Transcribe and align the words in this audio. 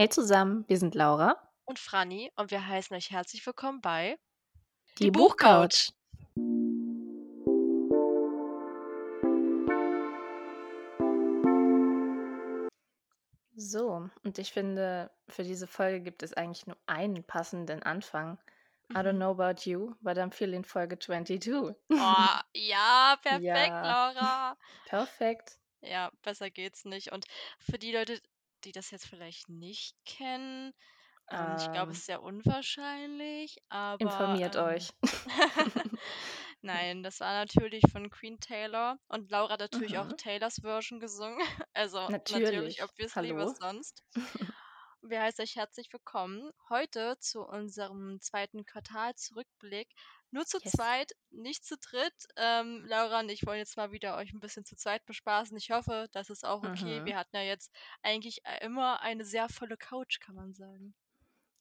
Hey 0.00 0.08
zusammen, 0.08 0.64
wir 0.68 0.78
sind 0.78 0.94
Laura. 0.94 1.36
Und 1.64 1.80
Franny 1.80 2.30
und 2.36 2.52
wir 2.52 2.64
heißen 2.64 2.96
euch 2.96 3.10
herzlich 3.10 3.44
willkommen 3.44 3.80
bei 3.80 4.16
Die, 4.96 5.06
Die 5.06 5.10
Buchcouch. 5.10 5.90
So, 13.56 14.08
und 14.22 14.38
ich 14.38 14.52
finde, 14.52 15.10
für 15.26 15.42
diese 15.42 15.66
Folge 15.66 16.00
gibt 16.00 16.22
es 16.22 16.32
eigentlich 16.32 16.68
nur 16.68 16.76
einen 16.86 17.24
passenden 17.24 17.82
Anfang. 17.82 18.38
I 18.92 18.98
don't 18.98 19.14
mhm. 19.14 19.16
know 19.16 19.30
about 19.32 19.68
you, 19.68 19.96
but 20.00 20.16
I'm 20.16 20.30
feeling 20.30 20.62
Folge 20.62 20.96
22. 20.96 21.52
Oh, 21.52 21.72
ja, 22.54 23.16
perfekt, 23.22 23.42
ja. 23.42 24.12
Laura. 24.12 24.56
Perfekt. 24.86 25.58
Ja, 25.80 26.12
besser 26.22 26.50
geht's 26.50 26.84
nicht. 26.84 27.10
Und 27.10 27.26
für 27.58 27.80
die 27.80 27.90
Leute, 27.90 28.20
die 28.64 28.72
das 28.72 28.90
jetzt 28.90 29.06
vielleicht 29.06 29.48
nicht 29.48 29.94
kennen, 30.04 30.72
ähm, 31.30 31.56
ich 31.58 31.70
glaube, 31.72 31.92
es 31.92 31.98
ist 31.98 32.06
sehr 32.06 32.22
unwahrscheinlich, 32.22 33.58
aber. 33.68 34.00
Informiert 34.00 34.56
ähm, 34.56 34.64
euch. 34.64 34.90
Nein, 36.60 37.02
das 37.02 37.20
war 37.20 37.34
natürlich 37.34 37.82
von 37.92 38.10
Queen 38.10 38.40
Taylor 38.40 38.98
und 39.08 39.30
Laura 39.30 39.52
hat 39.52 39.60
natürlich 39.60 39.92
mhm. 39.92 39.98
auch 39.98 40.12
Taylors 40.16 40.60
Version 40.62 41.00
gesungen. 41.00 41.38
Also 41.74 42.08
natürlich, 42.08 42.44
natürlich 42.44 42.82
obviously, 42.82 43.28
Hallo. 43.28 43.46
was 43.46 43.58
sonst. 43.58 44.02
Wir 45.02 45.22
heißen 45.22 45.42
euch 45.42 45.54
herzlich 45.54 45.92
willkommen 45.92 46.50
heute 46.68 47.16
zu 47.20 47.42
unserem 47.42 48.20
zweiten 48.20 48.64
Quartalsrückblick. 48.64 49.88
Nur 50.30 50.44
zu 50.44 50.58
yes. 50.62 50.72
zweit, 50.72 51.12
nicht 51.30 51.64
zu 51.64 51.76
dritt. 51.78 52.14
Ähm, 52.36 52.84
Laura 52.86 53.20
und 53.20 53.30
ich 53.30 53.46
wollen 53.46 53.58
jetzt 53.58 53.76
mal 53.76 53.92
wieder 53.92 54.16
euch 54.16 54.32
ein 54.32 54.40
bisschen 54.40 54.64
zu 54.64 54.76
zweit 54.76 55.04
bespaßen. 55.06 55.56
Ich 55.56 55.70
hoffe, 55.70 56.08
das 56.12 56.28
ist 56.28 56.44
auch 56.44 56.62
okay. 56.62 57.00
Mhm. 57.00 57.06
Wir 57.06 57.16
hatten 57.16 57.36
ja 57.36 57.42
jetzt 57.42 57.72
eigentlich 58.02 58.44
äh, 58.44 58.64
immer 58.64 59.00
eine 59.00 59.24
sehr 59.24 59.48
volle 59.48 59.76
Couch, 59.76 60.20
kann 60.20 60.34
man 60.34 60.52
sagen. 60.52 60.94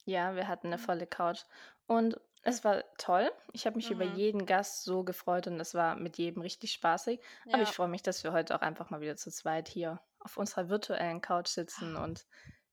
Ja, 0.06 0.36
wir 0.36 0.48
hatten 0.48 0.68
eine 0.68 0.78
volle 0.78 1.08
Couch. 1.08 1.42
Und 1.86 2.20
es 2.44 2.64
war 2.64 2.84
toll. 2.98 3.32
Ich 3.52 3.66
habe 3.66 3.76
mich 3.76 3.92
über 3.92 4.06
mhm. 4.06 4.16
jeden 4.16 4.46
Gast 4.46 4.84
so 4.84 5.04
gefreut 5.04 5.48
und 5.48 5.60
es 5.60 5.74
war 5.74 5.96
mit 5.96 6.18
jedem 6.18 6.42
richtig 6.42 6.72
spaßig. 6.72 7.20
Aber 7.52 7.64
ich 7.64 7.70
freue 7.70 7.90
mich, 7.90 8.04
dass 8.04 8.24
wir 8.24 8.32
heute 8.32 8.56
auch 8.56 8.62
einfach 8.62 8.90
mal 8.90 9.02
wieder 9.02 9.18
zu 9.18 9.32
zweit 9.32 9.68
hier 9.68 10.02
auf 10.20 10.38
unserer 10.38 10.70
virtuellen 10.70 11.22
Couch 11.22 11.48
sitzen 11.48 11.96
und 11.96 12.26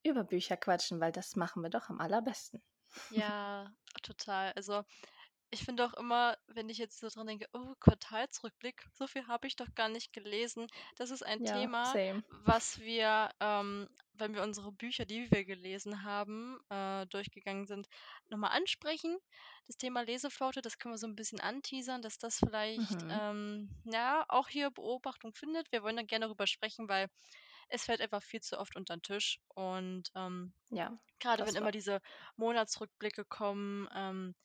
über 0.03 0.23
Bücher 0.23 0.55
quatschen, 0.55 1.01
weil 1.01 1.11
das 1.11 1.35
machen 1.35 1.61
wir 1.61 1.69
doch 1.69 1.89
am 1.89 1.99
allerbesten. 1.99 2.61
Ja, 3.09 3.69
total. 4.03 4.53
Also 4.53 4.83
ich 5.55 5.65
finde 5.65 5.85
auch 5.85 5.93
immer, 5.95 6.37
wenn 6.47 6.69
ich 6.69 6.77
jetzt 6.77 6.99
so 6.99 7.09
dran 7.09 7.27
denke, 7.27 7.47
oh, 7.53 7.75
Quartalsrückblick, 7.79 8.85
so 8.93 9.07
viel 9.07 9.27
habe 9.27 9.47
ich 9.47 9.55
doch 9.57 9.73
gar 9.75 9.89
nicht 9.89 10.13
gelesen. 10.13 10.67
Das 10.97 11.11
ist 11.11 11.23
ein 11.23 11.43
Ja, 11.43 11.71
Thema, 11.83 11.93
same. 11.93 12.23
was 12.29 12.79
wir, 12.79 13.31
ähm, 13.41 13.89
wenn 14.13 14.33
wir 14.35 14.43
unsere 14.43 14.71
Bücher, 14.71 15.05
die 15.05 15.29
wir 15.31 15.45
gelesen 15.45 16.03
haben, 16.03 16.59
äh, 16.69 17.05
durchgegangen 17.07 17.65
sind, 17.67 17.87
nochmal 18.29 18.51
ansprechen. 18.51 19.17
Das 19.67 19.77
Thema 19.77 20.01
Leseflaute, 20.03 20.61
das 20.61 20.77
können 20.77 20.93
wir 20.93 20.99
so 20.99 21.07
ein 21.07 21.15
bisschen 21.15 21.41
anteasern, 21.41 22.01
dass 22.01 22.17
das 22.19 22.39
vielleicht, 22.39 23.03
Mhm. 23.03 23.09
ähm, 23.09 23.69
ja, 23.85 24.25
auch 24.29 24.49
hier 24.49 24.71
Beobachtung 24.71 25.33
findet. 25.33 25.71
Wir 25.71 25.83
wollen 25.83 25.97
dann 25.97 26.07
gerne 26.07 26.25
darüber 26.27 26.47
sprechen, 26.47 26.89
weil 26.89 27.09
es 27.69 27.85
fällt 27.85 28.01
einfach 28.01 28.23
viel 28.23 28.41
zu 28.41 28.59
oft 28.59 28.75
unter 28.75 28.95
den 28.97 29.03
Tisch. 29.03 29.39
Und 29.55 30.11
ähm, 30.15 30.53
Ja, 30.71 30.97
gerade 31.19 31.45
wenn 31.45 31.55
immer 31.55 31.71
diese 31.71 32.01
Monatsrückblicke 32.37 33.25
kommen, 33.25 33.87
ähm, 33.95 34.35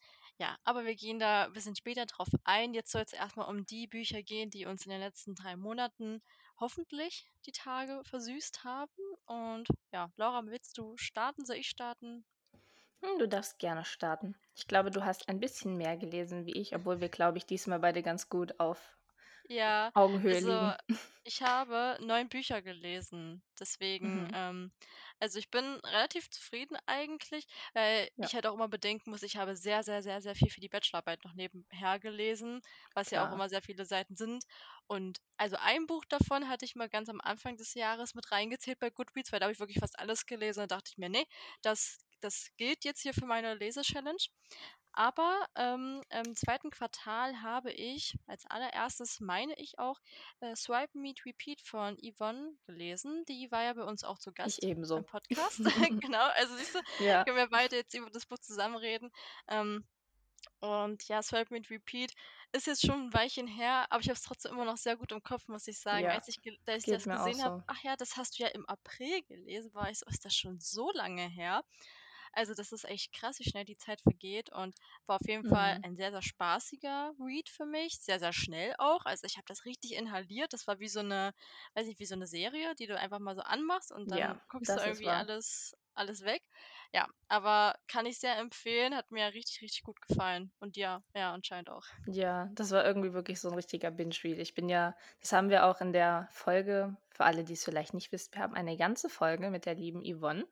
ja, 0.40 0.56
aber 0.64 0.84
wir 0.84 0.96
gehen 0.96 1.20
da 1.20 1.44
ein 1.44 1.52
bisschen 1.52 1.76
später 1.76 2.04
drauf 2.06 2.28
ein. 2.44 2.74
Jetzt 2.74 2.90
soll 2.90 3.02
es 3.02 3.12
erstmal 3.12 3.48
um 3.48 3.64
die 3.66 3.86
Bücher 3.86 4.22
gehen, 4.24 4.50
die 4.50 4.66
uns 4.66 4.84
in 4.84 4.90
den 4.90 5.00
letzten 5.00 5.34
drei 5.36 5.54
Monaten 5.56 6.20
hoffentlich 6.58 7.30
die 7.46 7.52
Tage 7.52 8.02
versüßt 8.04 8.64
haben. 8.64 8.90
Und 9.26 9.68
ja, 9.92 10.10
Laura, 10.16 10.44
willst 10.46 10.78
du 10.78 10.96
starten? 10.96 11.44
Soll 11.44 11.56
ich 11.58 11.68
starten? 11.68 12.24
Hm, 13.02 13.18
du 13.18 13.28
darfst 13.28 13.58
gerne 13.58 13.84
starten. 13.84 14.36
Ich 14.54 14.66
glaube, 14.66 14.90
du 14.90 15.04
hast 15.04 15.28
ein 15.28 15.38
bisschen 15.38 15.76
mehr 15.76 15.98
gelesen 15.98 16.46
wie 16.46 16.52
ich, 16.58 16.74
obwohl 16.74 17.00
wir, 17.02 17.10
glaube 17.10 17.36
ich, 17.38 17.44
diesmal 17.46 17.78
beide 17.78 18.02
ganz 18.02 18.28
gut 18.30 18.58
auf 18.58 18.96
ja, 19.48 19.92
Augenhöhe 19.94 20.40
also 20.40 20.40
liegen. 20.40 20.76
ich 21.24 21.42
habe 21.42 21.98
neun 22.00 22.28
Bücher 22.28 22.62
gelesen. 22.62 23.42
Deswegen, 23.58 24.26
Mhm. 24.32 24.34
ähm, 24.34 24.72
also 25.20 25.38
ich 25.38 25.50
bin 25.50 25.64
relativ 25.84 26.30
zufrieden 26.30 26.76
eigentlich, 26.86 27.46
weil 27.74 28.08
Ja, 28.16 28.30
ich 28.30 28.34
halt 28.34 28.46
auch 28.46 28.54
immer 28.54 28.68
bedenken 28.68 29.10
muss, 29.10 29.22
ich 29.22 29.36
habe 29.36 29.56
sehr, 29.56 29.82
sehr, 29.82 30.02
sehr, 30.02 30.20
sehr 30.22 30.34
viel 30.34 30.50
für 30.50 30.60
die 30.60 30.68
Bachelorarbeit 30.68 31.24
noch 31.24 31.34
nebenher 31.34 31.98
gelesen, 32.00 32.60
was 32.94 33.10
ja 33.10 33.22
auch 33.24 33.30
immer 33.32 33.48
sehr 33.48 33.62
viele 33.62 33.84
Seiten 33.84 34.16
sind. 34.16 34.44
Und 34.86 35.18
also 35.36 35.56
ein 35.56 35.86
Buch 35.86 36.04
davon 36.08 36.48
hatte 36.48 36.64
ich 36.64 36.74
mal 36.74 36.88
ganz 36.88 37.08
am 37.08 37.20
Anfang 37.20 37.56
des 37.56 37.74
Jahres 37.74 38.14
mit 38.14 38.30
reingezählt 38.32 38.78
bei 38.78 38.90
Goodreads, 38.90 39.32
weil 39.32 39.40
da 39.40 39.44
habe 39.46 39.52
ich 39.52 39.60
wirklich 39.60 39.78
fast 39.80 39.98
alles 39.98 40.26
gelesen. 40.26 40.60
Da 40.60 40.66
dachte 40.66 40.90
ich 40.92 40.98
mir, 40.98 41.08
nee, 41.08 41.24
das, 41.62 41.98
das 42.20 42.50
gilt 42.56 42.84
jetzt 42.84 43.02
hier 43.02 43.14
für 43.14 43.26
meine 43.26 43.54
Lese-Challenge. 43.54 44.22
Aber 44.92 45.46
ähm, 45.54 46.02
im 46.10 46.34
zweiten 46.34 46.70
Quartal 46.70 47.42
habe 47.42 47.70
ich 47.70 48.16
als 48.26 48.44
allererstes, 48.46 49.20
meine 49.20 49.54
ich 49.56 49.78
auch, 49.78 50.00
äh, 50.40 50.56
Swipe 50.56 50.98
Meet 50.98 51.24
Repeat 51.24 51.60
von 51.60 51.96
Yvonne 51.98 52.52
gelesen. 52.66 53.24
Die 53.28 53.50
war 53.52 53.62
ja 53.62 53.72
bei 53.74 53.84
uns 53.84 54.02
auch 54.02 54.18
zu 54.18 54.32
Gast 54.32 54.58
ich 54.58 54.68
ebenso. 54.68 54.96
im 54.96 55.04
Podcast. 55.04 55.58
genau, 56.04 56.26
also 56.34 56.56
siehst 56.56 56.74
du, 56.74 57.04
ja. 57.04 57.24
können 57.24 57.36
wir 57.36 57.48
beide 57.48 57.76
jetzt 57.76 57.94
über 57.94 58.10
das 58.10 58.26
Buch 58.26 58.38
zusammenreden. 58.38 59.12
Ähm, 59.48 59.86
und 60.58 61.06
ja, 61.08 61.22
Swipe 61.22 61.52
Meet 61.52 61.70
Repeat 61.70 62.12
ist 62.52 62.66
jetzt 62.66 62.84
schon 62.84 63.06
ein 63.06 63.14
Weilchen 63.14 63.46
her, 63.46 63.86
aber 63.90 64.00
ich 64.00 64.08
habe 64.08 64.16
es 64.16 64.22
trotzdem 64.22 64.52
immer 64.52 64.64
noch 64.64 64.76
sehr 64.76 64.96
gut 64.96 65.12
im 65.12 65.22
Kopf, 65.22 65.46
muss 65.48 65.68
ich 65.68 65.78
sagen. 65.78 66.04
Ja, 66.04 66.10
als 66.10 66.28
ich, 66.28 66.40
als 66.66 66.86
ich 66.86 66.92
das 66.92 67.04
gesehen 67.04 67.42
habe, 67.42 67.58
so. 67.58 67.64
ach 67.66 67.82
ja, 67.82 67.96
das 67.96 68.16
hast 68.16 68.38
du 68.38 68.42
ja 68.42 68.48
im 68.48 68.66
April 68.66 69.22
gelesen, 69.22 69.72
war 69.72 69.90
ich 69.90 69.98
so, 69.98 70.06
ist 70.06 70.24
das 70.24 70.34
schon 70.34 70.58
so 70.58 70.90
lange 70.92 71.28
her? 71.28 71.62
Also 72.32 72.54
das 72.54 72.72
ist 72.72 72.84
echt 72.84 73.12
krass, 73.12 73.38
wie 73.38 73.48
schnell 73.48 73.64
die 73.64 73.76
Zeit 73.76 74.00
vergeht 74.00 74.50
und 74.52 74.74
war 75.06 75.16
auf 75.16 75.26
jeden 75.26 75.48
Fall 75.48 75.78
mhm. 75.78 75.84
ein 75.84 75.96
sehr, 75.96 76.10
sehr 76.10 76.22
spaßiger 76.22 77.12
Read 77.18 77.48
für 77.48 77.66
mich. 77.66 77.98
Sehr, 78.00 78.18
sehr 78.18 78.32
schnell 78.32 78.74
auch. 78.78 79.04
Also 79.04 79.26
ich 79.26 79.36
habe 79.36 79.46
das 79.48 79.64
richtig 79.64 79.94
inhaliert. 79.94 80.52
Das 80.52 80.66
war 80.66 80.78
wie 80.78 80.88
so 80.88 81.00
eine, 81.00 81.34
weiß 81.74 81.86
nicht, 81.86 81.98
wie 81.98 82.06
so 82.06 82.14
eine 82.14 82.26
Serie, 82.26 82.74
die 82.76 82.86
du 82.86 82.96
einfach 82.98 83.18
mal 83.18 83.34
so 83.34 83.42
anmachst 83.42 83.92
und 83.92 84.10
dann 84.10 84.18
Ja, 84.18 84.40
guckst 84.48 84.76
du 84.76 84.80
irgendwie 84.80 85.08
alles, 85.08 85.76
alles 85.94 86.24
weg. 86.24 86.42
Ja, 86.92 87.08
aber 87.28 87.76
kann 87.88 88.06
ich 88.06 88.18
sehr 88.18 88.36
empfehlen. 88.38 88.94
Hat 88.94 89.10
mir 89.10 89.32
richtig, 89.34 89.60
richtig 89.62 89.82
gut 89.82 90.00
gefallen. 90.00 90.52
Und 90.60 90.76
ja, 90.76 91.02
ja, 91.14 91.32
anscheinend 91.32 91.70
auch. 91.70 91.84
Ja, 92.06 92.48
das 92.54 92.70
war 92.70 92.84
irgendwie 92.84 93.12
wirklich 93.12 93.40
so 93.40 93.48
ein 93.48 93.54
richtiger 93.54 93.90
Binge-Read. 93.90 94.38
Ich 94.38 94.54
bin 94.54 94.68
ja, 94.68 94.96
das 95.20 95.32
haben 95.32 95.50
wir 95.50 95.64
auch 95.66 95.80
in 95.80 95.92
der 95.92 96.28
Folge, 96.30 96.96
für 97.10 97.24
alle, 97.24 97.44
die 97.44 97.52
es 97.54 97.64
vielleicht 97.64 97.94
nicht 97.94 98.12
wissen, 98.12 98.34
wir 98.34 98.42
haben 98.42 98.54
eine 98.54 98.76
ganze 98.76 99.08
Folge 99.08 99.50
mit 99.50 99.66
der 99.66 99.74
lieben 99.74 100.02
Yvonne 100.02 100.46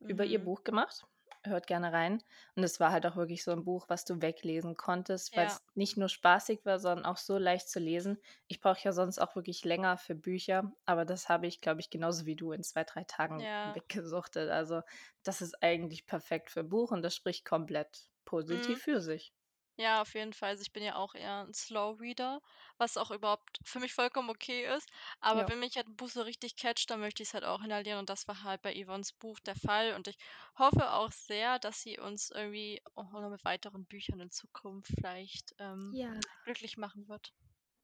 über 0.00 0.24
ihr 0.24 0.40
mhm. 0.40 0.44
Buch 0.44 0.64
gemacht 0.64 1.06
hört 1.46 1.66
gerne 1.66 1.92
rein. 1.92 2.22
Und 2.54 2.62
es 2.62 2.80
war 2.80 2.92
halt 2.92 3.06
auch 3.06 3.16
wirklich 3.16 3.44
so 3.44 3.52
ein 3.52 3.64
Buch, 3.64 3.86
was 3.88 4.04
du 4.04 4.20
weglesen 4.20 4.76
konntest, 4.76 5.36
weil 5.36 5.46
es 5.46 5.62
nicht 5.74 5.96
nur 5.96 6.08
spaßig 6.08 6.64
war, 6.64 6.78
sondern 6.78 7.04
auch 7.06 7.16
so 7.16 7.38
leicht 7.38 7.68
zu 7.68 7.78
lesen. 7.78 8.18
Ich 8.46 8.60
brauche 8.60 8.80
ja 8.82 8.92
sonst 8.92 9.18
auch 9.18 9.36
wirklich 9.36 9.64
länger 9.64 9.96
für 9.96 10.14
Bücher, 10.14 10.72
aber 10.84 11.04
das 11.04 11.28
habe 11.28 11.46
ich, 11.46 11.60
glaube 11.60 11.80
ich, 11.80 11.90
genauso 11.90 12.26
wie 12.26 12.36
du 12.36 12.52
in 12.52 12.62
zwei, 12.62 12.84
drei 12.84 13.04
Tagen 13.04 13.40
ja. 13.40 13.74
weggesuchtet. 13.74 14.50
Also 14.50 14.82
das 15.22 15.42
ist 15.42 15.62
eigentlich 15.62 16.06
perfekt 16.06 16.50
für 16.50 16.64
Buch 16.64 16.90
und 16.90 17.02
das 17.02 17.14
spricht 17.14 17.44
komplett 17.44 18.08
positiv 18.24 18.76
mhm. 18.78 18.80
für 18.80 19.00
sich. 19.00 19.32
Ja, 19.76 20.02
auf 20.02 20.14
jeden 20.14 20.32
Fall. 20.32 20.50
Also 20.50 20.62
ich 20.62 20.72
bin 20.72 20.82
ja 20.84 20.96
auch 20.96 21.14
eher 21.14 21.44
ein 21.46 21.54
Slow 21.54 21.96
Reader, 22.00 22.40
was 22.76 22.96
auch 22.96 23.10
überhaupt 23.12 23.58
für 23.64 23.78
mich 23.80 23.92
vollkommen 23.94 24.28
okay 24.30 24.66
ist. 24.74 24.88
Aber 25.20 25.46
Ja. 25.46 25.48
wenn 25.48 25.58
mich 25.60 25.76
halt 25.76 25.86
ein 25.88 25.94
Buch 25.96 26.08
so 26.10 26.22
richtig 26.22 26.56
catcht, 26.56 26.90
dann 26.90 26.98
möchte 27.00 27.22
ich 27.22 27.28
es 27.30 27.34
halt 27.34 27.44
auch 27.44 27.62
inhalieren 27.62 27.98
und 28.00 28.08
das 28.10 28.26
war 28.28 28.42
halt 28.44 28.62
bei 28.62 28.74
Yvonnes 28.74 29.12
Buch 29.12 29.38
der 29.40 29.54
Fall. 29.56 29.94
Und 29.94 30.06
ich 30.08 30.16
hoffe 30.58 30.92
auch 30.92 31.10
sehr, 31.12 31.58
dass 31.60 31.80
sie 31.82 31.98
uns 32.00 32.30
irgendwie 32.30 32.82
auch 32.96 33.10
noch 33.12 33.30
mit 33.30 33.44
weiteren 33.44 33.86
Büchern 33.86 34.18
in 34.20 34.30
Zukunft 34.30 34.90
vielleicht 34.94 35.54
ähm, 35.58 35.98
Ja, 36.00 36.24
glücklich 36.44 36.76
machen 36.76 37.08
wird. 37.08 37.32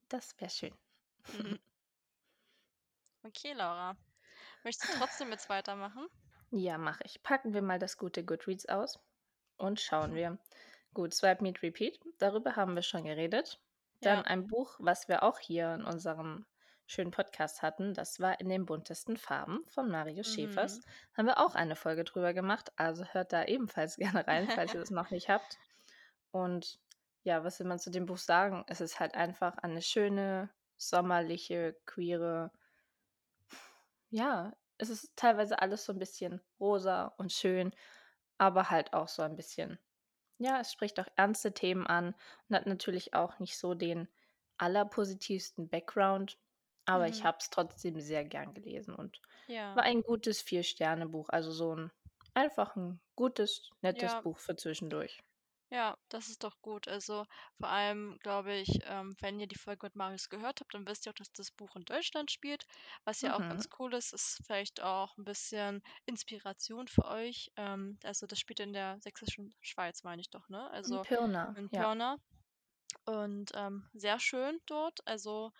das 0.09 0.39
wäre 0.41 0.51
schön. 0.51 0.75
Mhm. 1.33 1.59
Okay, 3.25 3.55
Laura. 3.55 3.97
Möchtest 4.65 4.93
du 4.95 4.99
trotzdem 4.99 5.31
jetzt 5.33 5.49
weitermachen? 5.49 6.09
Ja, 6.53 6.79
mache 6.79 7.03
ich. 7.05 7.23
Packen 7.25 7.55
wir 7.55 7.63
mal 7.63 7.79
das 7.81 7.97
gute 7.97 8.25
Goodreads 8.25 8.67
aus 8.69 9.01
und 9.57 9.81
schauen 9.81 10.15
wir. 10.15 10.39
Gut, 10.95 11.15
Swipe 11.15 11.43
Meet 11.43 11.63
Repeat, 11.63 12.01
darüber 12.19 12.57
haben 12.57 12.75
wir 12.75 12.83
schon 12.83 13.05
geredet. 13.05 13.61
Dann 14.01 14.19
Ja. 14.19 14.25
ein 14.25 14.47
Buch, 14.47 14.77
was 14.79 15.09
wir 15.09 15.23
auch 15.23 15.39
hier 15.39 15.75
in 15.75 15.85
unserem 15.85 16.47
schönen 16.87 17.13
Podcast 17.13 17.63
hatten, 17.63 17.95
das 17.95 18.19
war 18.19 18.41
In 18.41 18.49
den 18.49 18.67
buntesten 18.67 19.17
Farben 19.17 19.65
von 19.69 19.89
Marius 19.89 20.35
Schäfers. 20.35 20.79
Mhm. 20.79 20.83
Haben 21.19 21.27
wir 21.27 21.39
auch 21.39 21.55
eine 21.55 21.77
Folge 21.77 22.03
drüber 22.03 22.35
gemacht, 22.35 22.73
also 22.77 23.05
hört 23.05 23.33
da 23.33 23.45
ebenfalls 23.45 23.97
gerne 24.25 24.27
rein, 24.27 24.49
falls 24.49 24.75
ihr 24.75 24.81
es 24.81 24.91
noch 24.91 25.11
nicht 25.11 25.29
habt. 25.29 25.59
Und 26.33 26.81
ja, 27.23 27.45
was 27.45 27.61
will 27.61 27.67
man 27.67 27.79
zu 27.79 27.91
dem 27.91 28.07
Buch 28.07 28.19
sagen? 28.19 28.65
Es 28.67 28.81
ist 28.81 28.99
halt 28.99 29.15
einfach 29.15 29.59
eine 29.59 29.83
schöne, 29.83 30.51
sommerliche, 30.77 31.77
queere, 31.87 32.51
ja, 34.09 34.53
es 34.79 34.89
ist 34.89 35.13
teilweise 35.15 35.61
alles 35.61 35.85
so 35.85 35.93
ein 35.93 35.99
bisschen 35.99 36.41
rosa 36.59 37.15
und 37.19 37.33
schön, 37.33 37.73
aber 38.39 38.71
halt 38.71 38.93
auch 38.95 39.09
so 39.09 39.23
ein 39.23 39.37
bisschen 39.37 39.79
ja, 40.41 40.61
es 40.61 40.73
spricht 40.73 40.99
auch 41.01 41.07
ernste 41.17 41.55
Themen 41.55 41.87
an 41.87 42.15
und 42.49 42.57
hat 42.57 42.67
natürlich 42.67 43.15
auch 43.15 43.39
nicht 43.39 43.59
so 43.59 43.75
den 43.75 44.09
allerpositivsten 44.59 45.69
Background, 45.69 46.39
aber 46.87 47.09
ich 47.09 47.23
mhm. 47.23 47.25
habe 47.25 47.39
es 47.41 47.51
trotzdem 47.51 48.01
sehr 48.01 48.25
gern 48.25 48.55
gelesen 48.55 48.95
und 48.95 49.21
Ja. 49.47 49.75
war 49.75 49.85
ein 49.85 50.03
gutes 50.03 50.43
Vier-Sterne-Buch, 50.43 51.29
also 51.31 51.53
so 51.53 51.75
ein 51.77 51.93
einfach 52.35 52.77
ein 52.77 53.01
gutes, 53.17 53.71
nettes 53.83 54.17
Ja. 54.17 54.21
Buch 54.21 54.39
für 54.39 54.57
zwischendurch. 54.57 55.21
Ja, 55.71 55.97
das 56.09 56.29
ist 56.29 56.43
doch 56.45 56.61
gut. 56.63 56.89
Also, 56.89 57.27
vor 57.59 57.69
allem 57.69 58.19
glaube 58.21 58.55
ich, 58.57 58.81
ähm, 58.85 59.15
wenn 59.21 59.39
ihr 59.41 59.47
die 59.47 59.57
Folge 59.59 59.87
mit 59.87 59.95
Marius 59.97 60.29
gehört 60.29 60.61
habt, 60.61 60.75
dann 60.75 60.87
wisst 60.87 61.07
ihr 61.07 61.11
auch, 61.11 61.15
dass 61.15 61.33
das 61.33 61.51
Buch 61.53 61.77
in 61.77 61.85
Deutschland 61.85 62.31
spielt, 62.31 62.65
was 63.05 63.21
ja 63.23 63.37
auch 63.37 63.45
Mhm. 63.45 63.47
ganz 63.47 63.69
cool 63.79 63.95
ist. 63.95 64.13
Ist 64.13 64.41
vielleicht 64.45 64.81
auch 64.83 65.17
ein 65.17 65.25
bisschen 65.25 65.83
Inspiration 66.07 66.89
für 66.89 67.05
euch. 67.05 67.51
Ähm, 67.57 67.99
also, 68.03 68.27
das 68.27 68.39
spielt 68.41 68.61
in 68.61 68.73
der 68.73 68.99
sächsischen 69.01 69.55
Schweiz, 69.61 70.03
meine 70.03 70.21
ich 70.21 70.31
doch, 70.31 70.49
ne? 70.49 70.69
In 70.85 70.99
Also, 70.99 71.07
Pirna, 71.07 71.57
in 71.57 71.71
ja. 71.71 71.87
Pirna 71.87 72.17
und, 73.05 73.51
ähm, 73.55 73.89
sehr 73.95 74.19
schön 74.21 74.59
dort. 74.67 75.01
Also 75.07 75.53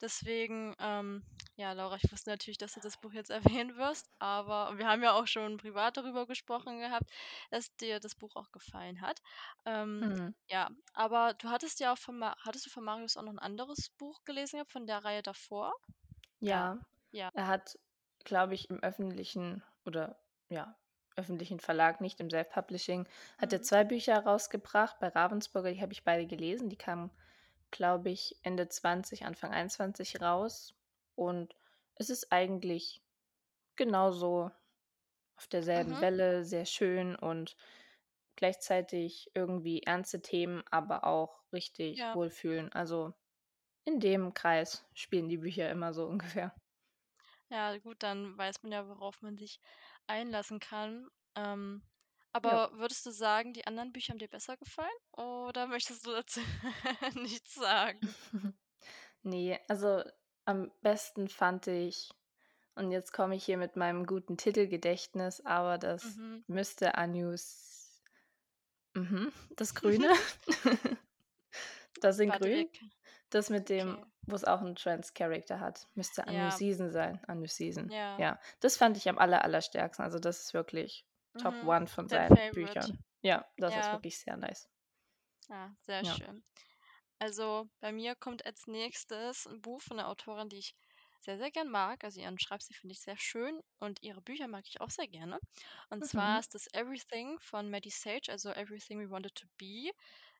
Deswegen, 0.00 0.74
ähm, 0.78 1.24
ja, 1.56 1.72
Laura, 1.72 1.96
ich 2.02 2.10
wusste 2.10 2.30
natürlich, 2.30 2.58
dass 2.58 2.74
du 2.74 2.80
das 2.80 2.96
Buch 2.98 3.12
jetzt 3.12 3.30
erwähnen 3.64 3.76
wirst, 3.76 4.08
aber 4.18 4.76
wir 4.78 4.86
haben 4.88 5.02
ja 5.02 5.12
auch 5.12 5.26
schon 5.26 5.56
privat 5.58 5.96
darüber 5.96 6.26
gesprochen 6.26 6.78
gehabt, 6.80 7.10
dass 7.50 7.74
dir 7.76 8.00
das 8.00 8.14
Buch 8.16 8.36
auch 8.36 8.50
gefallen 8.52 9.00
hat. 9.00 9.20
Ähm, 9.66 10.02
Mhm. 10.02 10.32
ja, 10.48 10.68
aber 10.94 11.34
du 11.34 11.48
hattest 11.48 11.80
ja 11.80 11.92
auch 11.92 11.98
von 11.98 12.22
hattest 12.24 12.66
du 12.66 12.70
von 12.70 12.84
Marius 12.84 13.16
auch 13.16 13.22
noch 13.22 13.32
ein 13.32 13.38
anderes 13.38 13.90
Buch 13.98 14.24
gelesen 14.24 14.64
von 14.66 14.86
der 14.86 15.04
Reihe 15.04 15.22
davor? 15.22 15.72
Ja, 16.40 16.78
Ja, 17.12 17.30
er 17.34 17.46
hat, 17.48 17.78
glaube 18.24 18.54
ich, 18.54 18.70
im 18.70 18.82
öffentlichen 18.82 19.62
oder 19.86 20.20
ja, 20.50 20.78
öffentlichen 21.16 21.60
Verlag, 21.60 22.00
nicht 22.00 22.20
im 22.20 22.30
Self-Publishing, 22.30 23.08
hat 23.38 23.52
er 23.52 23.62
Mhm. 23.62 23.62
2 23.62 23.84
Bücher 23.84 24.18
rausgebracht 24.24 24.98
bei 25.00 25.08
Ravensburger, 25.08 25.72
die 25.72 25.80
habe 25.82 25.92
ich 25.92 26.04
beide 26.04 26.26
gelesen. 26.26 26.68
Die 26.70 26.76
kamen, 26.78 27.10
glaube 27.70 28.10
ich, 28.10 28.38
Ende 28.42 28.68
20, 28.68 29.24
Anfang 29.26 29.52
21 29.52 30.20
raus 30.20 30.74
und 31.14 31.54
es 31.96 32.10
ist 32.10 32.32
eigentlich 32.32 33.02
genauso 33.76 34.50
auf 35.36 35.48
derselben 35.48 36.00
Mhm. 36.00 36.02
Welle, 36.02 36.44
sehr 36.44 36.66
schön 36.66 37.16
und 37.16 37.56
gleichzeitig 38.36 39.30
irgendwie 39.34 39.82
ernste 39.84 40.22
Themen, 40.22 40.64
aber 40.70 41.04
auch 41.04 41.44
richtig 41.52 42.06
Ja. 42.06 42.14
wohlfühlen. 42.14 42.72
Also, 42.72 43.14
in 43.84 44.00
dem 44.00 44.34
Kreis 44.34 44.86
spielen 44.94 45.28
die 45.28 45.38
Bücher 45.38 45.70
immer 45.70 45.94
so 45.94 46.06
ungefähr. 46.08 46.54
Ja, 47.48 47.76
gut, 47.78 48.02
dann 48.02 48.36
weiß 48.38 48.62
man 48.62 48.72
ja, 48.72 48.88
worauf 48.88 49.20
man 49.22 49.36
sich 49.36 49.60
einlassen 50.06 50.58
kann. 50.60 51.08
Ähm, 51.34 51.82
Aber 52.32 52.72
würdest 52.78 53.06
du 53.06 53.10
sagen, 53.12 53.52
die 53.52 53.66
anderen 53.66 53.92
Bücher 53.92 54.10
haben 54.12 54.18
dir 54.18 54.28
besser 54.28 54.56
gefallen 54.56 54.90
oder 55.12 55.66
möchtest 55.68 56.06
du 56.06 56.10
dazu 56.12 56.40
nichts 57.14 57.54
sagen? 57.54 58.00
Ne, 59.22 59.60
also, 59.68 60.04
am 60.46 60.72
besten 60.82 61.28
fand 61.28 61.66
ich 61.68 62.10
und 62.76 62.90
jetzt 62.92 63.12
komme 63.12 63.36
ich 63.36 63.44
hier 63.44 63.58
mit 63.58 63.76
meinem 63.76 64.06
guten 64.06 64.36
Titelgedächtnis, 64.38 65.44
aber 65.44 65.78
das 65.78 66.20
Mhm. 66.20 66.44
müsste 66.46 66.96
Anus 66.96 68.02
mhm, 68.94 69.32
das 69.56 69.74
Grüne. 69.74 70.12
Das 72.00 72.18
in 72.18 72.30
wir 72.30 72.40
Grün. 72.40 72.68
Das 73.30 73.50
mit 73.50 73.68
dem 73.68 73.98
okay. 73.98 74.10
wo 74.26 74.36
es 74.36 74.44
auch 74.44 74.60
'n 74.62 74.76
Trans-Character 74.76 75.60
hat. 75.60 75.88
Müsste 75.94 76.26
Ja, 76.26 76.62
Anus-Season 76.68 76.90
sein. 76.90 77.20
Anus-Season. 77.26 77.90
ja. 77.90 78.18
Ja, 78.18 78.38
das 78.60 78.76
fand 78.76 78.96
ich 78.96 79.08
am 79.08 79.18
aller 79.18 79.44
allerstärksten. 79.44 80.04
Also, 80.04 80.18
das 80.18 80.40
ist 80.42 80.54
wirklich 80.54 81.06
Top 81.38 81.62
Mhm. 81.62 81.62
One 81.62 81.86
von 81.88 82.08
seinen 82.08 82.36
Favorite. 82.36 82.52
Büchern. 82.52 83.04
Ja, 83.22 83.46
das 83.58 83.76
ist 83.76 83.92
Ja, 83.92 83.92
wirklich 83.92 84.18
sehr 84.18 84.36
nice. 84.36 84.68
ja, 85.48 85.74
sehr 85.82 86.02
Ja. 86.02 86.16
schön. 86.16 86.44
Also, 87.20 87.68
bei 87.80 87.92
mir 87.92 88.16
kommt 88.16 88.46
als 88.46 88.66
Nächstes 88.68 89.46
ein 89.46 89.60
Buch 89.62 89.82
von 89.82 89.96
'ner 89.98 90.08
Autorin, 90.08 90.48
die 90.50 90.58
ich 90.58 90.74
sehr, 91.20 91.38
sehr 91.38 91.50
gern 91.52 91.68
mag. 91.70 92.04
Also, 92.04 92.20
ihren 92.20 92.38
Schreibstil 92.40 92.76
finde 92.76 92.94
ich 92.94 93.00
sehr 93.02 93.18
schön 93.18 93.60
und 93.78 94.02
ihre 94.02 94.22
Bücher 94.22 94.48
mag 94.48 94.64
ich 94.68 94.80
auch 94.80 94.90
sehr 94.90 95.08
gerne. 95.08 95.40
Und 95.90 96.04
zwar 96.06 96.38
Mhm. 96.38 96.40
ist 96.40 96.54
das 96.54 96.68
„Everything“ 96.74 97.38
von 97.40 97.70
Maddie 97.70 97.90
Sage, 97.90 98.30
also 98.32 98.50
„Everything 98.50 99.00
We 99.00 99.10
Wanted 99.10 99.34
to 99.36 99.46
Be“, 99.58 99.92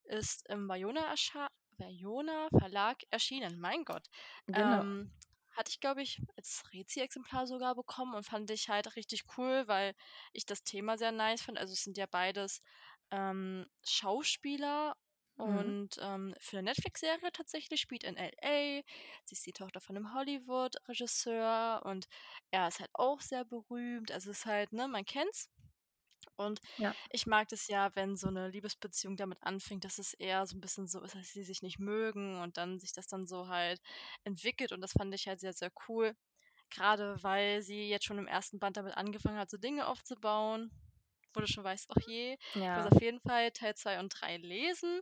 ist 0.04 0.48
im 0.48 0.70
erscha 0.70 1.48
Vajona 1.78 2.48
Verlag 2.58 2.98
erschienen. 3.10 3.60
Mein 3.60 3.84
Gott. 3.84 4.06
Genau. 4.48 4.84
Ähm, 4.84 5.12
hatte 5.60 5.70
ich, 5.72 5.80
glaube 5.80 6.02
ich, 6.02 6.20
als 6.36 6.64
Rezi-Exemplar 6.74 7.46
sogar 7.46 7.74
bekommen 7.76 8.14
und 8.14 8.24
fand 8.26 8.50
ich 8.50 8.68
halt 8.70 8.96
richtig 8.96 9.24
cool, 9.38 9.68
weil 9.68 9.94
ich 10.32 10.46
das 10.46 10.64
Thema 10.64 10.98
sehr 10.98 11.12
nice 11.12 11.42
finde. 11.42 11.60
Also, 11.62 11.74
es 11.74 11.84
sind 11.84 11.98
ja 11.98 12.06
beides, 12.10 12.60
ähm, 13.12 13.66
Schauspieler 13.86 14.94
Mhm. 15.44 15.72
und, 15.72 15.96
ähm, 16.00 16.34
für 16.40 16.56
'ne 16.56 16.64
Netflix-Serie 16.64 17.32
tatsächlich, 17.32 17.80
spielt 17.80 18.04
in 18.04 18.16
LA. 18.16 18.82
Sie 19.24 19.34
ist 19.34 19.46
die 19.46 19.52
Tochter 19.52 19.80
von 19.80 19.94
'nem 19.94 20.14
Hollywood-Regisseur 20.14 21.82
und 21.84 22.06
er 22.50 22.68
ist 22.68 22.80
halt 22.80 22.90
auch 22.94 23.20
sehr 23.20 23.44
berühmt. 23.44 24.12
Also, 24.12 24.30
es 24.30 24.38
ist 24.40 24.46
halt 24.46 24.72
ne, 24.72 24.88
man 24.88 25.04
kennt's. 25.04 25.48
Und 26.36 26.60
Ja, 26.76 26.96
ich 27.10 27.26
mag 27.26 27.48
das 27.48 27.68
ja, 27.68 27.90
wenn 27.96 28.16
so 28.16 28.30
'ne 28.30 28.48
Liebesbeziehung 28.50 29.16
damit 29.16 29.42
anfängt, 29.42 29.84
dass 29.84 29.98
es 29.98 30.14
eher 30.14 30.46
so 30.46 30.56
'n 30.56 30.60
bisschen 30.60 30.86
so 30.88 31.00
ist, 31.02 31.14
dass 31.14 31.28
sie 31.32 31.44
sich 31.44 31.62
nicht 31.62 31.78
mögen 31.78 32.40
und 32.40 32.56
dann 32.56 32.78
sich 32.80 32.92
das 32.92 33.06
dann 33.08 33.26
so 33.26 33.48
halt 33.48 33.80
entwickelt 34.24 34.72
und 34.72 34.80
das 34.82 34.92
fand 34.92 35.14
ich 35.14 35.26
halt 35.28 35.40
sehr, 35.40 35.52
sehr 35.54 35.70
cool. 35.88 36.14
Grade 36.74 37.18
weil 37.22 37.62
sie 37.62 37.88
jetzt 37.88 38.06
schon 38.06 38.18
im 38.18 38.26
ersten 38.28 38.58
Band 38.60 38.76
damit 38.78 38.96
angefangen 38.96 39.38
hat, 39.38 39.50
so 39.50 39.58
Dinge 39.58 39.86
aufzubauen, 39.88 40.72
wo 41.34 41.40
du 41.40 41.46
schon 41.48 41.64
weißt: 41.64 41.86
„Ach 41.90 42.00
je, 42.06 42.34
ich 42.34 42.74
muss 42.74 42.86
ja, 42.86 42.90
auf 42.92 43.00
jeden 43.02 43.20
Fall 43.20 43.50
Teil 43.52 43.74
2 43.76 43.98
und 44.00 44.10
3 44.20 44.36
lesen.“ 44.38 45.00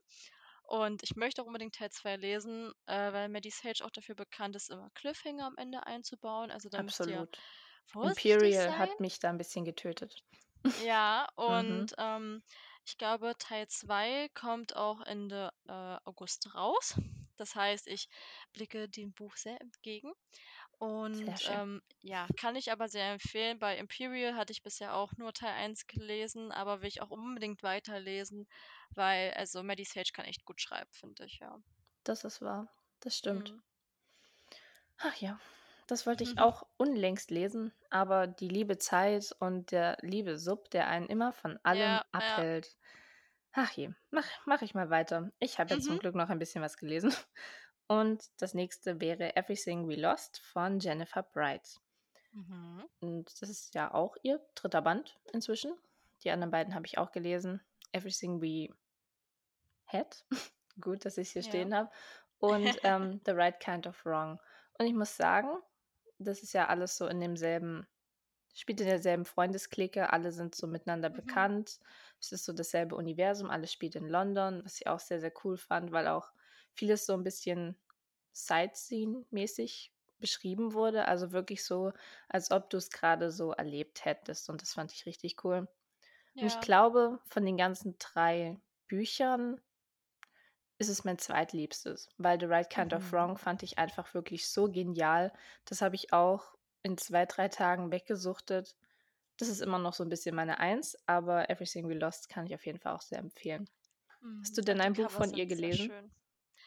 Und 0.65 1.03
ich 1.03 1.17
möchte 1.17 1.43
auch 1.43 1.47
unbedingt 1.47 1.75
Teil 1.75 1.91
2 1.91 2.17
lesen, 2.17 2.73
äh, 2.87 3.13
weil 3.13 3.29
Maddie 3.29 3.51
Sage 3.51 3.85
auch 3.85 3.91
dafür 3.91 4.15
bekannt 4.15 4.55
ist, 4.57 4.71
immer 4.71 4.91
Cliffhanger 4.95 5.47
am 5.47 5.57
Ende 5.57 5.87
einzubauen. 5.87 6.51
Also, 6.53 6.69
da 6.69 6.79
müsst 6.81 7.07
ihr 7.09 7.27
absolut. 7.27 7.45
vorsichtig 7.87 8.59
Imperial 8.61 8.67
sein. 8.67 8.79
hat 8.79 9.01
mich 9.01 9.19
da 9.19 9.31
'n 9.31 9.39
bisschen 9.39 9.67
getötet. 9.67 10.25
Ja, 10.77 11.29
Mhm. 11.47 11.89
und, 11.89 11.95
ähm, 11.99 12.43
ich 12.87 12.97
glaube, 12.99 13.35
Teil 13.39 13.69
2 13.69 14.29
kommt 14.35 14.77
auch 14.77 15.01
Ende, 15.03 15.51
äh, 15.69 15.73
August 16.05 16.55
raus. 16.55 16.99
Das 17.37 17.55
heißt, 17.55 17.87
ich 17.89 18.09
blicke 18.53 18.89
dem 18.89 19.13
Buch 19.13 19.37
sehr 19.37 19.61
entgegen 19.61 20.13
Sehr 21.13 21.37
und, 21.37 21.41
schön. 21.41 21.63
ähm, 21.63 21.83
ja, 22.03 22.29
kann 22.41 22.57
ich 22.57 22.73
aber 22.73 22.89
sehr 22.89 23.13
empfehlen. 23.13 23.59
Bei 23.61 23.77
Imperial 23.79 24.37
hatte 24.37 24.53
ich 24.53 24.63
bisher 24.63 24.95
auch 24.97 25.13
nur 25.19 25.33
Teil 25.35 25.55
1 25.55 25.87
gelesen, 25.87 26.53
aber 26.53 26.83
will 26.83 26.89
ich 26.89 27.03
auch 27.03 27.11
unbedingt 27.11 27.63
weiterlesen, 27.63 28.47
weil 28.95 29.33
also, 29.35 29.63
Maddie 29.65 29.85
Sage 29.85 30.11
kann 30.15 30.27
echt 30.27 30.45
gut 30.47 30.61
schreiben, 30.61 30.91
finde 30.93 31.27
ich, 31.27 31.39
ja. 31.41 31.59
Das 32.03 32.25
ist 32.25 32.43
wahr. 32.43 32.67
Das 32.99 33.17
stimmt. 33.17 33.55
Mhm. 33.55 33.63
Ach 34.99 35.15
ja, 35.21 35.41
das 35.89 36.07
wollte 36.07 36.23
ich 36.25 36.39
auch 36.39 36.67
unlängst 36.77 37.31
lesen, 37.33 37.73
aber 37.91 38.27
die 38.29 38.49
liebe 38.49 38.79
Zeit 38.79 39.35
und 39.41 39.73
der 39.73 39.97
liebe 40.03 40.39
Sub, 40.39 40.71
der 40.71 40.89
einen 40.89 41.07
immer 41.09 41.33
von 41.33 41.59
allem 41.65 41.81
Ja, 41.81 41.95
ja. 41.97 42.03
abhält. 42.13 42.77
Ach 43.53 43.71
je, 43.73 43.91
mach 44.11 44.27
mache 44.47 44.65
ich 44.65 44.75
mal 44.75 44.91
weiter. 44.91 45.33
Ich 45.41 45.59
habe 45.59 45.75
ja 45.75 45.81
zum 45.81 45.97
Mhm. 45.97 45.99
Glück 45.99 46.15
noch 46.15 46.29
ein 46.31 46.39
bisschen 46.39 46.63
was 46.63 46.77
gelesen. 46.77 47.13
Und 47.89 48.31
das 48.43 48.55
nächste 48.55 49.01
wäre 49.01 49.35
Everything 49.37 49.89
We 49.89 49.97
Lost 49.97 50.41
von 50.41 50.79
Jennifer 50.79 51.23
Bright. 51.23 51.81
Mhm. 52.33 52.85
Und 53.01 53.43
das 53.43 53.49
ist 53.49 53.75
ja 53.75 53.93
auch 53.95 54.17
ihr 54.23 54.41
dritter 54.55 54.83
Band 54.83 55.19
inzwischen. 55.33 55.73
Die 56.25 56.31
anderen 56.31 56.51
beiden 56.51 56.75
habe 56.75 56.87
ich 56.87 56.99
auch 56.99 57.13
gelesen. 57.13 57.61
Everything 57.93 58.41
We 58.43 58.75
Had. 59.87 60.25
Gut, 60.81 61.05
dass 61.05 61.19
ich 61.19 61.31
hier 61.33 61.43
Ja. 61.43 61.49
stehen 61.49 61.75
habe. 61.75 61.91
Und 62.41 62.79
ähm, 62.85 63.21
The 63.25 63.33
Right 63.33 63.59
Kind 63.59 63.87
of 63.87 64.05
Wrong. 64.05 64.41
Und 64.79 64.87
ich 64.87 64.95
muss 64.95 65.17
sagen, 65.17 65.49
das 66.19 66.43
ist 66.43 66.53
ja 66.53 66.69
alles 66.69 66.97
so 66.97 67.07
in 67.07 67.21
demselben, 67.21 67.87
spielt 68.55 68.81
in 68.81 68.87
derselben 68.89 69.25
Freundesklicke, 69.25 70.13
alle 70.13 70.33
sind 70.33 70.55
so 70.55 70.67
miteinander 70.67 71.11
Mhm. 71.11 71.49
bekannt. 71.51 71.81
Es 72.21 72.33
ist 72.33 72.45
so 72.45 72.53
dasselbe 72.53 72.97
Universum, 72.97 73.51
alles 73.51 73.73
spielt 73.73 73.97
in 73.97 74.09
London, 74.09 74.63
was 74.65 74.81
ich 74.81 74.87
auch 74.89 75.01
sehr, 75.01 75.21
sehr 75.21 75.33
cool 75.45 75.57
fand, 75.57 75.93
weil 75.93 76.09
auch 76.09 76.33
vieles 76.75 77.07
so 77.07 77.15
ein 77.15 77.25
bisschen 77.25 77.79
Sightseeing-mäßig 78.35 79.93
beschrieben 80.19 80.73
wurde. 80.75 81.07
Also 81.09 81.33
wirklich 81.33 81.65
so, 81.65 81.93
als 82.29 82.51
ob 82.51 82.71
du 82.71 82.77
es 82.79 82.91
gerade 82.91 83.31
so 83.31 83.53
erlebt 83.53 84.05
hättest. 84.05 84.51
Und 84.51 84.63
das 84.63 84.75
fand 84.75 84.93
ich 84.93 85.07
richtig 85.07 85.45
cool. 85.45 85.69
Und 86.41 86.47
ich 86.47 86.61
Ja. 86.61 86.61
glaube, 86.61 87.21
von 87.27 87.45
den 87.45 87.57
ganzen 87.57 87.97
drei 87.99 88.61
Büchern 88.89 89.61
ist 90.79 90.89
es 90.89 91.05
mein 91.05 91.19
zweitliebstes, 91.19 92.09
weil 92.19 92.39
„The 92.41 92.47
Right 92.47 92.71
Kind 92.71 92.93
of 92.95 93.13
Mhm. 93.13 93.15
Wrong“ 93.15 93.39
fand 93.39 93.63
ich 93.63 93.79
einfach 93.79 94.15
wirklich 94.15 94.49
so 94.49 94.71
genial. 94.71 95.33
Das 95.67 95.83
habe 95.83 95.97
ich 95.97 96.13
auch 96.13 96.55
in 96.83 96.99
2 96.99 97.27
3 97.27 97.49
Tagen 97.49 97.91
weggesuchtet. 97.93 98.77
Das 99.39 99.49
ist 99.49 99.61
immer 99.63 99.79
noch 99.81 99.95
so 99.95 100.05
'n 100.05 100.11
bisschen 100.11 100.37
meine 100.37 100.59
Eins, 100.61 100.97
aber 101.07 101.51
„Everything 101.51 101.89
We 101.89 101.95
Lost“ 101.95 102.29
kann 102.31 102.47
ich 102.47 102.55
auf 102.55 102.67
jeden 102.67 102.81
Fall 102.81 102.95
auch 102.97 103.03
sehr 103.03 103.19
empfehlen. 103.21 103.69
Hast 104.43 104.57
Mhm. 104.57 104.59
du 104.59 104.63
Auch 104.65 104.65
denn 104.65 104.81
ein 104.83 104.95
Buch 104.95 105.11
von 105.11 105.33
ihr 105.35 105.47
sind 105.47 105.57
sehr 105.57 105.71
gelesen? 105.71 105.73
schön. 105.73 106.11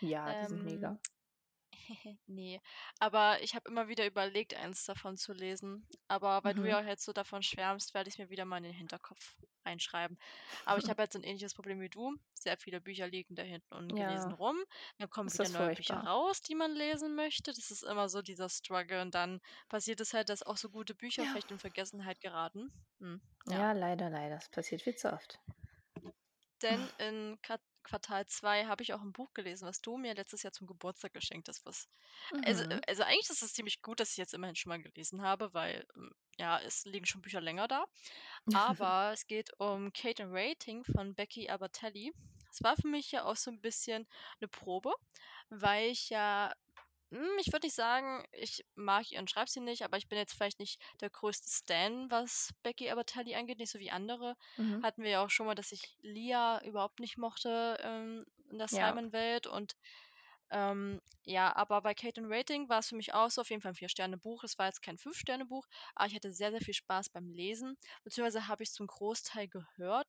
Ja, 0.01 0.33
die 0.35 0.45
sind 0.45 0.63
Ähm, 0.63 0.63
mega. 0.63 0.99
Ne, 2.27 2.59
aber 2.99 3.41
ich 3.41 3.55
habe 3.55 3.69
immer 3.69 3.87
wieder 3.87 4.05
überlegt, 4.05 4.53
eins 4.55 4.85
davon 4.85 5.17
zu 5.17 5.33
lesen. 5.33 5.87
Aber 6.07 6.43
weil 6.43 6.53
du 6.53 6.63
Mhm. 6.63 6.67
ja 6.67 6.81
jetzt 6.81 7.03
so 7.05 7.13
davon 7.13 7.43
schwärmst, 7.43 7.93
werde 7.93 8.09
ich's 8.09 8.17
mir 8.17 8.29
wieder 8.29 8.45
mal 8.45 8.57
in 8.57 8.63
den 8.63 8.73
Hinterkopf 8.73 9.37
reinschreiben. 9.65 10.17
Aber 10.65 10.79
ich 10.79 10.89
habe 10.89 11.01
halt 11.01 11.13
so 11.13 11.19
'n 11.19 11.23
ähnliches 11.23 11.53
Problem 11.53 11.79
wie 11.81 11.89
du. 11.89 12.15
Sehr 12.33 12.57
viele 12.57 12.81
Bücher 12.81 13.07
liegen 13.07 13.35
da 13.35 13.43
hinten 13.43 13.73
ungelesen 13.75 14.31
Ja. 14.31 14.33
rum. 14.33 14.57
Dann 14.97 15.09
kommen 15.09 15.33
Das 15.33 15.33
wieder 15.33 15.47
ist 15.47 15.49
neue 15.49 15.71
Bücher 15.71 15.97
furchtbar. 15.97 16.05
raus, 16.05 16.41
die 16.41 16.55
man 16.55 16.73
lesen 16.73 17.15
möchte. 17.15 17.51
Das 17.53 17.71
ist 17.71 17.83
immer 17.83 18.09
so 18.09 18.21
dieser 18.21 18.49
Struggle 18.49 19.01
und 19.01 19.13
dann 19.15 19.39
passiert 19.69 19.99
es 20.01 20.13
halt, 20.13 20.29
dass 20.29 20.43
auch 20.43 20.57
so 20.57 20.69
gute 20.69 20.95
Bücher 20.95 21.25
Ja. 21.25 21.27
vielleicht 21.27 21.51
in 21.51 21.59
Vergessenheit 21.59 22.19
geraten. 22.21 22.71
Mhm, 22.99 23.21
ja. 23.45 23.65
Ja, 23.65 23.71
leider, 23.73 24.09
leider. 24.09 24.33
Das 24.33 24.49
passiert 24.49 24.81
viel 24.81 24.95
zu 24.95 25.13
oft. 25.13 25.39
Denn 26.61 26.89
in 26.97 27.37
Quat 27.41 27.61
Quartal 27.83 28.25
2 28.27 28.65
habe 28.65 28.83
ich 28.83 28.93
auch 28.93 29.01
'n 29.01 29.11
Buch 29.13 29.33
gelesen, 29.33 29.67
was 29.67 29.81
du 29.81 29.97
mir 29.97 30.13
letztes 30.15 30.43
Jahr 30.43 30.53
zum 30.53 30.67
Geburtstag 30.67 31.13
geschenkt 31.13 31.47
hast, 31.49 31.65
was 31.65 31.87
also 32.43 32.63
Mhm. 32.63 32.81
also 32.87 33.03
eigentlich 33.03 33.29
ist 33.29 33.43
es 33.43 33.53
ziemlich 33.53 33.81
gut, 33.81 33.99
dass 33.99 34.09
ich's 34.09 34.17
jetzt 34.17 34.33
immerhin 34.33 34.55
schon 34.55 34.69
mal 34.71 34.81
gelesen 34.81 35.21
habe, 35.23 35.53
weil, 35.53 35.85
hm, 35.95 36.11
ja, 36.39 36.59
es 36.61 36.85
liegen 36.85 37.05
schon 37.05 37.21
Bücher 37.21 37.41
länger 37.41 37.67
da. 37.67 37.85
Aber 38.77 39.11
es 39.13 39.27
geht 39.27 39.51
um 39.59 39.93
„Kate 39.93 40.23
and 40.23 40.33
Rating“ 40.35 40.83
von 40.85 41.15
Becky 41.15 41.49
Albertalli. 41.49 42.13
Es 42.51 42.63
war 42.63 42.77
für 42.77 42.87
mich 42.89 43.11
ja 43.11 43.25
auch 43.25 43.37
so 43.37 43.51
'n 43.51 43.61
bisschen 43.61 44.07
'ne 44.41 44.47
Probe, 44.49 44.93
weil 45.49 45.91
ich 45.91 46.09
ja 46.09 46.53
hm, 47.11 47.27
ich 47.39 47.51
würde 47.53 47.67
nicht 47.67 47.75
sagen, 47.75 48.25
ich 48.31 48.65
mag 48.75 49.11
ihren 49.11 49.27
Schreibstil 49.27 49.63
nicht, 49.63 49.83
aber 49.83 49.97
ich 49.97 50.07
bin 50.09 50.17
jetzt 50.17 50.33
vielleicht 50.33 50.59
nicht 50.59 50.81
der 51.01 51.09
größte 51.09 51.49
Stan, 51.49 52.09
was 52.11 52.51
Becky 52.63 52.89
Albertalli 52.89 53.35
angeht, 53.35 53.59
nicht 53.59 53.71
so 53.71 53.79
wie 53.79 53.91
andere. 53.91 54.35
Mhm. 54.57 54.81
Hatten 54.81 55.03
wir 55.03 55.11
ja 55.11 55.23
auch 55.25 55.29
schon 55.29 55.45
mal, 55.47 55.55
dass 55.55 55.71
ich 55.73 55.97
Lia 56.01 56.63
überhaupt 56.63 56.99
nicht 56.99 57.17
mochte, 57.17 57.77
ähm, 57.81 58.25
in 58.49 58.57
der 58.57 58.67
Ja. 58.71 59.01
Simon-Welt 59.07 59.47
und, 59.47 59.75
ähm, 60.51 61.01
ja, 61.23 61.55
aber 61.55 61.81
bei 61.81 61.93
„Kate 61.93 62.21
and 62.21 62.31
Rating“ 62.31 62.69
war's 62.69 62.89
für 62.89 62.95
mich 62.95 63.13
auch 63.13 63.29
so 63.31 63.41
auf 63.41 63.49
jeden 63.49 63.61
Fall 63.61 63.71
'n 63.73 63.75
Vier-Sterne-Buch. 63.75 64.43
Es 64.43 64.57
war 64.57 64.67
jetzt 64.67 64.81
kein 64.81 64.97
Fünf-Sterne-Buch, 64.97 65.65
aber 65.95 66.07
ich 66.07 66.15
hatte 66.15 66.33
sehr, 66.33 66.51
sehr 66.51 66.61
viel 66.61 66.73
Spaß 66.73 67.09
beim 67.09 67.29
Lesen, 67.29 67.77
beziehungsweise 68.03 68.47
habe 68.47 68.63
ich's 68.63 68.73
zum 68.73 68.87
Großteil 68.87 69.47
gehört, 69.47 70.07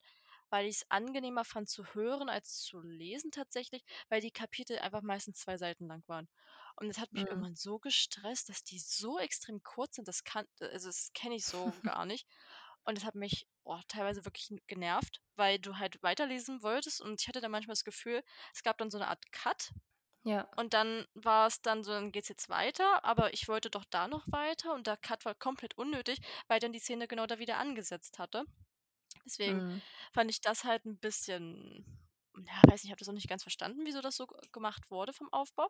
weil 0.50 0.66
ich's 0.66 0.84
angenehmer 0.88 1.44
fand 1.44 1.68
zu 1.68 1.84
hören 1.94 2.28
als 2.28 2.58
zu 2.62 2.80
lesen 2.82 3.30
tatsächlich, 3.30 3.82
weil 4.08 4.20
die 4.20 4.32
Kapitel 4.32 4.78
einfach 4.78 5.02
meistens 5.02 5.38
2 5.40 5.58
Seiten 5.58 5.86
lang 5.88 6.02
waren. 6.08 6.28
Und 6.76 6.88
das 6.88 6.98
hat 6.98 7.12
mich 7.12 7.24
Mhm. 7.24 7.28
irgendwann 7.28 7.54
so 7.56 7.78
gestresst, 7.78 8.48
dass 8.48 8.64
die 8.64 8.78
so 8.78 9.18
extrem 9.18 9.62
kurz 9.62 9.96
sind, 9.96 10.08
das 10.08 10.24
kann 10.24 10.46
also 10.60 10.88
das 10.88 11.10
kenne 11.14 11.36
ich 11.36 11.46
so 11.46 11.80
gar 11.82 12.06
nicht. 12.06 12.26
Und 12.84 12.96
das 12.98 13.04
hat 13.04 13.14
mich, 13.14 13.46
oh, 13.64 13.80
teilweise 13.88 14.24
wirklich 14.24 14.50
genervt, 14.66 15.22
weil 15.36 15.58
du 15.60 15.78
halt 15.78 16.02
weiterlesen 16.02 16.62
wolltest 16.62 17.00
und 17.00 17.20
ich 17.20 17.28
hatte 17.28 17.40
dann 17.40 17.52
manchmal 17.52 17.74
das 17.74 17.84
Gefühl, 17.84 18.22
es 18.54 18.62
gab 18.62 18.78
dann 18.78 18.90
so 18.90 18.98
'ne 18.98 19.08
Art 19.08 19.30
Cut 19.32 19.72
Ja. 20.24 20.48
und 20.56 20.74
dann 20.74 21.06
war's 21.14 21.62
dann 21.62 21.84
so: 21.84 21.92
„Dann 21.92 22.12
geht's 22.12 22.28
jetzt 22.28 22.48
weiter“, 22.50 23.04
aber 23.04 23.32
ich 23.34 23.48
wollte 23.48 23.70
doch 23.70 23.84
da 23.90 24.08
noch 24.08 24.26
weiter 24.30 24.74
und 24.74 24.86
der 24.86 24.96
Cut 24.98 25.24
war 25.26 25.34
komplett 25.34 25.76
unnötig, 25.78 26.20
weil 26.48 26.60
dann 26.60 26.72
die 26.72 26.78
Szene 26.80 27.08
genau 27.08 27.26
da 27.26 27.38
wieder 27.38 27.58
angesetzt 27.58 28.18
hatte. 28.18 28.44
Deswegen 29.26 29.62
Mhm. 29.62 29.82
fand 30.14 30.30
ich 30.30 30.40
das 30.40 30.64
halt 30.64 30.84
'n 30.86 30.98
bisschen 30.98 31.86
ja, 32.36 32.54
weiß 32.68 32.82
nicht, 32.82 32.86
ich 32.86 32.90
habe 32.92 32.98
das 33.00 33.08
auch 33.08 33.12
nicht 33.14 33.28
ganz 33.28 33.42
verstanden, 33.42 33.82
wieso 33.86 34.00
das 34.02 34.16
so 34.16 34.26
gemacht 34.52 34.90
wurde 34.90 35.12
vom 35.12 35.32
Aufbau. 35.32 35.68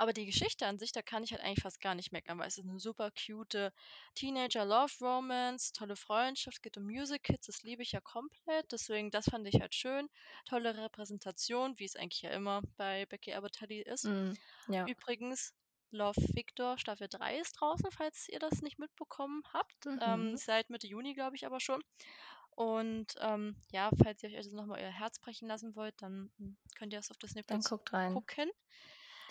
Aber 0.00 0.14
die 0.14 0.24
Geschichte 0.24 0.66
an 0.66 0.78
sich, 0.78 0.92
da 0.92 1.02
kann 1.02 1.24
ich 1.24 1.32
halt 1.32 1.42
eigentlich 1.42 1.60
fast 1.62 1.78
gar 1.78 1.94
nicht 1.94 2.10
meckern, 2.10 2.38
weil 2.38 2.48
es 2.48 2.56
ist 2.56 2.64
'ne 2.64 2.78
super 2.80 3.10
cute 3.10 3.70
Teenager-Love-Romance, 4.14 5.72
tolle 5.72 5.94
Freundschaft, 5.94 6.62
geht 6.62 6.78
um 6.78 6.84
Musicals, 6.86 7.44
das 7.44 7.62
liebe 7.62 7.82
ich 7.82 7.92
ja 7.92 8.00
komplett, 8.00 8.72
deswegen 8.72 9.10
das 9.10 9.26
fand 9.26 9.46
ich 9.46 9.60
halt 9.60 9.74
schön. 9.74 10.08
Tolle 10.46 10.74
Repräsentation, 10.78 11.78
wie 11.78 11.84
es 11.84 11.96
eigentlich 11.96 12.22
ja 12.22 12.30
immer 12.30 12.62
bei 12.78 13.04
Becky 13.04 13.34
Albertalli 13.34 13.82
ist. 13.82 14.08
Mhm. 14.08 14.38
Ja. 14.68 14.90
Übrigens, 14.90 15.52
„Love, 15.90 16.20
Victor“ 16.34 16.78
Staffel 16.78 17.08
3 17.08 17.38
ist 17.38 17.54
draußen, 17.60 17.90
falls 17.92 18.28
ihr 18.28 18.38
das 18.38 18.62
nicht 18.62 18.78
mitbekommen 18.78 19.42
habt. 19.52 19.88
Ähm, 20.00 20.26
Mhm. 20.26 20.40
seit 20.46 20.70
Mitte 20.70 20.86
Juni, 20.86 21.14
glaube 21.14 21.36
ich, 21.36 21.46
aber 21.46 21.60
schon. 21.60 21.82
Und, 22.50 23.14
ähm, 23.20 23.56
ja, 23.72 23.90
falls 24.02 24.22
ihr 24.22 24.30
euch 24.30 24.36
also 24.38 24.56
noch 24.56 24.66
mal 24.66 24.80
euer 24.80 24.90
Herz 24.90 25.18
brechen 25.20 25.48
lassen 25.48 25.76
wollt, 25.76 25.94
dann, 26.02 26.32
hm, 26.38 26.58
könnt 26.78 26.92
ihr 26.94 26.98
das 27.00 27.10
auf 27.10 27.18
Disney+ 27.18 27.42
Dann 27.48 27.62
guckt 27.62 27.92
rein. 27.92 28.22
gucken. 28.22 28.50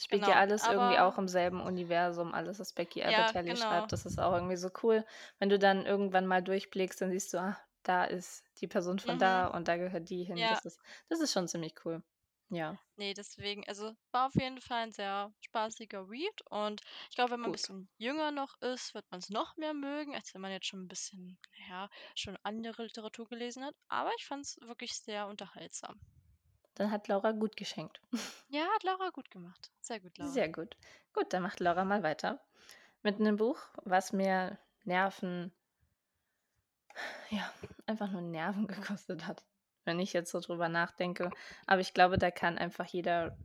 Spielt 0.02 0.28
ja 0.28 0.36
Genau, 0.36 0.40
alles 0.40 0.66
irgendwie 0.68 0.98
auch 1.00 1.18
im 1.18 1.28
selben 1.28 1.62
Universum, 1.62 2.34
alles, 2.34 2.60
was 2.60 2.74
Becky 2.74 3.04
Ja, 3.06 3.34
Albertalli 3.44 3.56
genau. 3.56 3.58
schreibt. 3.58 3.92
Das 3.92 4.06
ist 4.06 4.18
auch 4.20 4.34
irgendwie 4.34 4.56
so 4.56 4.70
cool. 4.84 5.06
Wenn 5.40 5.50
du 5.50 5.60
dann 5.60 5.86
irgendwann 5.86 6.26
mal 6.28 6.42
durchblickst, 6.42 7.02
dann 7.02 7.12
siehst 7.12 7.34
du: 7.34 7.38
„Ah, 7.40 7.58
da 7.84 8.06
ist 8.06 8.44
die 8.62 8.68
Person 8.68 9.00
von 9.00 9.18
da 9.18 9.48
Mhm. 9.48 9.50
und 9.50 9.68
da 9.68 9.78
gehört 9.78 10.10
die 10.10 10.24
hin.“ 10.24 10.48
Ja. 10.48 10.48
Das 10.48 10.64
ist 10.66 10.80
das 11.10 11.20
ist 11.20 11.34
schon 11.34 11.48
ziemlich 11.48 11.74
cool. 11.86 12.02
Ja. 12.50 12.80
Ne, 12.98 13.14
deswegen 13.16 13.68
also 13.68 13.96
war 14.12 14.28
auf 14.28 14.36
jeden 14.36 14.62
Fall 14.62 14.84
'n 14.84 14.92
sehr 14.92 15.34
spaßiger 15.42 16.08
Read 16.08 16.42
und 16.52 16.82
ich 17.10 17.16
glaube, 17.16 17.32
wenn 17.32 17.40
man 17.40 17.52
Gut. 17.52 17.52
bisschen 17.52 17.90
jünger 17.98 18.30
noch 18.32 18.62
ist, 18.62 18.94
wird 18.94 19.10
man's 19.10 19.30
noch 19.30 19.56
mehr 19.58 19.74
mögen, 19.74 20.14
als 20.16 20.34
wenn 20.36 20.42
man 20.42 20.52
jetzt 20.52 20.68
schon 20.68 20.82
'n 20.82 20.88
bisschen, 20.88 21.40
ja, 21.68 21.90
schon 22.16 22.38
andere 22.44 22.84
Literatur 22.84 23.26
gelesen 23.28 23.64
hat. 23.64 23.76
Aber 23.88 24.12
ich 24.20 24.26
fand's 24.26 24.58
wirklich 24.62 24.94
sehr 24.98 25.28
unterhaltsam. 25.28 26.00
Dann 26.80 26.90
hat 26.90 27.08
Laura 27.08 27.32
gut 27.34 27.56
geschenkt. 27.58 28.02
Ja, 28.48 28.68
hat 28.76 28.84
Laura 28.84 29.10
gut 29.12 29.32
gemacht. 29.32 29.72
Sehr 29.80 30.00
gut, 30.02 30.18
Laura. 30.18 30.38
Sehr 30.38 30.50
gut. 30.50 30.78
Gut, 31.14 31.34
dann 31.34 31.42
macht 31.44 31.60
Laura 31.60 31.84
mal 31.84 32.04
weiter 32.04 32.46
mit 33.02 33.20
'nem 33.20 33.38
Buch, 33.38 33.60
was 33.84 34.14
mir 34.14 34.60
Nerven 34.86 35.52
ja, 37.30 37.52
einfach 37.86 38.12
nur 38.12 38.22
Nerven 38.22 38.68
gekostet 38.68 39.28
hat, 39.28 39.46
wenn 39.86 40.00
ich 40.00 40.14
jetzt 40.14 40.32
so 40.32 40.40
drüber 40.40 40.70
nachdenke. 40.70 41.34
Aber 41.68 41.82
ich 41.82 41.94
glaube, 41.94 42.18
da 42.18 42.32
kann 42.32 42.58
einfach 42.58 42.86
jeder 42.86 43.38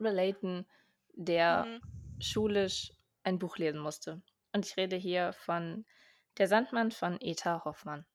relaten, 0.00 0.66
der 1.14 1.68
Mhm. 1.68 1.80
schulisch 2.20 2.92
ein 3.24 3.38
Buch 3.38 3.58
lesen 3.58 3.80
musste. 3.80 4.22
Und 4.54 4.66
ich 4.66 4.76
rede 4.76 4.96
hier 4.96 5.32
von 5.32 5.86
„Der 6.38 6.48
Sandmann“ 6.48 6.92
von 6.92 7.18
Eta 7.20 7.64
Hoffmann. 7.64 8.06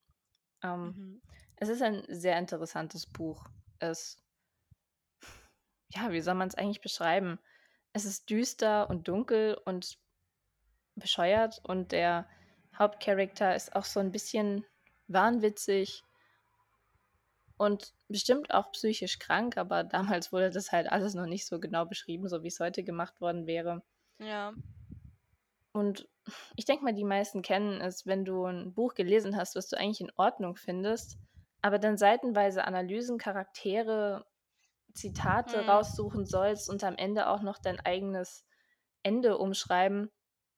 Ähm, 0.63 0.97
Mhm. 0.97 1.21
es 1.57 1.69
ist 1.69 1.81
ein 1.81 2.05
sehr 2.09 2.37
interessantes 2.39 3.07
Buch. 3.07 3.47
Es 3.79 4.23
ja, 5.93 6.11
wie 6.11 6.21
soll 6.21 6.35
man's 6.35 6.55
eigentlich 6.55 6.81
beschreiben? 6.81 7.39
Es 7.93 8.05
ist 8.05 8.29
düster 8.29 8.89
und 8.89 9.07
dunkel 9.07 9.57
und 9.65 9.97
bescheuert 10.95 11.59
und 11.63 11.91
der 11.91 12.27
Hauptcharacter 12.77 13.55
ist 13.55 13.75
auch 13.75 13.85
so 13.85 13.99
'n 13.99 14.11
bisschen 14.11 14.65
wahnwitzig 15.07 16.03
und 17.57 17.93
bestimmt 18.09 18.53
auch 18.53 18.73
psychisch 18.73 19.17
krank, 19.17 19.55
aber 19.55 19.83
damals 20.25 20.33
wurde 20.33 20.49
das 20.49 20.73
halt 20.73 20.91
alles 20.91 21.13
noch 21.13 21.27
nicht 21.27 21.45
so 21.47 21.59
genau 21.61 21.85
beschrieben, 21.85 22.27
so 22.27 22.43
wie's 22.43 22.59
heute 22.59 22.83
gemacht 22.83 23.21
worden 23.21 23.47
wäre. 23.47 23.83
Ja. 24.19 24.53
Und 25.73 26.07
ich 26.55 26.65
denke 26.65 26.83
mal, 26.83 26.93
die 26.93 27.03
meisten 27.03 27.41
kennen 27.41 27.81
es, 27.81 28.05
wenn 28.05 28.25
du 28.25 28.45
'n 28.45 28.73
Buch 28.73 28.93
gelesen 28.93 29.35
hast, 29.35 29.55
was 29.55 29.69
du 29.69 29.77
eigentlich 29.77 30.01
in 30.01 30.11
Ordnung 30.17 30.55
findest, 30.55 31.17
aber 31.61 31.79
dann 31.79 31.97
seitenweise 31.97 32.65
Analysen, 32.65 33.17
Charaktere, 33.17 34.25
Zitate 34.93 35.65
Mhm. 35.65 35.67
raussuchen 35.67 36.25
sollst 36.25 36.69
und 36.69 36.83
am 36.83 36.95
Ende 36.97 37.27
auch 37.29 37.41
noch 37.41 37.57
dein 37.59 37.79
eigenes 37.81 38.45
Ende 39.03 39.37
umschreiben, 39.37 40.11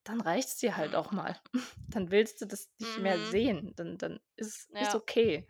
dann 0.04 0.22
reicht's 0.22 0.58
dir 0.58 0.78
halt 0.78 0.96
auch 0.96 1.12
mal. 1.12 1.40
Dann 1.92 2.12
willst 2.12 2.42
du 2.42 2.48
das 2.48 2.72
nicht 2.80 2.98
mehr 3.00 3.20
Mhm. 3.20 3.24
sehen. 3.24 3.74
Dann 3.78 3.98
dann 4.00 4.20
ist 4.36 4.72
ist 4.80 4.96
Ja. 4.96 4.96
okay. 4.96 5.48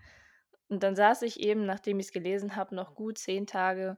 Und 0.70 0.84
dann 0.84 0.96
saß 0.96 1.24
ich 1.24 1.40
eben, 1.42 1.66
nachdem 1.66 2.00
ich's 2.00 2.12
gelesen 2.14 2.56
habe, 2.58 2.76
noch 2.76 2.96
gut 2.96 3.18
10 3.20 3.48
Tage 3.48 3.98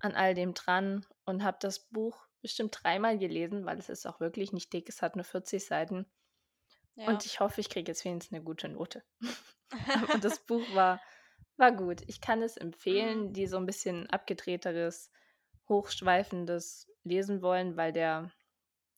an 0.00 0.14
all 0.14 0.34
dem 0.34 0.54
dran 0.54 1.06
und 1.26 1.44
habe 1.44 1.58
das 1.60 1.88
Buch 1.90 2.26
bestimmt 2.42 2.78
dreimal 2.82 3.18
gelesen, 3.18 3.66
weil 3.66 3.78
es 3.78 3.88
ist 3.90 4.06
auch 4.06 4.20
wirklich 4.20 4.52
nicht 4.52 4.72
dick, 4.72 4.88
es 4.90 5.02
hat 5.02 5.16
nur 5.16 5.24
40 5.26 5.66
Seiten. 5.66 6.06
Ja. 6.96 7.06
Und 7.06 7.26
ich 7.26 7.40
hoffe, 7.40 7.60
ich 7.60 7.70
kriege 7.70 7.90
jetzt 7.90 8.04
wenigstens 8.04 8.32
'ne 8.32 8.42
gute 8.44 8.68
Note. 8.68 9.04
Aber 9.92 10.18
das 10.18 10.46
Buch 10.46 10.72
war 10.74 11.02
war 11.58 11.72
gut. 11.72 12.02
Ich 12.08 12.20
kann 12.20 12.42
es 12.42 12.56
Mhm. 12.88 13.14
empfehlen, 13.14 13.32
die 13.32 13.46
so 13.46 13.56
'n 13.58 13.66
bisschen 13.66 14.08
abgedrehteres, 14.10 15.10
hochschweifendes 15.68 16.90
lesen 17.04 17.42
wollen, 17.42 17.76
weil 17.76 17.92
der 17.92 18.32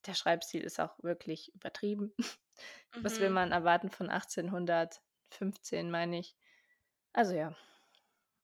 der 0.06 0.14
Schreibstil 0.14 0.62
ist 0.62 0.80
auch 0.80 0.98
wirklich 1.02 1.54
übertrieben. 1.54 2.14
Was 3.02 3.20
will 3.20 3.30
Mhm. 3.30 3.32
man 3.32 3.52
erwarten 3.52 3.90
von 3.90 4.10
1815, 4.10 5.90
meine 5.90 6.18
ich. 6.20 6.36
Also 7.14 7.34
ja, 7.34 7.56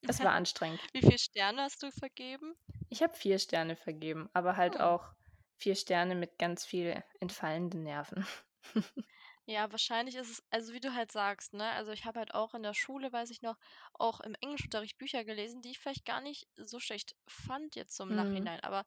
es 0.06 0.22
war 0.22 0.32
anstrengend. 0.34 0.82
Wie 0.92 1.02
viel 1.02 1.18
Sterne 1.18 1.62
hast 1.62 1.82
du 1.82 1.90
vergeben? 1.90 2.54
Ich 2.90 3.02
habe 3.02 3.14
4 3.14 3.40
Sterne 3.40 3.74
vergeben, 3.74 4.30
aber 4.34 4.56
halt 4.56 4.78
Oh. 4.78 4.80
auch 4.80 5.14
4 5.56 5.74
Sterne 5.74 6.14
mit 6.14 6.38
ganz 6.38 6.64
viel 6.64 7.02
entfallenden 7.18 7.82
Nerven. 7.82 8.24
Ja, 9.52 9.70
wahrscheinlich 9.70 10.14
ist 10.16 10.30
es 10.30 10.42
also 10.50 10.72
wie 10.72 10.80
du 10.80 10.94
halt 10.94 11.12
sagst, 11.12 11.52
ne? 11.52 11.70
Also, 11.72 11.92
ich 11.92 12.04
habe 12.06 12.18
halt 12.20 12.32
auch 12.34 12.54
in 12.54 12.62
der 12.62 12.74
Schule, 12.74 13.12
weiß 13.12 13.30
ich 13.30 13.42
noch, 13.42 13.56
auch 13.92 14.20
im 14.20 14.34
Englischunterricht 14.40 14.96
Bücher 14.98 15.24
gelesen, 15.24 15.60
die 15.62 15.70
ich 15.70 15.78
vielleicht 15.78 16.04
gar 16.06 16.20
nicht 16.20 16.48
so 16.56 16.80
schlecht 16.80 17.14
fand 17.28 17.76
jetzt 17.76 17.98
im 18.00 18.10
Mhm. 18.10 18.12
Nachhinein, 18.14 18.60
aber 18.60 18.84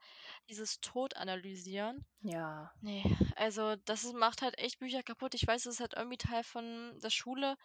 dieses 0.50 0.80
Totanalysieren, 0.82 2.06
Ja. 2.22 2.76
ne, 2.82 3.04
also 3.38 3.76
das 3.86 4.04
macht 4.14 4.42
halt 4.44 4.58
echt 4.60 4.80
Bücher 4.80 5.04
kaputt. 5.04 5.36
Ich 5.36 5.48
weiß, 5.48 5.64
das 5.64 5.76
ist 5.76 5.80
halt 5.82 5.94
irgendwie 5.96 6.18
Teil 6.18 6.44
von 6.44 7.00
der 7.02 7.10
Schule, 7.12 7.56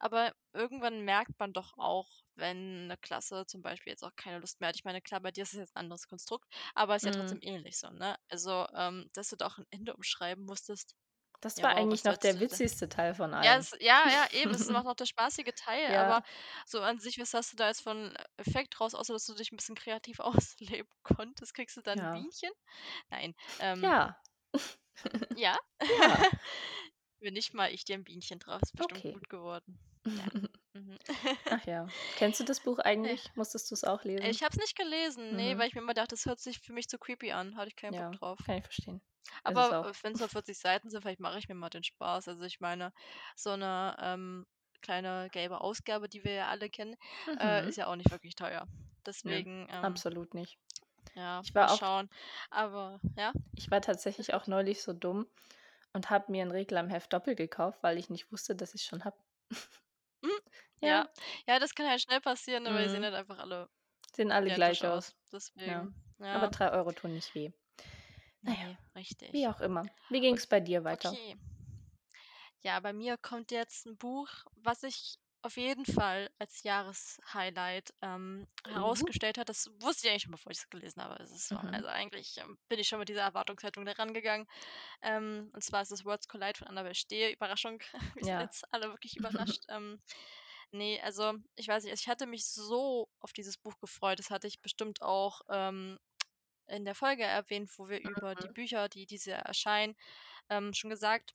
aber 0.00 0.34
irgendwann 0.54 1.04
merkt 1.04 1.38
man 1.40 1.52
doch 1.54 1.78
auch, 1.78 2.10
wenn 2.36 2.84
eine 2.84 2.96
Klasse 2.98 3.46
zum 3.46 3.62
Beispiel 3.62 3.92
jetzt 3.92 4.04
auch 4.04 4.16
keine 4.16 4.38
Lust 4.40 4.60
mehr 4.60 4.70
hat. 4.70 4.76
Ich 4.76 4.84
meine, 4.84 5.02
klar, 5.02 5.20
bei 5.20 5.32
dir 5.32 5.42
ist 5.44 5.54
es 5.54 5.60
jetzt 5.60 5.76
ein 5.76 5.80
anderes 5.84 6.08
Konstrukt, 6.08 6.46
aber 6.74 6.96
ist 6.96 7.06
ja 7.06 7.12
trotzdem 7.12 7.38
Mhm. 7.38 7.42
ähnlich 7.42 7.78
so, 7.78 7.90
ne? 7.90 8.16
Also, 8.30 8.66
ähm, 8.74 9.08
dass 9.14 9.30
du 9.30 9.36
da 9.36 9.46
auch 9.48 9.58
'n 9.58 9.66
Ende 9.70 9.94
umschreiben 9.96 10.44
musstest. 10.46 10.94
Das 11.42 11.60
Ja, 11.60 11.64
war 11.64 11.74
wow, 11.74 11.76
eigentlich 11.76 12.04
noch 12.04 12.16
der 12.16 12.40
du 12.40 12.40
witzigste 12.40 12.88
Teil 12.88 13.14
von 13.14 13.34
ja, 13.40 13.56
allem. 13.56 13.58
es 13.58 13.72
ja, 13.80 14.10
ja, 14.10 14.28
eben, 14.32 14.54
es 14.54 14.68
macht 14.68 14.84
noch 14.86 14.94
der 14.96 15.06
spaßige 15.06 15.52
Teil, 15.56 15.94
aber 15.96 16.20
Ja, 16.20 16.30
so 16.66 16.80
an 16.82 16.98
sich, 17.00 17.18
was 17.18 17.34
hast 17.34 17.52
du 17.52 17.56
da 17.56 17.68
jetzt 17.68 17.82
von 17.82 18.14
Effekt 18.36 18.80
raus, 18.80 18.94
außer 18.94 19.12
dass 19.14 19.26
du 19.26 19.34
dich 19.34 19.52
'n 19.52 19.56
bisschen 19.56 19.74
kreativ 19.76 20.20
ausleben 20.84 20.88
konntest? 21.02 21.54
Kriegst 21.54 21.76
du 21.76 21.82
dann 21.82 22.08
ja, 22.08 22.10
Bienchen? 22.10 22.50
Nein, 23.10 23.34
ähm, 23.58 23.94
ja, 23.96 24.16
ja? 25.34 25.58
ja, 25.88 26.24
Wenn 27.20 27.34
nicht, 27.34 27.54
mal 27.54 27.72
ich 27.72 27.84
dir 27.84 27.94
'n 27.96 28.04
Bienchen 28.04 28.38
drauf, 28.38 28.60
ist 28.62 28.74
bestimmt 28.76 29.06
okay. 29.06 29.14
gut 29.14 29.28
geworden. 29.30 29.78
Ja. 30.14 30.28
Mhm. 30.74 30.98
Ach 31.48 31.64
ja. 31.66 31.94
Kennst 32.16 32.40
du 32.40 32.44
das 32.44 32.60
Buch 32.62 32.78
Ja. 33.04 33.10
eigentlich? 33.10 33.30
Musstest 33.36 33.70
du's 33.70 33.84
auch 33.84 34.02
lesen? 34.04 34.40
Ich 34.40 34.42
habe 34.42 34.52
es 34.54 34.58
nicht 34.58 34.74
gelesen, 34.74 35.36
ne, 35.36 35.58
Mhm. 35.58 35.58
weil 35.58 35.68
ich 35.68 35.74
mir 35.74 35.82
immer 35.82 35.92
dachte, 35.92 36.14
das 36.14 36.24
hört 36.24 36.40
sich 36.40 36.58
für 36.60 36.72
mich 36.72 36.88
zu 36.88 36.98
creepy 36.98 37.32
an, 37.32 37.56
hatte 37.56 37.68
ich 37.68 37.76
keinen 37.76 37.94
Bock 37.94 38.10
Ja, 38.10 38.12
drauf. 38.12 38.38
kann 38.42 38.56
ich 38.58 38.64
verstehen. 38.64 39.00
Ist 39.46 39.56
es 39.58 39.70
Aber, 39.70 39.72
auch. 39.72 39.88
äh, 39.88 39.92
wenn's 40.02 40.20
nur 40.20 40.28
40 40.28 40.58
Seiten 40.58 40.90
sind, 40.90 41.02
vielleicht 41.02 41.20
mache 41.20 41.38
ich 41.38 41.48
mir 41.48 41.54
mal 41.54 41.70
den 41.70 41.84
Spaß. 41.84 42.28
Also, 42.28 42.44
ich 42.44 42.60
meine, 42.60 42.92
so 43.36 43.56
'ne, 43.56 43.96
ähm, 44.00 44.46
kleine 44.82 45.28
gelbe 45.30 45.60
Ausgabe, 45.60 46.08
die 46.08 46.24
wir 46.24 46.32
ja 46.34 46.48
alle 46.48 46.70
kennen, 46.70 46.96
äh, 47.38 47.66
Mhm. 47.66 47.68
ist 47.68 47.76
ja 47.76 47.86
auch 47.86 47.96
nicht 47.96 48.10
wirklich 48.10 48.34
teuer. 48.34 48.68
Deswegen, 49.06 49.66
ähm, 49.70 50.02
absolut 50.02 50.34
nicht. 50.34 50.58
ja, 51.14 51.44
Ich 51.44 51.54
mal 51.54 51.68
war 51.68 51.72
auch 51.72 51.80
schauen. 51.80 52.08
Aber 52.50 53.00
ja, 53.16 53.32
ich 53.54 53.70
war 53.70 53.80
tatsächlich 53.80 54.34
auch 54.34 54.46
neulich 54.46 54.82
so 54.82 54.92
dumm 54.92 55.26
und 55.94 56.10
habe 56.10 56.30
mir 56.32 56.42
'n 56.44 56.50
Reklamheft 56.50 57.12
doppelt 57.14 57.38
gekauft, 57.38 57.82
weil 57.82 57.98
ich 57.98 58.10
nicht 58.10 58.30
wusste, 58.32 58.56
dass 58.56 58.74
ich's 58.74 58.84
schon 58.86 59.04
habe. 59.04 59.16
Mhm. 60.22 60.30
Ja, 60.82 61.04
Ja. 61.04 61.08
Ja, 61.46 61.58
das 61.60 61.74
kann 61.74 61.88
halt 61.88 62.00
schnell 62.02 62.20
passieren, 62.20 62.64
ne, 62.64 62.72
weil 62.72 62.82
die 62.84 62.88
sehen 62.88 63.02
mhm. 63.02 63.04
halt 63.04 63.14
einfach 63.14 63.38
alle 63.38 63.68
Sehen 64.14 64.32
alle 64.32 64.50
identisch 64.50 64.82
gleich 64.82 64.86
aus. 64.86 64.86
aus. 64.86 65.14
Ja. 65.64 65.86
Deswegen, 65.86 65.96
Aber 66.30 66.46
ja. 66.46 66.48
3 66.48 66.70
Euro 66.72 66.92
tun 66.92 67.12
nicht 67.12 67.34
weh. 67.34 67.50
Na 68.42 68.52
ja, 68.52 68.68
Ne, 68.68 68.78
wie 69.32 69.48
richtig. 69.48 69.48
auch 69.48 69.60
immer. 69.60 69.90
Wie 70.08 70.20
ging's 70.20 70.46
bei 70.46 70.60
dir 70.60 70.84
weiter? 70.84 71.18
Okay. 71.18 71.34
Ja, 72.62 72.80
bei 72.80 72.92
mir 72.92 73.18
kommt 73.18 73.50
jetzt 73.50 73.86
ein 73.86 73.96
Buch, 73.98 74.28
was 74.54 74.80
sich 74.80 75.16
auf 75.44 75.56
jeden 75.56 75.84
Fall 75.84 76.30
als 76.38 76.62
Jahreshighlight, 76.62 77.92
ähm, 78.00 78.46
Uh, 78.66 78.68
herausgestellt 78.68 79.38
hat. 79.38 79.48
Das 79.48 79.68
wusste 79.80 80.06
ich 80.06 80.10
eigentlich 80.12 80.22
schon, 80.22 80.30
bevor 80.30 80.52
ich 80.52 80.58
es 80.58 80.70
gelesen 80.70 81.02
habe. 81.02 81.20
Es 81.20 81.32
ist 81.32 81.48
so 81.48 81.56
mhm. 81.56 81.72
also, 81.72 81.88
eigentlich, 81.88 82.36
ähm, 82.38 82.56
bin 82.68 82.78
ich 82.78 82.86
schon 82.86 83.00
mit 83.00 83.08
dieser 83.08 83.22
Erwartungshaltung 83.22 83.84
da 83.84 83.90
rangegangen. 83.92 84.46
Ähm, 85.02 85.50
und 85.54 85.64
zwar 85.64 85.82
ist 85.82 85.92
es 85.92 86.04
„Worlds 86.04 86.28
Collide“ 86.28 86.58
von 86.58 86.68
Annabel 86.68 86.94
Stehl. 86.96 87.32
Überraschung, 87.32 87.80
wir 88.16 88.24
sind 88.24 88.38
Ja. 88.38 88.40
jetzt 88.40 88.64
alle 88.72 88.88
wirklich 88.90 89.16
überrascht. 89.16 89.64
Ähm, 89.68 90.00
ne, 90.72 91.00
also, 91.02 91.34
ich 91.56 91.68
weiß 91.68 91.84
nicht, 91.84 91.92
also, 91.92 92.02
ich 92.02 92.08
hatte 92.08 92.26
mich 92.26 92.46
so 92.46 93.08
auf 93.20 93.32
dieses 93.32 93.58
Buch 93.58 93.78
gefreut. 93.80 94.18
Das 94.18 94.30
hatte 94.30 94.46
ich 94.48 94.60
bestimmt 94.62 95.02
auch, 95.02 95.40
ähm, 95.50 95.98
in 96.72 96.84
der 96.86 96.94
Folge 96.96 97.24
erwähnt, 97.24 97.70
wo 97.78 97.88
wir 97.88 98.00
über 98.00 98.36
die 98.36 98.48
Mhm. 98.48 98.54
Bücher, 98.54 98.88
die 98.88 99.06
dieses 99.06 99.26
Jahr 99.26 99.40
erscheinen, 99.42 99.96
ähm, 100.50 100.74
schon 100.74 100.90
gesagt. 100.90 101.34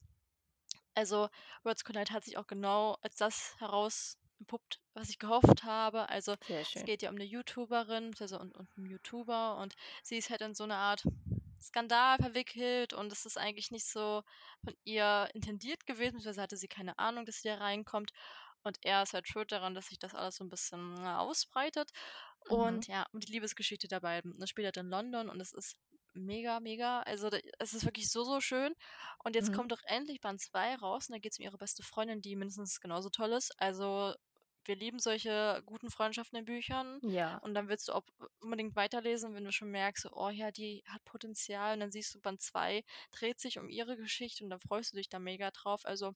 Also, 0.95 1.29
Worlds 1.63 1.83
Collide 1.85 2.11
hat 2.13 2.25
sich 2.25 2.37
auch 2.37 2.47
genau 2.47 2.97
als 3.01 3.15
das 3.17 3.55
herausgepuppt, 3.59 4.81
was 4.93 5.09
ich 5.09 5.19
gehofft 5.19 5.63
habe. 5.63 6.09
Also, 6.09 6.35
es 6.73 6.83
geht 6.85 7.01
ja 7.03 7.09
um 7.11 7.15
'ne 7.17 7.23
YouTuberin, 7.25 8.13
also 8.19 8.39
und 8.39 8.55
und 8.55 8.69
'n 8.77 8.85
YouTuber 8.85 9.57
und 9.59 9.75
sie 10.03 10.17
ist 10.17 10.29
halt 10.31 10.41
in 10.41 10.55
so 10.55 10.65
'ne 10.65 10.75
Art 10.75 11.03
Skandal 11.61 12.17
verwickelt 12.19 12.93
und 12.93 13.11
es 13.11 13.25
ist 13.25 13.37
eigentlich 13.37 13.71
nicht 13.71 13.85
so 13.87 14.23
von 14.63 14.75
ihr 14.85 15.29
intendiert 15.33 15.85
gewesen, 15.85 16.17
beziehungsweise 16.17 16.41
hatte 16.43 16.57
sie 16.57 16.67
keine 16.67 16.99
Ahnung, 16.99 17.25
dass 17.25 17.41
sie 17.41 17.49
da 17.49 17.55
reinkommt. 17.57 18.11
Und 18.63 18.77
er 18.83 19.03
ist 19.03 19.13
halt 19.13 19.27
schuld 19.27 19.51
daran, 19.51 19.73
dass 19.75 19.87
sich 19.87 19.99
das 19.99 20.15
alles 20.15 20.37
so 20.37 20.43
'n 20.45 20.49
bisschen, 20.49 20.95
na, 20.95 21.19
Mhm. 22.49 22.81
Und 22.81 22.87
ja, 22.87 23.05
um 23.13 23.19
die 23.19 23.31
Liebesgeschichte 23.31 23.87
der 23.87 23.99
beiden. 24.01 24.39
Das 24.39 24.49
spielt 24.49 24.65
halt 24.65 24.77
in 24.77 24.89
London 24.89 25.29
und 25.29 25.39
es 25.41 25.53
ist 25.53 25.75
mega, 26.13 26.59
mega. 26.59 27.01
Also, 27.01 27.29
es 27.59 27.73
ist 27.73 27.85
wirklich 27.85 28.09
so, 28.09 28.23
so 28.23 28.39
schön. 28.41 28.73
Und 29.23 29.35
jetzt 29.35 29.51
Mhm. 29.51 29.51
kommt 29.51 29.71
doch 29.71 29.81
endlich 29.85 30.21
Band 30.21 30.41
2 30.41 30.75
raus 30.75 31.09
und 31.09 31.13
da 31.13 31.19
geht's 31.19 31.39
um 31.39 31.45
ihre 31.45 31.57
beste 31.57 31.83
Freundin, 31.83 32.21
die 32.21 32.35
mindestens 32.35 32.79
genauso 32.79 33.09
toll 33.09 33.33
ist. 33.33 33.51
Also, 33.61 34.13
wir 34.65 34.75
lieben 34.75 34.99
solche 34.99 35.61
guten 35.65 35.89
Freundschaften 35.89 36.37
in 36.39 36.45
Büchern 36.45 36.99
Ja. 37.01 37.41
und 37.41 37.53
dann 37.53 37.69
willst 37.69 37.87
du 37.87 37.93
auch 37.93 38.03
unbedingt 38.39 38.75
weiterlesen, 38.75 39.33
wenn 39.33 39.45
du 39.45 39.51
schon 39.51 39.69
merkst, 39.71 40.07
„Oh 40.11 40.29
ja, 40.29 40.51
die 40.51 40.83
hat 40.87 41.03
Potenzial“ 41.05 41.73
und 41.75 41.79
dann 41.81 41.91
siehst 41.91 42.13
du, 42.15 42.19
Band 42.21 42.41
2 42.41 42.83
dreht 43.11 43.39
sich 43.39 43.59
um 43.59 43.69
ihre 43.69 43.95
Geschichte 43.97 44.43
und 44.43 44.49
dann 44.49 44.59
freust 44.59 44.91
du 44.93 44.97
dich 44.97 45.09
da 45.09 45.19
mega 45.19 45.51
drauf. 45.51 45.81
Also, 45.85 46.13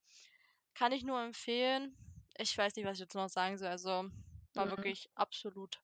kann 0.73 0.91
ich 0.91 1.03
nur 1.03 1.21
empfehlen. 1.21 1.97
Ich 2.37 2.57
weiß 2.57 2.75
nicht, 2.75 2.85
was 2.85 2.95
ich 2.97 3.01
jetzt 3.01 3.15
noch 3.15 3.29
sagen 3.29 3.57
soll. 3.57 3.67
Also, 3.69 4.09
war 4.55 4.69
Mhm. 4.69 4.71
wirklich 4.71 5.09
absolut 5.15 5.81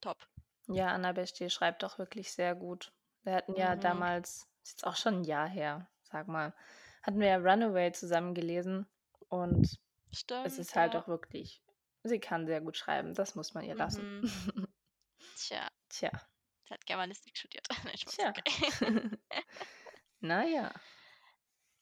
top. 0.00 0.18
Ja, 0.70 0.88
Annabel 0.88 1.26
Steele 1.26 1.50
schreibt 1.50 1.82
auch 1.84 1.98
wirklich 1.98 2.32
sehr 2.32 2.54
gut. 2.54 2.92
Wir 3.22 3.34
hatten 3.34 3.56
ja 3.56 3.74
Mhm. 3.74 3.80
damals 3.80 4.46
ist 4.62 4.72
jetzt 4.72 4.86
auch 4.86 4.96
schon 4.96 5.22
'n 5.22 5.24
Jahr 5.24 5.48
her, 5.48 5.88
sag 6.02 6.28
mal, 6.28 6.54
hatten 7.02 7.20
wir 7.20 7.28
ja 7.28 7.36
Runaway 7.38 7.90
zusammen 7.92 8.34
gelesen 8.34 8.86
und 9.28 9.80
es 10.42 10.58
Stimmt, 10.58 10.58
ist 10.58 10.76
halt 10.76 10.94
ja. 10.94 10.96
auch 10.96 11.08
wirklich 11.08 11.62
sie 12.04 12.20
kann 12.20 12.46
sehr 12.46 12.60
gut 12.62 12.76
schreiben, 12.78 13.14
das 13.14 13.34
muss 13.36 13.54
man 13.54 13.64
ihr 13.64 13.76
lassen. 13.76 14.08
Mhm. 14.12 14.22
Tja, 15.36 15.68
Tja, 15.88 16.10
sie 16.64 16.74
hat 16.74 16.86
Germanistik 16.86 17.36
studiert. 17.36 17.66
Nein, 17.84 17.96
tja. 18.06 18.34
okay. 18.38 18.72
Na 20.20 20.44
ja. 20.44 20.72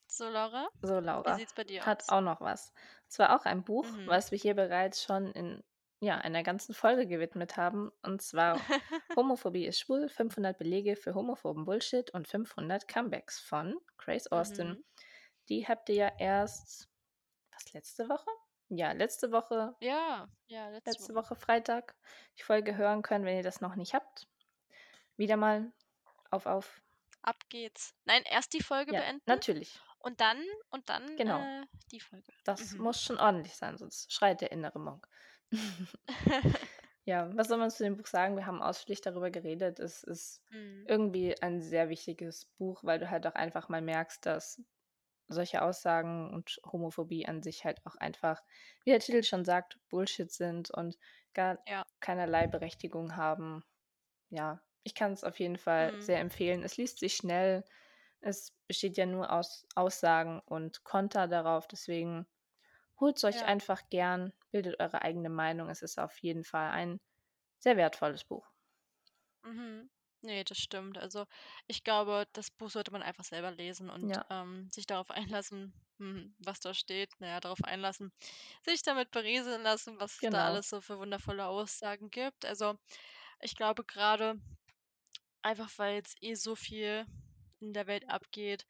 So, 0.08 0.28
Laura, 0.30 0.68
So, 0.82 1.00
wie 1.24 1.32
Laura 1.32 1.34
sieht's 1.34 1.54
bei 1.54 1.64
dir 1.64 1.86
hat 1.86 2.08
aus? 2.08 2.08
auch 2.08 2.20
noch 2.22 2.40
was. 2.40 2.70
Und 3.04 3.12
zwar 3.12 3.36
auch 3.36 3.44
ein 3.44 3.64
Buch, 3.64 3.86
Mhm. 3.86 4.06
was 4.06 4.30
wir 4.30 4.38
hier 4.38 4.54
bereits 4.54 5.02
schon 5.02 5.32
in, 5.32 5.62
ja, 6.00 6.18
einer 6.18 6.42
ganzen 6.42 6.74
Folge 6.74 7.06
gewidmet 7.06 7.56
haben. 7.56 7.90
Und 8.02 8.20
zwar 8.22 8.58
Homophobie 9.16 9.66
ist 9.66 9.78
schwul, 9.80 10.08
500 10.08 10.58
Belege 10.58 10.96
für 10.96 11.14
homophoben 11.14 11.64
Bullshit 11.64 12.10
und 12.10 12.28
500 12.28 12.86
Comebacks 12.88 13.40
von 13.40 13.76
Grace 13.98 14.26
Austin. 14.30 14.68
Mhm. 14.68 14.84
Die 15.48 15.66
habt 15.68 15.88
ihr 15.88 15.94
ja 15.94 16.12
erst, 16.18 16.88
was, 17.52 17.72
letzte 17.72 18.08
Woche? 18.08 18.28
Ja, 18.68 18.90
letzte 18.92 19.30
Woche, 19.30 19.76
Ja, 19.80 20.28
ja, 20.48 20.68
letzte 20.70 20.90
letzte 20.90 21.14
Woche. 21.14 21.26
Woche 21.28 21.36
Freitag 21.36 21.94
die 22.36 22.42
Folge 22.42 22.76
hören 22.76 23.02
können, 23.02 23.24
wenn 23.24 23.36
ihr 23.36 23.44
das 23.44 23.60
noch 23.60 23.76
nicht 23.76 23.94
habt. 23.94 24.26
Wieder 25.16 25.36
mal 25.36 25.72
auf, 26.30 26.46
auf. 26.46 26.82
Ab 27.22 27.36
geht's. 27.48 27.94
Nein, 28.04 28.22
erst 28.24 28.52
die 28.54 28.62
Folge 28.62 28.92
Ja, 28.92 29.00
beenden 29.00 29.22
natürlich. 29.26 29.80
und 30.00 30.20
dann 30.20 30.42
und 30.70 30.88
dann, 30.88 31.16
Genau. 31.16 31.38
äh, 31.40 31.64
die 31.92 32.00
Folge. 32.00 32.32
Das 32.44 32.72
Mhm. 32.72 32.82
muss 32.82 33.00
schon 33.02 33.18
ordentlich 33.18 33.54
sein, 33.56 33.78
sonst 33.78 34.12
schreit 34.12 34.40
der 34.40 34.50
innere 34.50 34.80
Monk. 34.80 35.06
Ja, 37.04 37.30
was 37.36 37.48
soll 37.48 37.58
man 37.58 37.70
zu 37.70 37.84
dem 37.84 37.96
Buch 37.96 38.06
sagen? 38.06 38.36
Wir 38.36 38.46
haben 38.46 38.62
ausführlich 38.62 39.00
darüber 39.00 39.30
geredet. 39.30 39.78
Es 39.80 40.02
ist 40.02 40.42
Mhm. 40.50 40.86
irgendwie 40.86 41.40
ein 41.40 41.60
sehr 41.62 41.88
wichtiges 41.88 42.46
Buch, 42.46 42.82
weil 42.84 42.98
du 42.98 43.10
halt 43.10 43.26
auch 43.26 43.34
einfach 43.34 43.68
mal 43.68 43.82
merkst, 43.82 44.26
dass 44.26 44.60
solche 45.28 45.62
Aussagen 45.62 46.32
und 46.34 46.60
Homophobie 46.66 47.26
an 47.26 47.42
sich 47.42 47.64
halt 47.64 47.84
auch 47.86 47.96
einfach, 47.96 48.42
wie 48.84 48.90
der 48.90 49.00
Titel 49.00 49.22
schon 49.22 49.44
sagt, 49.44 49.78
Bullshit 49.88 50.30
sind 50.32 50.70
und 50.70 50.98
gar 51.34 51.58
Ja. 51.66 51.84
keinerlei 52.00 52.46
Berechtigung 52.48 53.16
haben. 53.16 53.64
Ja, 54.30 54.62
ich 54.84 54.94
kann 54.94 55.12
es 55.12 55.24
auf 55.24 55.38
jeden 55.40 55.58
Fall 55.58 55.92
Mhm. 55.92 56.00
sehr 56.00 56.20
empfehlen. 56.20 56.62
Es 56.64 56.76
liest 56.76 57.00
sich 57.00 57.16
schnell. 57.16 57.64
Es 58.20 58.52
besteht 58.68 58.96
ja 58.98 59.06
nur 59.06 59.32
aus 59.32 59.66
Aussagen 59.76 60.40
und 60.46 60.84
Konter 60.84 61.28
darauf. 61.28 61.68
Deswegen 61.68 62.26
Holt's 63.00 63.24
euch 63.24 63.44
Ja. 63.44 63.46
einfach 63.46 63.88
gern, 63.90 64.32
bildet 64.50 64.80
eure 64.80 65.02
eigene 65.02 65.30
Meinung. 65.30 65.70
Es 65.70 65.82
ist 65.82 65.98
auf 65.98 66.18
jeden 66.18 66.44
Fall 66.44 66.70
ein 66.72 67.00
sehr 67.60 67.76
wertvolles 67.76 68.24
Buch. 68.24 68.46
Mhm. 69.44 69.90
Ne, 70.22 70.44
das 70.44 70.58
stimmt. 70.58 70.98
Also, 70.98 71.26
ich 71.66 71.82
glaube, 71.84 72.26
das 72.32 72.50
Buch 72.50 72.70
sollte 72.70 72.90
man 72.90 73.02
einfach 73.02 73.24
selber 73.24 73.50
lesen 73.50 73.88
und, 73.90 74.12
Ja, 74.12 74.24
ähm, 74.30 74.68
sich 74.72 74.86
darauf 74.86 75.10
einlassen, 75.10 75.72
mhm, 75.98 76.34
was 76.38 76.60
da 76.60 76.74
steht. 76.74 77.12
Na 77.18 77.28
ja, 77.28 77.40
darauf 77.40 77.62
einlassen, 77.64 78.12
sich 78.64 78.82
damit 78.82 79.10
berieseln 79.10 79.62
lassen, 79.62 80.00
was 80.00 80.18
es 80.18 80.28
da 80.28 80.44
genau. 80.44 80.46
alles 80.46 80.68
so 80.70 80.80
für 80.80 80.98
wundervolle 80.98 81.46
Aussagen 81.46 82.10
gibt. 82.10 82.44
Also, 82.44 82.76
ich 83.40 83.56
glaube 83.56 83.84
grade 83.84 84.40
einfach, 85.42 85.70
weil 85.78 85.94
jetzt 85.94 86.16
eh 86.22 86.34
so 86.34 86.54
viel 86.56 87.06
in 87.60 87.72
der 87.72 87.86
Welt 87.86 88.08
abgeht, 88.08 88.66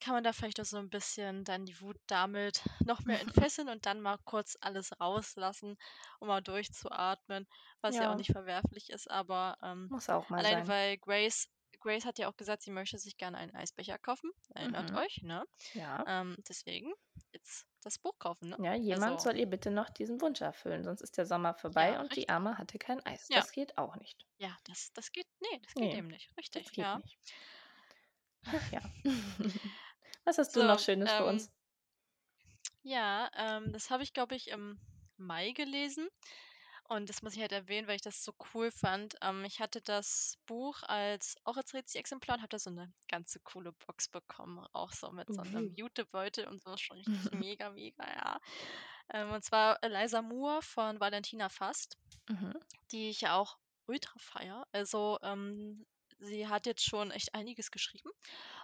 kann 0.00 0.14
man 0.14 0.24
da 0.24 0.32
vielleicht 0.32 0.60
auch 0.60 0.64
so 0.64 0.78
'n 0.78 0.90
bisschen 0.90 1.44
dann 1.44 1.64
die 1.66 1.80
Wut 1.80 1.96
damit 2.06 2.62
noch 2.86 3.04
mehr 3.04 3.20
entfesseln 3.20 3.68
und 3.68 3.86
dann 3.86 4.00
mal 4.00 4.18
kurz 4.24 4.56
alles 4.60 4.92
rauslassen, 5.00 5.76
um 6.20 6.28
mal 6.28 6.42
durchzuatmen, 6.42 7.46
was 7.80 7.98
ja 7.98 8.10
auch 8.10 8.14
Ja, 8.14 8.16
nicht 8.16 8.32
verwerflich 8.32 8.90
ist. 8.90 9.10
Aber, 9.10 9.56
ähm, 9.62 9.90
muss 9.90 10.10
auch 10.10 10.28
mal 10.28 10.44
alleine 10.44 10.46
sein. 10.46 10.68
weil 10.68 10.98
Grace 10.98 11.48
Grace 11.80 12.04
hat 12.06 12.18
ja 12.18 12.28
auch 12.28 12.36
gesagt, 12.36 12.62
sie 12.62 12.70
möchte 12.70 12.98
sich 12.98 13.16
gerne 13.16 13.36
einen 13.38 13.54
Eisbecher 13.54 13.98
kaufen. 13.98 14.30
Erinnert 14.54 14.92
Mhm. 14.92 14.94
euch, 14.94 15.22
ne? 15.22 15.44
Ja. 15.74 16.06
Ähm, 16.06 16.36
deswegen 16.48 16.92
jetzt 17.32 17.66
das 17.82 17.98
Buch 17.98 18.18
kaufen, 18.18 18.50
ne? 18.50 18.58
Ja, 18.58 18.74
jemand 18.74 19.20
Also, 19.20 19.20
soll 19.20 19.36
ihr 19.38 19.46
bitte 19.48 19.70
noch 19.70 19.90
diesen 19.90 20.20
Wunsch 20.20 20.40
erfüllen, 20.40 20.82
sonst 20.82 21.02
ist 21.02 21.16
der 21.18 21.24
Sommer 21.26 21.54
vorbei 21.54 21.98
ja, 21.98 22.00
und 22.00 22.16
die 22.16 22.28
richtig. 22.28 22.28
Arme 22.28 22.58
hatte 22.58 22.78
kein 22.80 22.98
Eis. 23.06 23.30
Ja, 23.30 23.32
Das 23.32 23.52
geht 23.52 23.78
auch 23.78 23.94
nicht. 23.94 24.26
ja, 24.38 24.56
das 24.64 24.92
das 24.94 25.12
geht 25.12 25.28
ne, 25.40 25.60
das 25.62 25.76
geht 25.76 25.92
Ne, 25.92 25.94
eben 25.94 26.08
nicht. 26.08 26.30
Richtig, 26.38 26.76
ja. 26.76 27.02
nicht. 27.02 27.18
Ach 28.46 28.70
ja. 28.72 28.80
Was 30.26 30.36
hast 30.38 30.54
du 30.56 30.62
noch 30.62 30.78
So, 30.78 30.80
Schönes 30.80 31.14
für 31.14 31.24
ähm 31.24 31.24
uns? 31.24 31.50
Ja, 32.82 33.30
ähm, 33.34 33.72
das 33.72 33.90
habe 33.90 34.02
ich, 34.02 34.12
glaube 34.12 34.34
ich, 34.34 34.48
im 34.48 34.78
Mai 35.16 35.52
gelesen. 35.52 36.08
Und 36.88 37.08
das 37.08 37.22
muss 37.22 37.34
ich 37.34 37.40
halt 37.40 37.52
erwähnen, 37.52 37.88
weil 37.88 37.96
ich 37.96 38.02
das 38.02 38.22
so 38.22 38.34
cool 38.54 38.70
fand. 38.70 39.16
Ähm, 39.22 39.44
ich 39.44 39.60
hatte 39.60 39.80
das 39.80 40.36
Buch 40.46 40.82
als 40.82 41.36
auch 41.44 41.56
als 41.56 41.72
Rezi-Exemplar 41.74 42.36
und 42.36 42.42
habe 42.42 42.50
da 42.50 42.58
so 42.58 42.70
eine 42.70 42.92
ganze 43.08 43.40
coole 43.40 43.72
Box 43.72 44.08
bekommen, 44.08 44.66
auch 44.74 44.92
so 44.92 45.10
mit 45.10 45.32
so 45.32 45.42
einem. 45.42 45.72
Jutebeutel 45.76 46.46
und 46.46 46.60
so, 46.62 46.76
schon 46.76 46.98
richtig 47.08 47.32
mega, 47.32 47.70
mega, 47.70 48.06
ja. 48.06 48.38
Ähm, 49.10 49.30
und 49.32 49.42
zwar 49.44 49.78
Eliza 49.82 50.20
Moore 50.22 50.60
von 50.62 51.00
Valentina 51.00 51.48
Fast, 51.48 51.96
Mhm. 52.28 52.58
die 52.92 53.10
ich 53.10 53.22
ja 53.22 53.36
auch 53.36 53.58
ultra 53.86 54.14
feiere. 54.18 54.64
Also, 54.72 55.18
ähm, 55.22 55.86
sie 56.18 56.48
hat 56.48 56.66
jetzt 56.66 56.84
schon 56.84 57.10
echt 57.10 57.34
einiges 57.34 57.70
geschrieben 57.70 58.10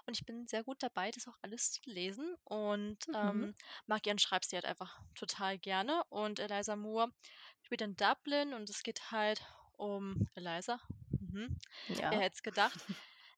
und 0.07 0.17
ich 0.17 0.25
bin 0.27 0.47
sehr 0.47 0.65
gut 0.65 0.83
dabei, 0.83 1.11
das 1.11 1.29
auch 1.29 1.37
alles 1.43 1.73
zu 1.73 1.81
lesen 1.85 2.37
und, 2.45 2.99
Mhm. 3.23 3.49
ähm, 3.49 3.55
mag 3.87 4.07
ihren 4.07 4.19
Schreibstil 4.19 4.59
halt 4.59 4.67
einfach 4.67 5.01
total 5.15 5.59
gerne. 5.59 6.03
Und 6.11 6.39
Eliza 6.41 6.77
Moore 6.77 7.13
spielt 7.63 7.83
in 7.83 7.97
Dublin 7.97 8.55
und 8.55 8.69
es 8.71 8.83
geht 8.83 9.11
halt 9.11 9.43
um 9.73 10.29
Eliza. 10.35 10.81
Mhm. 11.21 11.57
Wer 12.09 12.19
Ja. 12.19 12.21
hätte 12.21 12.35
es 12.37 12.43
gedacht? 12.43 12.87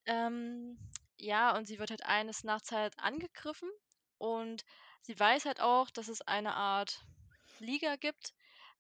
Ähm, 0.07 0.79
ja, 1.19 1.57
und 1.57 1.67
sie 1.67 1.79
wird 1.79 1.91
halt 1.91 2.05
eines 2.05 2.45
Nachts 2.45 2.73
halt 2.73 2.99
angegriffen 2.99 3.71
und 4.19 4.65
sie 5.03 5.19
weiß 5.19 5.47
halt 5.47 5.61
auch, 5.61 5.91
dass 5.91 6.09
es 6.09 6.23
eine 6.23 6.55
Art 6.55 7.05
Liga 7.59 7.97
gibt, 7.97 8.35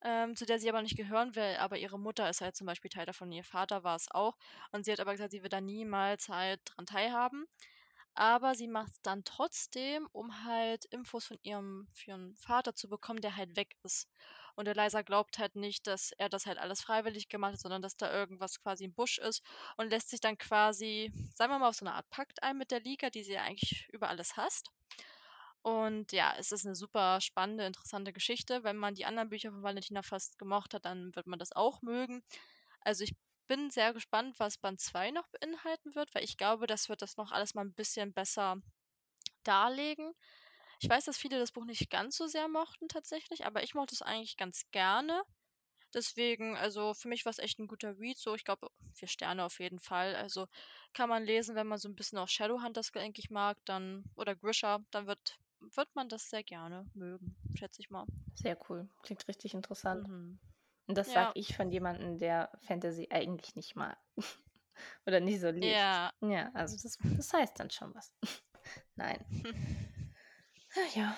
ähm, 0.04 0.36
zu 0.36 0.46
der 0.46 0.58
sie 0.58 0.68
aber 0.68 0.82
nicht 0.82 0.96
gehören 0.96 1.34
will, 1.36 1.56
aber 1.58 1.78
ihre 1.78 1.98
Mutter 1.98 2.28
ist 2.28 2.40
halt 2.40 2.56
zum 2.56 2.66
Beispiel 2.66 2.90
Teil 2.90 3.06
davon, 3.06 3.32
ihr 3.32 3.44
Vater 3.44 3.84
war 3.84 3.96
es 3.96 4.10
auch 4.10 4.36
und 4.72 4.84
sie 4.84 4.92
hat 4.92 5.00
aber 5.00 5.12
gesagt, 5.12 5.32
sie 5.32 5.42
wird 5.42 5.52
da 5.52 5.60
niemals 5.60 6.28
halt 6.28 6.60
dran 6.64 6.86
teilhaben. 6.86 7.46
Aber 8.14 8.54
sie 8.54 8.68
macht's 8.68 9.00
dann 9.02 9.24
trotzdem, 9.24 10.06
um 10.12 10.44
halt 10.44 10.84
Infos 10.86 11.26
von 11.26 11.38
ihrem 11.42 11.88
für 11.94 12.10
ihren 12.10 12.34
Vater 12.36 12.74
zu 12.74 12.88
bekommen, 12.88 13.20
der 13.22 13.36
halt 13.36 13.56
weg 13.56 13.76
ist. 13.84 14.08
Und 14.54 14.68
Eliza 14.68 15.02
glaubt 15.02 15.38
halt 15.38 15.56
nicht, 15.56 15.86
dass 15.86 16.12
er 16.18 16.28
das 16.28 16.44
halt 16.46 16.58
alles 16.58 16.82
freiwillig 16.82 17.28
gemacht 17.28 17.54
hat, 17.54 17.60
sondern 17.60 17.80
dass 17.82 17.96
da 17.96 18.12
irgendwas 18.12 18.60
quasi 18.60 18.84
im 18.84 18.92
Busch 18.94 19.18
ist 19.18 19.42
und 19.78 19.88
lässt 19.88 20.10
sich 20.10 20.20
dann 20.20 20.36
quasi, 20.36 21.10
sagen 21.34 21.52
wir 21.52 21.58
mal, 21.58 21.68
auf 21.70 21.76
so 21.76 21.86
eine 21.86 21.94
Art 21.94 22.08
Pakt 22.10 22.42
ein 22.42 22.58
mit 22.58 22.70
der 22.70 22.80
Liga, 22.80 23.08
die 23.08 23.22
sie 23.22 23.32
ja 23.32 23.42
eigentlich 23.44 23.88
über 23.92 24.08
alles 24.10 24.36
hasst. 24.36 24.70
Und 25.62 26.12
ja, 26.12 26.34
es 26.38 26.52
ist 26.52 26.66
eine 26.66 26.74
super 26.74 27.20
spannende, 27.20 27.66
interessante 27.66 28.12
Geschichte. 28.12 28.64
Wenn 28.64 28.76
man 28.76 28.94
die 28.94 29.04
anderen 29.04 29.28
Bücher 29.28 29.50
von 29.52 29.62
Valentina 29.62 30.02
Fast 30.02 30.38
gemocht 30.38 30.74
hat, 30.74 30.84
dann 30.84 31.14
wird 31.16 31.26
man 31.26 31.38
das 31.38 31.52
auch 31.52 31.82
mögen. 31.82 32.22
Also, 32.80 33.04
ich 33.04 33.14
bin 33.48 33.70
sehr 33.70 33.92
gespannt, 33.92 34.38
was 34.38 34.58
Band 34.58 34.80
2 34.80 35.10
noch 35.10 35.28
beinhalten 35.30 35.94
wird, 35.94 36.14
weil 36.14 36.24
ich 36.24 36.36
glaube, 36.36 36.66
das 36.66 36.88
wird 36.88 37.02
das 37.02 37.16
noch 37.16 37.32
alles 37.32 37.54
mal 37.54 37.64
ein 37.64 37.74
bisschen 37.74 38.12
besser 38.12 38.56
darlegen. 39.44 40.12
Ich 40.80 40.88
weiß, 40.88 41.04
dass 41.06 41.18
viele 41.18 41.38
das 41.38 41.52
Buch 41.52 41.64
nicht 41.64 41.90
ganz 41.90 42.16
so 42.16 42.26
sehr 42.26 42.48
mochten 42.48 42.88
tatsächlich, 42.88 43.46
aber 43.46 43.62
ich 43.62 43.74
mochte 43.74 43.94
es 43.94 44.02
eigentlich 44.02 44.36
ganz 44.36 44.64
gerne. 44.72 45.22
Deswegen, 45.94 46.56
also 46.56 46.94
für 46.94 47.08
mich 47.08 47.24
war 47.24 47.30
es 47.30 47.38
echt 47.38 47.58
ein 47.58 47.66
guter 47.68 47.98
Read. 47.98 48.18
So, 48.18 48.34
ich 48.34 48.44
glaube, 48.44 48.68
vier 48.94 49.08
Sterne 49.08 49.44
auf 49.44 49.60
jeden 49.60 49.80
Fall. 49.80 50.16
Also 50.16 50.46
kann 50.94 51.08
man 51.08 51.24
lesen, 51.24 51.54
wenn 51.56 51.66
man 51.68 51.78
so 51.78 51.88
ein 51.88 51.94
bisschen 51.96 52.18
auch 52.18 52.28
Shadowhunters, 52.28 52.92
denke 52.92 53.20
ich, 53.20 53.30
mag, 53.30 53.58
dann 53.66 54.04
oder 54.16 54.34
Grisha, 54.36 54.80
dann 54.90 55.06
wird, 55.06 55.38
wird 55.74 55.94
man 55.94 56.08
das 56.08 56.28
sehr 56.30 56.42
gerne 56.42 56.88
mögen, 56.94 57.36
schätze 57.54 57.80
ich 57.80 57.90
mal. 57.90 58.06
Sehr 58.34 58.58
cool. 58.68 58.88
Klingt 59.02 59.26
richtig 59.28 59.54
interessant. 59.54 60.06
Mhm. 60.08 60.38
Und 60.86 60.98
das 60.98 61.08
Ja. 61.08 61.26
sage 61.26 61.38
ich 61.38 61.56
von 61.56 61.70
jemandem, 61.70 62.18
der 62.18 62.50
Fantasy 62.66 63.08
eigentlich 63.10 63.54
nicht 63.54 63.76
mag. 63.76 63.96
Oder 65.06 65.20
nicht 65.20 65.40
so 65.40 65.50
liest. 65.50 65.68
Ja. 65.76 66.12
Ja, 66.20 66.50
also 66.54 66.76
das, 66.82 66.98
das 67.16 67.32
heißt 67.32 67.58
dann 67.60 67.70
schon 67.70 67.94
was. 67.94 68.12
Nein. 68.96 69.24
Ja. 70.94 71.14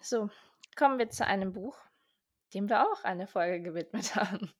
So, 0.00 0.30
kommen 0.74 0.98
wir 0.98 1.10
zu 1.10 1.26
einem 1.26 1.52
Buch, 1.52 1.76
dem 2.54 2.70
wir 2.70 2.90
auch 2.90 3.04
eine 3.04 3.26
Folge 3.26 3.60
gewidmet 3.62 4.16
haben. 4.16 4.50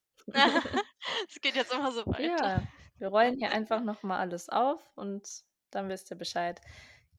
Es 1.27 1.41
geht 1.41 1.55
jetzt 1.55 1.73
immer 1.73 1.91
so 1.91 2.05
weiter. 2.05 2.47
Ja, 2.47 2.67
wir 2.99 3.07
rollen 3.07 3.35
hier 3.37 3.51
einfach 3.51 3.81
nochmal 3.81 4.19
alles 4.19 4.47
auf 4.47 4.79
und 4.95 5.27
dann 5.71 5.89
wisst 5.89 6.11
ihr 6.11 6.17
Bescheid. 6.17 6.61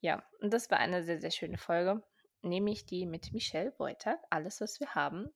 Ja, 0.02 0.22
und 0.40 0.52
das 0.52 0.70
war 0.70 0.78
eine 0.78 1.02
sehr, 1.04 1.18
sehr 1.20 1.30
schöne 1.30 1.56
Folge, 1.58 2.02
nämlich 2.42 2.84
die 2.86 3.06
mit 3.06 3.32
Michelle 3.32 3.70
Beuter, 3.72 4.18
Alles, 4.30 4.60
was 4.60 4.80
wir 4.80 4.94
haben. 4.94 5.30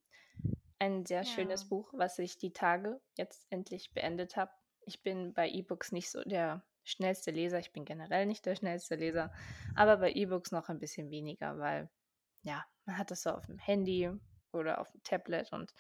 Ein 0.79 1.07
sehr 1.07 1.25
schönes 1.25 1.65
Ja. 1.65 1.69
Buch, 1.69 1.93
was 1.95 2.19
ich 2.19 2.39
die 2.39 2.53
Tage 2.53 3.01
jetzt 3.17 3.47
endlich 3.51 3.93
beendet 3.95 4.37
habe. 4.37 4.53
Ich 4.83 5.03
bin 5.03 5.33
bei 5.35 5.49
E-Books 5.49 5.93
nicht 5.93 6.11
so 6.11 6.23
der 6.25 6.65
schnellste 6.85 7.31
Leser, 7.31 7.59
ich 7.61 7.73
bin 7.73 7.85
generell 7.85 8.27
nicht 8.27 8.45
der 8.47 8.57
schnellste 8.57 8.97
Leser, 8.97 9.33
aber 9.77 9.99
bei 9.99 10.13
E-Books 10.13 10.53
noch 10.53 10.69
ein 10.69 10.81
bisschen 10.81 11.11
weniger, 11.11 11.59
weil 11.59 11.91
ja, 12.43 12.67
man 12.87 12.99
hat 12.99 13.11
das 13.11 13.23
so 13.23 13.31
auf 13.31 13.47
dem 13.47 13.59
Handy 13.59 14.11
oder 14.53 14.81
auf 14.81 14.93
dem 14.93 15.03
Tablet 15.05 15.53
und 15.53 15.73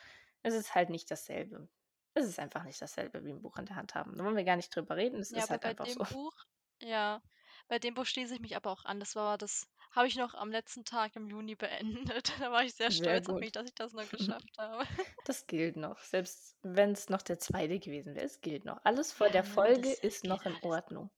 es 0.42 0.54
ist 0.54 0.74
halt 0.74 0.90
nicht 0.90 1.10
dasselbe. 1.10 1.68
Es 2.14 2.26
ist 2.26 2.38
einfach 2.40 2.64
nicht 2.64 2.80
dasselbe 2.82 3.24
wie 3.24 3.30
ein 3.32 3.42
Buch 3.42 3.58
in 3.58 3.66
der 3.66 3.76
Hand 3.76 3.94
haben. 3.94 4.16
Da 4.16 4.24
wollen 4.24 4.36
wir 4.36 4.44
gar 4.44 4.56
nicht 4.56 4.74
drüber 4.74 4.96
reden, 4.96 5.20
es 5.20 5.30
Ja, 5.30 5.38
ist 5.44 5.50
halt 5.50 5.64
einfach 5.64 5.86
so. 5.88 6.04
Buch, 6.08 6.32
ja, 6.80 7.22
bei 7.68 7.78
dem 7.78 7.94
Buch 7.94 8.06
schließe 8.06 8.34
ich 8.34 8.40
mich 8.40 8.56
aber 8.56 8.70
auch 8.70 8.84
an. 8.84 9.00
Das 9.00 9.14
war 9.16 9.38
das, 9.38 9.68
habe 9.92 10.06
ich 10.08 10.16
noch 10.16 10.34
am 10.34 10.50
letzten 10.50 10.84
Tag 10.84 11.16
im 11.16 11.28
Juni 11.28 11.54
beendet. 11.56 12.32
Da 12.48 12.52
war 12.52 12.64
ich 12.64 12.74
sehr 12.74 12.90
Sehr 12.90 13.20
stolz 13.20 13.28
auf 13.28 13.34
gut. 13.34 13.40
mich, 13.40 13.52
dass 13.52 13.66
ich 13.66 13.74
das 13.74 13.92
noch 13.92 14.08
geschafft 14.10 14.56
habe. 14.58 14.84
Das 15.24 15.46
gilt 15.46 15.76
noch. 15.76 15.98
Selbst 16.00 16.56
wenn 16.62 16.92
es 16.92 17.08
noch 17.08 17.22
der 17.22 17.38
zweite 17.38 17.78
gewesen 17.78 18.14
wäre, 18.14 18.24
es 18.26 18.40
gilt 18.40 18.64
noch. 18.64 18.78
Alles 18.84 19.12
vor 19.12 19.28
Ja, 19.28 19.32
der 19.32 19.42
ne, 19.42 19.48
Folge 19.48 19.92
ist 19.92 20.24
noch 20.24 20.44
in 20.46 20.52
alles. 20.52 20.62
Ordnung. 20.62 21.10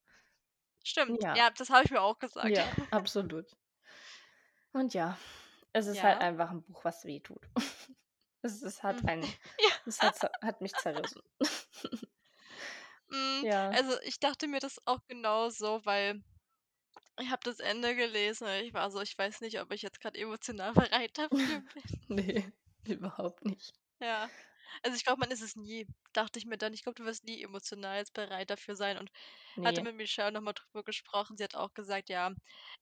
Stimmt, 0.85 1.23
Ja. 1.23 1.35
ja, 1.37 1.51
das 1.51 1.71
habe 1.71 1.85
ich 1.85 1.91
mir 1.91 2.01
auch 2.01 2.19
gesagt. 2.19 2.49
Ja, 2.49 2.65
absolut. 2.91 3.47
Und 4.73 4.95
ja, 4.95 5.19
es 5.73 5.87
ist 5.87 6.03
halt 6.03 6.21
Ja. 6.21 6.21
einfach 6.21 6.51
ein 6.51 6.63
Buch, 6.63 6.85
was 6.85 7.05
weh 7.05 7.21
tut. 7.21 7.47
Es, 8.43 8.63
es 8.63 8.83
hat 8.83 9.03
Mhm. 9.03 9.09
einen, 9.09 9.23
Ja. 9.25 9.71
es 9.87 10.01
hat, 10.01 10.19
hat 10.43 10.61
mich 10.61 10.73
zerrissen. 10.77 11.23
Mm, 13.09 13.45
Ja. 13.45 13.71
Also 13.71 13.99
ich 14.03 14.21
dachte 14.21 14.47
mir 14.49 14.61
das 14.61 14.81
auch 14.87 15.01
genauso, 15.07 15.85
weil 15.85 16.23
ich 17.21 17.31
habe 17.31 17.41
das 17.45 17.61
Ende 17.61 17.95
gelesen. 17.97 18.45
und 18.49 18.55
Ich 18.55 18.75
war 18.75 18.91
so, 18.91 19.01
ich 19.01 19.17
weiß 19.19 19.41
nicht, 19.41 19.61
ob 19.61 19.73
ich 19.73 19.83
jetzt 19.83 20.01
gerade 20.01 20.19
emotional 20.19 20.73
bereit 20.93 21.19
dafür 21.19 21.63
bin. 21.75 21.83
Nee, 22.09 22.53
überhaupt 22.85 23.45
nicht. 23.45 23.75
Ja. 24.01 24.31
Also 24.83 24.97
ich 24.97 25.05
glaube, 25.05 25.21
man 25.21 25.31
ist 25.31 25.41
es 25.43 25.57
nie, 25.57 25.87
dachte 26.13 26.39
ich 26.39 26.47
mir 26.47 26.59
dann. 26.59 26.75
Ich 26.75 26.83
glaube, 26.83 26.97
du 26.97 27.05
wirst 27.05 27.25
nie 27.25 27.43
emotional 27.43 27.99
jetzt 27.99 28.13
bereit 28.15 28.51
dafür 28.51 28.77
sein. 28.77 28.99
Und 28.99 29.11
hatte 29.65 29.83
Nee, 29.83 29.85
mit 29.85 29.97
Michelle 29.97 30.33
nochmal 30.33 30.55
drüber 30.55 30.85
gesprochen. 30.85 31.37
Sie 31.37 31.45
hat 31.45 31.55
auch 31.57 31.75
gesagt, 31.75 32.09
ja, 32.11 32.33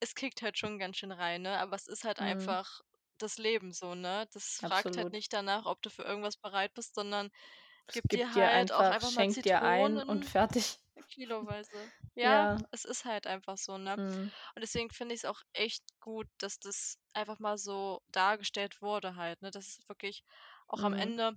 es 0.01 0.15
kickt 0.15 0.43
halt 0.43 0.59
schon 0.59 0.79
ganz 0.79 0.99
schön 0.99 1.13
rein, 1.13 1.43
ne? 1.43 1.59
Aber 1.61 1.77
es 1.77 1.87
ist 1.89 2.05
halt 2.05 2.21
Mhm. 2.21 2.57
einfach 2.61 2.81
das 3.19 3.39
Leben 3.39 3.73
so, 3.73 3.95
ne? 3.95 4.29
Das 4.33 4.61
fragt 4.63 4.97
halt 4.99 5.11
absolut. 5.11 5.13
nicht 5.13 5.33
danach, 5.33 5.67
ob 5.67 5.83
du 5.83 5.91
für 5.91 6.03
irgendwas 6.05 6.37
bereit 6.39 6.75
bist, 6.75 6.95
sondern 6.97 7.31
Es 7.89 8.01
gibt 8.09 8.37
gibt 8.37 8.37
dir 8.37 8.51
halt 8.53 8.73
auch 8.73 8.89
einfach, 8.89 8.91
einfach 8.91 9.11
mal 9.11 9.27
schenkt 9.27 9.45
dir 9.45 9.65
ein 9.65 10.01
und 10.01 10.25
Zitronen 10.25 10.25
fertig. 10.25 10.79
Kiloweise. 11.05 11.93
Ja, 12.15 12.49
Ja. 12.49 12.67
es 12.71 12.85
ist 12.85 13.05
halt 13.05 13.27
einfach 13.27 13.59
so, 13.59 13.79
ne? 13.79 13.95
Mhm. 13.97 14.31
Und 14.55 14.63
deswegen 14.63 14.91
finde 14.91 15.15
ich 15.15 15.21
es 15.23 15.25
auch 15.27 15.43
echt 15.53 15.85
gut, 16.01 16.29
dass 16.39 16.59
das 16.61 16.99
einfach 17.15 17.39
mal 17.41 17.59
so 17.59 18.01
dargestellt 18.13 18.83
wurde 18.83 19.17
halt, 19.17 19.43
ne? 19.43 19.51
Dass 19.51 19.67
es 19.69 19.89
wirklich 19.89 20.25
auch 20.69 20.83
am 20.85 20.93
Mhm. 20.93 20.95
Ende 20.95 21.37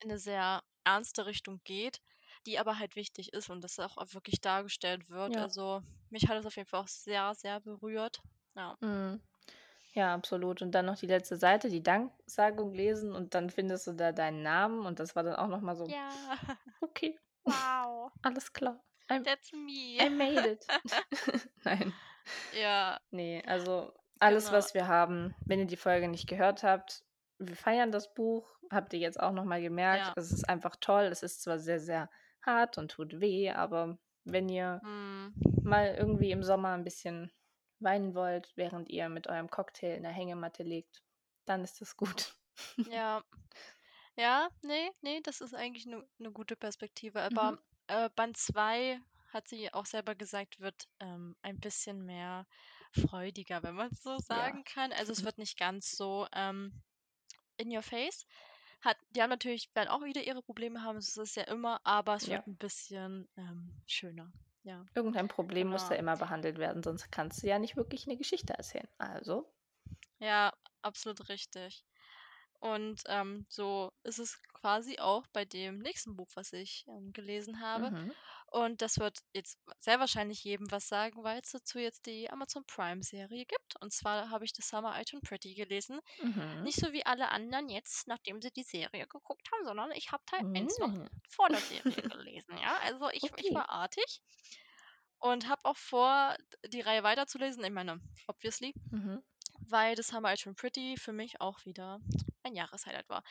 in 0.00 0.10
eine 0.10 0.18
sehr 0.18 0.62
ernste 0.84 1.26
Richtung 1.26 1.60
geht, 1.64 2.00
die 2.46 2.58
aber 2.58 2.78
halt 2.80 2.96
wichtig 2.96 3.32
ist 3.32 3.48
und 3.48 3.62
das 3.62 3.78
auch 3.78 3.96
wirklich 4.12 4.40
dargestellt 4.40 5.08
wird. 5.08 5.36
Ja. 5.36 5.38
Also, 5.38 5.82
mich 6.10 6.26
hat 6.28 6.36
es 6.38 6.46
auf 6.46 6.56
jeden 6.56 6.68
Fall 6.68 6.80
auch 6.80 6.88
sehr, 6.88 7.34
sehr 7.36 7.60
berührt. 7.60 8.18
Ja. 8.56 8.76
Mhm. 8.80 9.20
Ja, 9.94 10.14
absolut. 10.14 10.62
Und 10.62 10.72
dann 10.72 10.86
noch 10.86 10.98
die 10.98 11.06
letzte 11.06 11.36
Seite, 11.36 11.68
die 11.70 11.82
Danksagung 11.82 12.72
lesen 12.74 13.12
und 13.14 13.34
dann 13.34 13.50
findest 13.50 13.86
du 13.88 13.92
da 13.94 14.12
deinen 14.12 14.42
Namen 14.42 14.86
und 14.86 15.00
das 15.00 15.16
war 15.16 15.22
dann 15.24 15.36
auch 15.36 15.48
nochmal 15.48 15.76
so, 15.76 15.94
Ja. 15.94 16.38
okay, 16.80 17.18
Wow. 17.52 18.12
alles 18.22 18.52
klar. 18.52 18.82
I, 19.10 19.22
That's 19.22 19.52
me. 19.52 19.98
I 20.00 20.08
made 20.10 20.46
it. 20.46 20.66
Nein, 21.64 21.92
Ja, 22.60 23.00
nee, 23.10 23.42
also 23.46 23.92
alles, 24.20 24.46
Genau. 24.46 24.58
was 24.58 24.74
wir 24.74 24.86
haben, 24.88 25.34
wenn 25.46 25.60
ihr 25.60 25.66
die 25.66 25.76
Folge 25.76 26.08
nicht 26.08 26.28
gehört 26.28 26.62
habt, 26.62 27.04
wir 27.38 27.56
feiern 27.56 27.92
das 27.92 28.12
Buch, 28.14 28.58
habt 28.70 28.92
ihr 28.92 28.98
jetzt 28.98 29.18
auch 29.20 29.32
nochmal 29.32 29.62
gemerkt. 29.62 30.06
Ja. 30.08 30.12
Es 30.16 30.32
ist 30.32 30.48
einfach 30.48 30.76
toll. 30.80 31.04
Es 31.04 31.22
ist 31.22 31.42
zwar 31.42 31.58
sehr, 31.58 31.78
sehr 31.80 32.10
hart 32.44 32.78
und 32.78 32.90
tut 32.90 33.20
weh, 33.20 33.50
aber 33.50 33.96
wenn 34.24 34.48
ihr 34.48 34.80
mm, 34.82 35.34
mal 35.62 35.94
irgendwie 35.94 36.32
im 36.32 36.42
Sommer 36.42 36.72
ein 36.74 36.84
bisschen 36.84 37.30
weinen 37.78 38.14
wollt, 38.14 38.52
während 38.56 38.88
ihr 38.90 39.08
mit 39.08 39.28
eurem 39.28 39.48
Cocktail 39.50 39.94
in 39.96 40.02
der 40.02 40.12
Hängematte 40.12 40.64
liegt, 40.64 41.02
dann 41.46 41.62
ist 41.62 41.80
das 41.80 41.96
gut. 41.96 42.34
ja. 42.90 43.22
Ja, 44.18 44.50
nee, 44.62 44.90
nee, 45.00 45.20
das 45.22 45.40
ist 45.40 45.54
eigentlich 45.54 45.86
eine 45.86 46.06
ne 46.18 46.30
gute 46.32 46.56
Perspektive. 46.56 47.22
Mhm. 47.30 47.56
Aber 47.56 47.58
äh, 47.86 48.10
Band 48.10 48.36
2, 48.36 49.00
hat 49.32 49.48
sie 49.48 49.72
auch 49.72 49.86
selber 49.86 50.14
gesagt, 50.14 50.60
wird 50.60 50.88
ähm, 51.00 51.36
ein 51.42 51.58
bisschen 51.60 52.04
mehr 52.04 52.46
freudiger, 52.92 53.62
wenn 53.62 53.74
man 53.76 53.90
es 53.92 54.02
so 54.02 54.18
sagen 54.18 54.64
kann. 54.64 54.92
Also 54.92 55.12
es 55.12 55.24
wird 55.24 55.38
nicht 55.38 55.58
ganz 55.58 55.90
so 55.92 56.26
ähm, 56.32 56.82
in 57.58 57.70
your 57.74 57.82
face. 57.82 58.26
Hat, 58.82 58.98
die 59.10 59.22
haben 59.22 59.30
natürlich, 59.30 59.70
werden 59.74 59.88
auch 59.90 60.04
wieder 60.04 60.22
ihre 60.24 60.42
Probleme 60.42 60.82
haben, 60.82 60.96
das 60.96 61.16
ist 61.16 61.36
ja 61.36 61.44
immer, 61.44 61.80
aber 61.84 62.14
es 62.16 62.30
Ja. 62.30 62.32
wird 62.32 62.46
ein 62.46 62.56
bisschen 62.58 63.28
ähm, 63.36 63.82
schöner. 63.86 64.32
Ja. 64.64 64.86
Irgendein 64.94 65.28
Problem 65.28 65.68
muss 65.68 65.86
da 65.88 65.94
Genau. 65.94 65.98
immer 65.98 66.18
behandelt 66.18 66.58
werden, 66.58 66.82
sonst 66.82 67.10
kannst 67.10 67.42
du 67.42 67.46
ja 67.46 67.58
nicht 67.58 67.76
wirklich 67.76 68.06
eine 68.06 68.18
Geschichte 68.18 68.52
erzählen. 68.52 68.88
Also, 68.98 69.50
Ja, 70.20 70.52
absolut 70.82 71.28
richtig. 71.28 71.84
Und 72.60 73.02
ähm, 73.06 73.46
so 73.48 73.92
ist 74.02 74.18
es 74.18 74.42
quasi 74.52 74.98
auch 74.98 75.26
bei 75.32 75.44
dem 75.44 75.78
nächsten 75.78 76.16
Buch, 76.16 76.28
was 76.34 76.52
ich 76.52 76.84
ähm, 76.88 77.12
gelesen 77.12 77.60
habe. 77.60 77.90
Mhm. 77.90 78.12
Und 78.46 78.82
das 78.82 78.98
wird 78.98 79.18
jetzt 79.32 79.58
sehr 79.80 80.00
wahrscheinlich 80.00 80.42
jedem 80.44 80.70
was 80.70 80.88
sagen, 80.88 81.22
weil 81.22 81.40
es 81.42 81.50
dazu 81.52 81.78
jetzt 81.78 82.06
die 82.06 82.30
Amazon 82.30 82.64
Prime-Serie 82.66 83.44
gibt. 83.46 83.76
Und 83.80 83.92
zwar 83.92 84.30
habe 84.30 84.44
ich 84.44 84.52
The 84.56 84.62
Summer 84.62 84.98
I 85.00 85.04
Turned 85.04 85.24
Pretty 85.24 85.54
gelesen. 85.54 86.00
Mhm. 86.22 86.62
Nicht 86.62 86.78
so 86.80 86.92
wie 86.92 87.06
alle 87.06 87.30
anderen 87.30 87.68
jetzt, 87.68 88.06
nachdem 88.08 88.40
sie 88.42 88.50
die 88.50 88.62
Serie 88.64 89.06
geguckt 89.06 89.48
haben, 89.52 89.64
sondern 89.64 89.90
ich 89.92 90.12
habe 90.12 90.24
Teil 90.26 90.42
1 90.54 90.78
noch 90.78 90.94
Mhm. 90.94 91.08
vor 91.28 91.50
der 91.50 91.62
Serie 91.62 92.02
gelesen. 92.04 92.56
Ja, 92.58 92.78
also 92.78 93.08
ich, 93.12 93.32
ich 93.36 93.50
Okay. 93.50 93.54
war 93.54 93.70
artig 93.70 94.20
und 95.18 95.48
habe 95.48 95.64
auch 95.64 95.76
vor, 95.76 96.36
die 96.66 96.80
Reihe 96.80 97.02
weiterzulesen. 97.02 97.64
Ich 97.64 97.70
meine, 97.72 98.00
obviously, 98.26 98.74
Mhm. 98.92 99.18
weil 99.68 99.94
das 99.94 100.08
Summer 100.08 100.32
I 100.32 100.36
Turned 100.36 100.58
Pretty 100.58 100.96
für 100.96 101.12
mich 101.12 101.40
auch 101.40 101.64
wieder 101.64 102.00
ein 102.48 102.56
Jahreshighlight 102.56 103.08
war. 103.08 103.22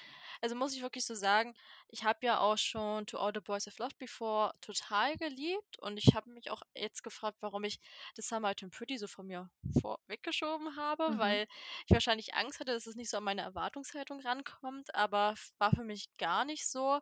Also 0.41 0.55
muss 0.55 0.73
ich 0.73 0.81
wirklich 0.81 1.05
so 1.05 1.15
sagen, 1.15 1.53
ich 1.89 2.03
habe 2.03 2.25
ja 2.25 2.39
auch 2.39 2.57
schon 2.57 3.05
To 3.07 3.17
All 3.19 3.31
the 3.33 3.39
Boys 3.41 3.67
I've 3.67 3.79
Loved 3.81 3.97
Before 3.97 4.53
total 4.61 5.17
geliebt 5.17 5.79
und 5.79 5.97
ich 5.97 6.13
habe 6.15 6.29
mich 6.31 6.49
auch 6.51 6.61
jetzt 6.75 7.03
gefragt, 7.03 7.37
warum 7.41 7.63
ich 7.63 7.79
das 8.15 8.27
Summer 8.27 8.51
I 8.51 8.55
Turned 8.55 8.73
Pretty 8.75 8.97
so 8.97 9.07
von 9.07 9.27
mir 9.27 9.49
vorweggeschoben 9.81 10.75
habe, 10.75 11.03
Mhm. 11.07 11.17
weil 11.17 11.47
ich 11.85 11.93
wahrscheinlich 11.93 12.33
Angst 12.35 12.59
hatte, 12.59 12.73
dass 12.73 12.87
es 12.87 12.95
nicht 12.95 13.09
so 13.09 13.17
an 13.17 13.23
meine 13.23 13.41
Erwartungshaltung 13.41 14.19
rankommt, 14.21 14.93
aber 14.95 15.35
war 15.57 15.71
für 15.71 15.83
mich 15.83 16.07
gar 16.17 16.45
nicht 16.45 16.67
so. 16.67 16.99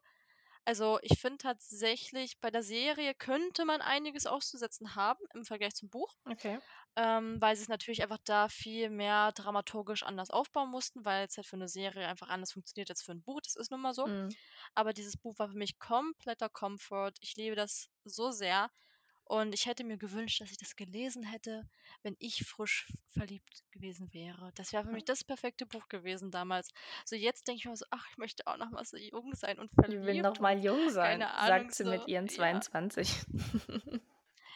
Also 0.65 0.99
ich 1.01 1.19
finde 1.19 1.37
tatsächlich, 1.37 2.39
bei 2.39 2.49
der 2.51 2.63
Serie 2.63 3.13
könnte 3.15 3.65
man 3.65 3.81
einiges 3.81 4.25
auszusetzen 4.25 4.95
haben 4.95 5.23
im 5.33 5.45
Vergleich 5.45 5.75
zum 5.75 5.89
Buch 5.89 6.15
Okay. 6.27 6.59
ähm, 6.97 7.41
weil 7.41 7.55
sie 7.55 7.63
es 7.63 7.69
natürlich 7.69 8.03
einfach 8.03 8.19
da 8.25 8.49
viel 8.49 8.89
mehr 8.89 9.31
dramaturgisch 9.33 10.03
anders 10.03 10.31
aufbauen 10.31 10.71
mussten, 10.71 11.05
weil 11.05 11.27
es 11.27 11.37
halt 11.37 11.47
für 11.47 11.55
eine 11.57 11.69
Serie 11.69 12.07
einfach 12.07 12.29
anders 12.29 12.53
funktioniert 12.53 12.89
als 12.91 13.03
für 13.03 13.13
ein 13.13 13.23
Buch. 13.23 13.41
Das 13.43 13.55
ist 13.55 13.71
nun 13.71 13.81
mal 13.81 13.93
so. 13.95 14.07
Mhm. 14.07 14.35
Aber 14.75 14.93
dieses 14.93 15.17
Buch 15.17 15.39
war 15.39 15.49
für 15.49 15.57
mich 15.57 15.79
kompletter 15.79 16.49
Comfort. 16.49 17.13
Ich 17.21 17.35
liebe 17.37 17.55
das 17.55 17.89
so 18.05 18.31
sehr. 18.31 18.69
Und 19.25 19.53
ich 19.53 19.65
hätte 19.65 19.83
mir 19.83 19.97
gewünscht, 19.97 20.39
dass 20.41 20.51
ich 20.51 20.57
das 20.57 20.75
gelesen 20.75 21.23
hätte, 21.23 21.67
wenn 22.03 22.15
ich 22.19 22.45
frisch 22.47 22.87
verliebt 23.09 23.63
gewesen 23.71 24.13
wäre. 24.13 24.51
Das 24.55 24.71
wäre 24.71 24.83
für 24.83 24.91
mich 24.91 25.05
das 25.05 25.23
perfekte 25.23 25.65
Buch 25.65 25.87
gewesen 25.89 26.31
damals. 26.31 26.69
So 27.05 27.15
jetzt 27.15 27.47
denke 27.47 27.59
ich 27.59 27.65
mir 27.65 27.75
so, 27.75 27.85
ach, 27.89 28.07
ich 28.11 28.17
möchte 28.17 28.45
auch 28.47 28.57
noch 28.57 28.69
mal 28.71 28.85
so 28.85 28.97
jung 28.97 29.35
sein 29.35 29.59
und 29.59 29.71
Ich 29.87 29.99
will 30.01 30.15
verliebt 30.15 30.19
noch 30.19 30.39
mal 30.39 30.57
jung 30.63 30.89
sein, 30.89 31.27
Ahnung 31.33 31.71
sagt 31.71 31.73
sie 31.73 31.83
so. 31.83 31.85
mit 31.85 32.07
ihren 32.07 32.27
Ja, 32.27 32.29
22. 32.29 33.09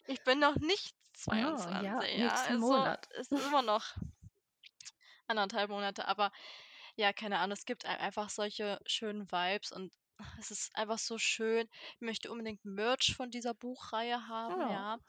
ich 0.08 0.21
bin 0.23 0.39
noch 0.39 0.58
nicht 0.58 0.93
Oh, 1.32 1.69
ja, 1.71 2.03
22, 2.03 2.17
ja. 2.17 2.41
nächsten 2.41 2.43
Also 2.43 2.58
Monat. 2.58 3.08
es 3.12 3.32
ist 3.32 3.45
immer 3.45 3.62
noch 3.62 3.95
anderthalb 5.27 5.69
Monate, 5.69 6.08
aber 6.08 6.32
ja, 6.95 7.13
keine 7.13 7.39
Ahnung, 7.39 7.53
es 7.58 7.65
gibt 7.65 7.86
ei- 7.86 7.99
einfach 7.99 8.29
solche 8.29 8.79
schönen 8.86 9.32
Vibes 9.32 9.71
und 9.71 9.93
es 10.39 10.51
ist 10.51 10.75
einfach 10.75 10.99
so 10.99 11.17
schön. 11.17 11.67
Ich 11.95 12.01
möchte 12.01 12.32
unbedingt 12.32 12.63
Merch 12.65 13.15
von 13.15 13.32
dieser 13.32 13.53
Buchreihe 13.53 14.27
haben, 14.27 14.67
Ja, 14.67 14.67
ja. 14.67 14.99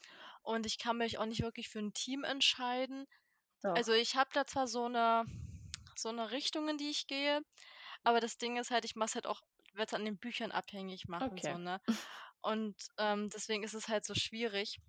Und 0.42 0.66
ich 0.66 0.78
kann 0.78 0.98
mich 0.98 1.18
auch 1.18 1.26
nicht 1.26 1.42
wirklich 1.42 1.68
für 1.68 1.80
ein 1.80 1.92
Team 1.94 2.24
entscheiden. 2.24 3.06
doch. 3.62 3.82
Also 3.82 3.92
ich 3.92 4.16
habe 4.16 4.30
da 4.34 4.46
zwar 4.46 4.68
so 4.68 4.84
eine, 4.86 5.24
so 5.96 6.08
eine 6.08 6.30
Richtung, 6.30 6.68
in 6.68 6.78
die 6.78 6.90
ich 6.90 7.06
gehe, 7.06 7.42
aber 8.04 8.20
das 8.20 8.38
Ding 8.38 8.56
ist 8.58 8.70
halt, 8.70 8.84
ich 8.84 8.96
mache 8.96 9.08
es 9.10 9.14
halt 9.16 9.26
auch, 9.26 9.40
werde 9.74 9.90
es 9.90 9.94
an 9.94 10.04
den 10.04 10.18
Büchern 10.18 10.52
abhängig 10.52 11.08
machen, 11.08 11.40
so, 11.42 11.56
Okay. 11.56 11.58
ne? 11.58 11.80
Und 12.42 12.76
ähm, 12.98 13.30
deswegen 13.30 13.64
ist 13.64 13.74
es 13.74 13.88
halt 13.88 14.04
so 14.06 14.14
schwierig. 14.14 14.80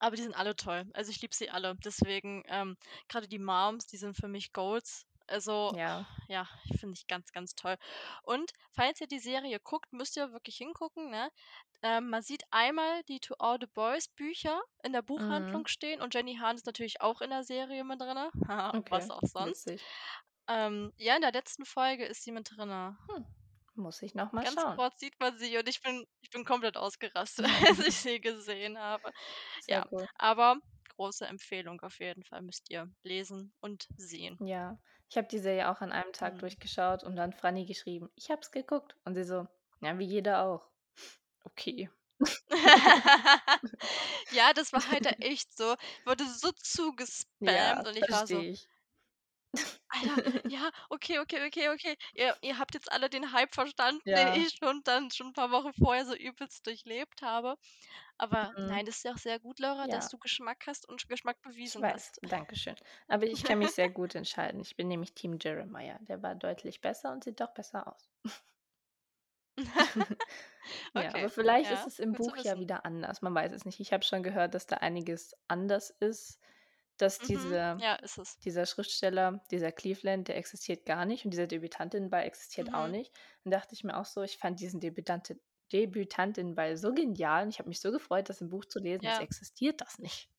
Aber 0.00 0.16
die 0.16 0.22
sind 0.22 0.34
alle 0.36 0.56
toll. 0.56 0.86
Also 0.94 1.10
ich 1.12 1.20
liebe 1.22 1.34
sie 1.34 1.50
alle. 1.50 1.76
Deswegen, 1.84 2.42
ähm, 2.48 2.76
gerade 3.08 3.28
die 3.28 3.38
Moms, 3.38 3.86
die 3.86 3.96
sind 3.98 4.16
für 4.16 4.28
mich 4.28 4.52
Goals. 4.52 5.06
Also, 5.28 5.74
Ja. 5.74 6.06
ja, 6.28 6.48
finde 6.78 6.94
ich 6.96 7.06
ganz, 7.06 7.32
ganz 7.32 7.54
toll. 7.54 7.76
Und 8.22 8.52
falls 8.72 9.00
ihr 9.00 9.06
die 9.08 9.18
Serie 9.20 9.60
guckt, 9.60 9.92
müsst 9.92 10.16
ihr 10.16 10.32
wirklich 10.32 10.56
hingucken, 10.56 11.10
ne? 11.10 11.30
Ähm, 11.82 12.10
man 12.10 12.22
sieht 12.22 12.42
einmal 12.50 13.02
die 13.04 13.20
To 13.20 13.34
All 13.38 13.58
the 13.60 13.66
Boys 13.68 14.08
Bücher 14.08 14.60
in 14.82 14.92
der 14.92 15.02
Buchhandlung 15.02 15.62
Mhm. 15.62 15.68
stehen 15.68 16.00
und 16.02 16.14
Jenny 16.14 16.36
Han 16.36 16.56
ist 16.56 16.66
natürlich 16.66 17.00
auch 17.00 17.20
in 17.20 17.30
der 17.30 17.44
Serie 17.44 17.84
mit 17.84 18.00
drin. 18.00 18.30
Okay. 18.74 18.90
Was 18.90 19.10
auch 19.10 19.24
sonst. 19.24 19.72
Ähm, 20.48 20.92
ja, 20.96 21.16
in 21.16 21.22
der 21.22 21.32
letzten 21.32 21.64
Folge 21.64 22.04
ist 22.06 22.24
sie 22.24 22.32
mit 22.32 22.50
drin. 22.56 22.96
Hm. 23.08 23.26
Muss 23.74 24.02
ich 24.02 24.14
noch 24.14 24.32
mal 24.32 24.44
Ganz 24.44 24.46
schauen. 24.46 24.78
kurz 24.78 24.98
sieht 25.00 25.18
man 25.20 25.36
sie 25.38 25.56
und 25.58 25.68
ich 25.68 25.80
bin, 25.80 26.04
ich 26.20 26.30
bin 26.30 26.44
komplett 26.44 26.76
ausgerastet, 26.76 27.44
als 27.78 27.78
ich 27.80 27.96
sie 27.96 28.20
gesehen 28.20 28.78
habe. 28.78 29.10
Sehr 29.60 29.82
Ja, 29.82 29.86
cool. 29.92 30.08
aber 30.16 30.56
große 30.98 31.26
Empfehlung 31.26 31.80
auf 31.82 32.00
jeden 32.00 32.24
Fall 32.24 32.42
müsst 32.42 32.70
ihr 32.70 32.92
lesen 33.04 33.54
und 33.60 33.88
sehen. 33.96 34.40
Ja. 34.40 34.78
Ich 35.08 35.16
habe 35.16 35.28
die 35.28 35.38
Serie 35.38 35.70
auch 35.70 35.80
an 35.80 35.92
einem 35.92 36.12
Tag 36.12 36.38
Mhm. 36.38 36.40
durchgeschaut 36.40 37.04
und 37.04 37.14
dann 37.16 37.32
Franny 37.32 37.66
geschrieben: 37.66 38.10
„Ich 38.16 38.30
habe 38.32 38.40
es 38.42 38.50
geguckt.“ 38.50 38.96
Und 39.04 39.14
sie 39.14 39.22
so: 39.24 39.46
„Ja, 39.80 39.96
wie 40.00 40.04
jeder 40.06 40.42
auch.“ 40.42 40.68
Okay. 41.44 41.88
ja, 44.30 44.52
das 44.54 44.72
war 44.72 44.86
halt 44.90 45.06
echt 45.20 45.56
so. 45.56 45.74
Wurde 46.04 46.24
so 46.28 46.50
zugespammt 46.52 47.28
Ja, 47.40 47.86
und 47.86 47.96
ich 47.96 48.10
war 48.10 48.26
so, 48.26 48.44
ich. 48.50 48.68
Alter, 49.90 50.18
ja, 50.46 50.70
okay, 50.90 51.18
okay, 51.18 51.46
okay, 51.46 51.68
okay. 51.70 51.96
Ihr, 52.14 52.36
ihr 52.42 52.58
habt 52.58 52.74
jetzt 52.74 52.90
alle 52.92 53.08
den 53.10 53.32
Hype 53.32 53.54
verstanden, 53.54 54.02
den 54.14 54.28
Ja. 54.28 54.28
ich 54.28 54.54
schon 54.58 54.82
dann 54.84 55.10
schon 55.10 55.28
ein 55.28 55.32
paar 55.34 55.50
Wochen 55.50 55.72
vorher 55.74 56.04
so 56.06 56.14
übelst 56.14 56.66
durchlebt 56.66 57.22
habe. 57.22 57.56
Aber 58.18 58.54
Mhm. 58.56 58.68
nein, 58.68 58.86
das 58.86 58.96
ist 58.98 59.04
ja 59.04 59.12
auch 59.12 59.18
sehr 59.18 59.40
gut, 59.40 59.58
Laura, 59.60 59.88
dass 59.88 60.08
Ja. 60.08 60.10
du 60.10 60.18
Geschmack 60.18 60.64
hast 60.66 60.88
und 60.88 61.08
Geschmack 61.08 61.40
Ich 61.62 61.80
bewiesen 61.80 61.82
weiß, 61.82 62.12
hast. 62.12 62.20
danke 62.22 62.56
schön. 62.56 62.74
Aber 63.08 63.26
ich 63.26 63.44
kann 63.44 63.58
mich 63.60 63.72
sehr 63.74 63.88
gut 63.90 64.14
entscheiden. 64.16 64.60
Ich 64.60 64.76
bin 64.76 64.88
nämlich 64.88 65.14
Team 65.14 65.38
Jeremiah. 65.40 65.98
Der 66.00 66.20
war 66.22 66.34
deutlich 66.34 66.80
besser 66.80 67.12
und 67.12 67.22
sieht 67.24 67.40
doch 67.40 67.54
besser 67.54 67.86
aus. 67.86 68.10
Ja, 70.94 71.12
Okay, 71.12 71.14
aber 71.14 71.30
vielleicht 71.30 71.70
ist 71.72 71.86
ja, 71.86 71.88
es 71.88 71.98
im 71.98 72.14
gut 72.14 72.22
zu 72.24 72.32
Buch 72.32 72.36
ja 72.38 72.58
wissen. 72.58 72.60
wieder 72.60 72.84
anders. 72.84 73.22
Man 73.22 73.34
weiß 73.34 73.52
es 73.52 73.64
nicht. 73.64 73.80
Ich 73.80 73.92
habe 73.92 74.04
schon 74.04 74.22
gehört, 74.22 74.54
dass 74.54 74.66
da 74.66 74.76
einiges 74.78 75.34
anders 75.48 75.90
ist, 75.90 76.40
dass 77.02 77.22
Mhm, 77.22 77.62
diese 77.62 77.80
ja, 77.80 77.96
es. 78.02 78.18
dieser 78.44 78.66
Schriftsteller, 78.66 79.42
dieser 79.50 79.72
Cleveland, 79.72 80.28
der 80.28 80.36
existiert 80.36 80.86
gar 80.86 81.04
nicht 81.06 81.24
und 81.24 81.32
dieser 81.32 81.46
Debütantinnenball 81.48 82.24
existiert 82.24 82.72
auch 82.74 82.86
Mhm, 82.86 82.88
nicht. 82.88 83.12
Dann 83.44 83.50
dachte 83.52 83.74
ich 83.74 83.84
mir 83.84 83.96
auch 83.96 84.04
so, 84.06 84.22
ich 84.22 84.38
fand 84.38 84.60
diesen 84.60 84.80
Debütante 84.80 85.40
Debütantinnenball 85.72 86.76
so 86.76 86.94
genial 86.94 87.44
und 87.44 87.50
ich 87.50 87.58
habe 87.58 87.68
mich 87.68 87.80
so 87.80 87.90
gefreut, 87.92 88.28
das 88.30 88.40
im 88.40 88.48
Buch 88.50 88.64
zu 88.64 88.78
lesen. 88.80 89.08
Es 89.08 89.18
ja. 89.18 89.20
existiert 89.20 89.80
das 89.80 89.98
nicht. 89.98 90.30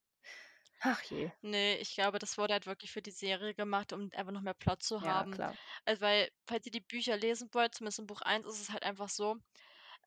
Ach 0.82 1.02
je. 1.10 1.32
Nee, 1.42 1.76
ich 1.78 1.94
glaube, 1.96 2.18
das 2.20 2.38
wurde 2.38 2.54
halt 2.54 2.66
wirklich 2.66 2.92
für 2.92 3.02
die 3.02 3.12
Serie 3.12 3.54
gemacht, 3.54 3.92
um 3.94 4.10
einfach 4.14 4.32
noch 4.32 4.42
mehr 4.42 4.54
Plot 4.54 4.84
zu 4.84 5.02
Ja, 5.02 5.04
haben. 5.04 5.26
klar. 5.26 5.58
Also, 5.86 6.02
weil, 6.02 6.30
falls 6.48 6.66
ihr 6.66 6.72
die 6.72 6.80
Bücher 6.82 7.18
lesen 7.18 7.50
wollt, 7.54 7.76
zumindest 7.76 8.00
in 8.00 8.08
Buch 8.08 8.22
1 8.22 8.46
ist 8.46 8.60
es 8.62 8.70
halt 8.70 8.84
einfach 8.84 9.10
so, 9.10 9.36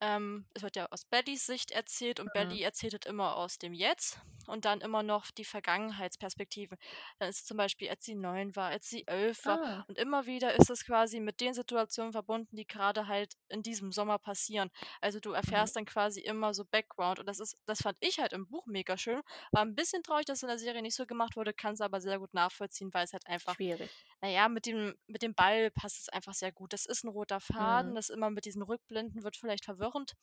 ähm, 0.02 0.46
es 0.54 0.62
wird 0.62 0.76
ja 0.76 0.86
aus 0.90 1.04
Bellys 1.06 1.46
Sicht 1.46 1.70
erzählt 1.70 2.20
und 2.20 2.32
Mhm. 2.34 2.34
Belly 2.34 2.62
erzählt 2.62 2.92
halt 2.94 3.06
immer 3.06 3.36
aus 3.36 3.58
dem 3.58 3.72
Jetzt 3.72 4.20
und 4.46 4.64
dann 4.66 4.80
immer 4.82 5.02
noch 5.02 5.30
die 5.30 5.44
Vergangenheitsperspektive. 5.46 6.76
Dann 7.18 7.28
ist 7.30 7.40
es 7.40 7.44
zum 7.46 7.56
Beispiel, 7.56 7.88
als 7.88 8.04
sie 8.04 8.14
neun 8.14 8.54
war, 8.56 8.68
als 8.70 8.88
sie 8.88 9.06
elf 9.06 9.46
war 9.46 9.58
Ah, 9.58 9.86
und 9.86 9.98
immer 9.98 10.26
wieder 10.26 10.54
ist 10.54 10.70
es 10.70 10.84
quasi 10.84 11.20
mit 11.20 11.40
den 11.40 11.54
Situationen 11.54 12.12
verbunden, 12.12 12.56
die 12.56 12.66
gerade 12.66 13.06
halt 13.06 13.34
in 13.48 13.62
diesem 13.62 13.92
Sommer 13.92 14.18
passieren. 14.18 14.70
Also 15.00 15.20
du 15.20 15.32
mhm. 15.46 15.70
erfährst 15.70 15.76
dann 15.76 15.84
quasi 15.86 16.20
immer 16.20 16.54
so 16.54 16.64
Background 16.64 17.20
und 17.20 17.26
das 17.26 17.40
ist, 17.40 17.56
das 17.66 17.80
fand 17.82 17.96
ich 18.00 18.18
halt 18.18 18.32
im 18.32 18.48
Buch 18.48 18.66
mega 18.66 18.96
schön. 18.98 19.22
War 19.52 19.62
ein 19.62 19.74
bisschen 19.74 20.02
traurig, 20.02 20.26
dass 20.26 20.38
es 20.38 20.42
in 20.42 20.48
der 20.48 20.58
Serie 20.58 20.82
nicht 20.82 20.96
so 20.96 21.06
gemacht 21.06 21.36
wurde, 21.36 21.54
kann 21.54 21.74
es 21.74 21.80
aber 21.80 22.00
sehr 22.00 22.18
gut 22.18 22.34
nachvollziehen, 22.34 22.92
weil 22.92 23.04
es 23.04 23.12
halt 23.12 23.26
einfach 23.26 23.56
Schwierig. 23.56 23.92
Naja, 24.22 24.48
mit 24.48 24.66
dem, 24.66 24.94
mit 25.06 25.22
dem 25.22 25.34
Ball 25.34 25.70
passt 25.70 26.00
es 26.00 26.08
einfach 26.08 26.34
sehr 26.34 26.52
gut. 26.52 26.72
Das 26.72 26.86
ist 26.86 27.04
ein 27.04 27.08
roter 27.08 27.40
Faden, 27.40 27.94
Mhm. 27.94 27.96
das 27.96 28.08
immer 28.10 28.30
mit 28.30 28.44
diesen 28.46 28.62
Rückblenden 28.62 29.24
wird 29.24 29.36
vielleicht 29.36 29.64
verwirrend. 29.66 30.14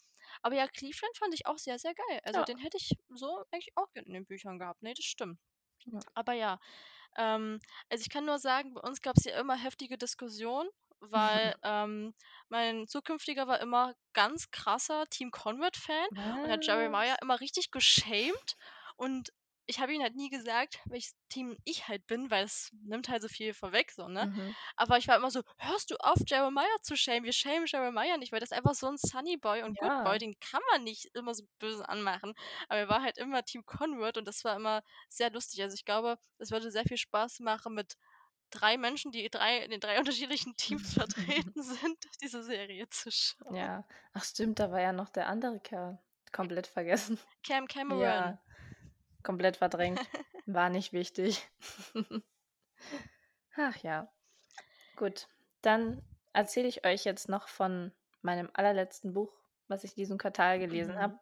Aber 0.41 0.55
ja, 0.55 0.67
Cleveland 0.67 1.17
fand 1.17 1.33
ich 1.35 1.45
auch 1.47 1.57
sehr, 1.59 1.79
sehr 1.79 1.93
geil. 1.95 2.19
Also 2.23 2.41
Ja. 2.41 2.45
den 2.45 2.57
hätte 2.57 2.77
ich 2.77 2.91
so 3.09 3.43
eigentlich 3.51 3.71
auch 3.75 3.89
in 3.93 4.13
den 4.13 4.25
Büchern 4.25 4.59
gehabt. 4.59 4.81
Nee, 4.83 4.93
das 4.95 5.05
stimmt. 5.05 5.39
Ja. 5.85 6.03
Aber 6.13 6.33
ja, 6.33 6.59
ähm, 7.17 7.59
also 7.89 8.01
ich 8.01 8.09
kann 8.09 8.25
nur 8.25 8.39
sagen, 8.39 8.73
bei 8.75 8.81
uns 8.81 9.01
gab 9.01 9.17
es 9.17 9.25
ja 9.25 9.39
immer 9.39 9.55
heftige 9.55 9.97
Diskussionen, 9.97 10.69
weil 10.99 11.53
ähm, 11.63 12.13
mein 12.49 12.87
zukünftiger 12.87 13.47
war 13.47 13.61
immer 13.61 13.95
ganz 14.13 14.51
krasser 14.51 15.07
Team 15.09 15.31
Conrad-Fan 15.31 16.07
und 16.43 16.51
hat 16.51 16.65
Jeremiah 16.65 17.15
Was? 17.15 17.19
immer 17.21 17.39
richtig 17.41 17.71
geschämt 17.71 18.57
und 18.97 19.31
ich 19.69 19.79
habe 19.79 19.93
ihm 19.93 20.01
halt 20.01 20.15
nie 20.15 20.29
gesagt, 20.29 20.79
welches 20.85 21.15
Team 21.29 21.55
ich 21.63 21.87
halt 21.87 22.07
bin, 22.07 22.31
weil 22.31 22.43
es 22.45 22.71
nimmt 22.83 23.07
halt 23.07 23.21
so 23.21 23.27
viel 23.27 23.53
vorweg, 23.53 23.91
so, 23.91 24.07
ne? 24.07 24.25
Mhm. 24.25 24.57
Aber 24.75 24.97
ich 24.97 25.07
war 25.07 25.15
immer 25.15 25.29
so, 25.29 25.43
hörst 25.57 25.91
du 25.91 25.95
auf, 25.99 26.17
Jeremiah 26.27 26.65
zu 26.81 26.95
schämen? 26.97 27.23
Wir 27.23 27.33
schämen 27.33 27.67
Jeremiah 27.67 28.17
nicht, 28.17 28.31
weil 28.31 28.39
das 28.39 28.51
ist 28.51 28.57
einfach 28.57 28.73
so 28.73 28.87
ein 28.87 28.97
Sunny 28.97 29.37
Boy 29.37 29.61
und 29.63 29.77
Good 29.79 30.03
Boy, 30.03 30.13
Ja. 30.13 30.17
den 30.17 30.39
kann 30.39 30.61
man 30.71 30.83
nicht 30.83 31.05
immer 31.13 31.35
so 31.35 31.43
böse 31.59 31.87
anmachen. 31.87 32.33
Aber 32.67 32.79
er 32.79 32.89
war 32.89 33.01
halt 33.03 33.19
immer 33.19 33.43
Team 33.43 33.63
Conrad 33.65 34.17
und 34.17 34.27
das 34.27 34.43
war 34.43 34.55
immer 34.55 34.81
sehr 35.07 35.29
lustig. 35.31 35.61
Also 35.61 35.75
ich 35.75 35.85
glaube, 35.85 36.17
es 36.39 36.51
würde 36.51 36.71
sehr 36.71 36.85
viel 36.85 36.97
Spaß 36.97 37.39
machen, 37.41 37.75
mit 37.75 37.95
drei 38.49 38.77
Menschen, 38.77 39.11
die 39.11 39.29
drei, 39.29 39.59
in 39.59 39.71
den 39.71 39.79
drei 39.79 39.99
unterschiedlichen 39.99 40.55
Teams 40.55 40.93
vertreten 41.53 41.61
sind, 41.63 41.97
diese 42.21 42.43
Serie 42.43 42.89
zu 42.89 43.11
schauen. 43.11 43.55
Ja. 43.55 43.87
Ach 44.13 44.23
stimmt, 44.23 44.59
da 44.59 44.71
war 44.71 44.81
ja 44.81 44.93
noch 44.93 45.09
der 45.09 45.27
andere 45.27 45.59
Kerl. 45.59 45.99
Komplett 46.31 46.67
vergessen. 46.67 47.19
Cam 47.43 47.67
Cameron. 47.67 48.01
Ja, 48.01 48.39
komplett 49.23 49.57
verdrängt. 49.57 49.99
War 50.45 50.69
nicht 50.69 50.93
wichtig. 50.93 51.47
Ach 53.55 53.75
ja. 53.77 54.11
Gut, 54.95 55.27
Dann 55.61 56.01
erzähle 56.33 56.67
ich 56.67 56.85
euch 56.85 57.03
jetzt 57.03 57.27
noch 57.29 57.47
von 57.47 57.91
meinem 58.21 58.49
allerletzten 58.53 59.13
Buch, 59.13 59.33
was 59.67 59.83
ich 59.83 59.93
diesen 59.93 60.17
Quartal 60.17 60.59
gelesen 60.59 60.95
Mhm. 60.95 60.99
habe. 60.99 61.19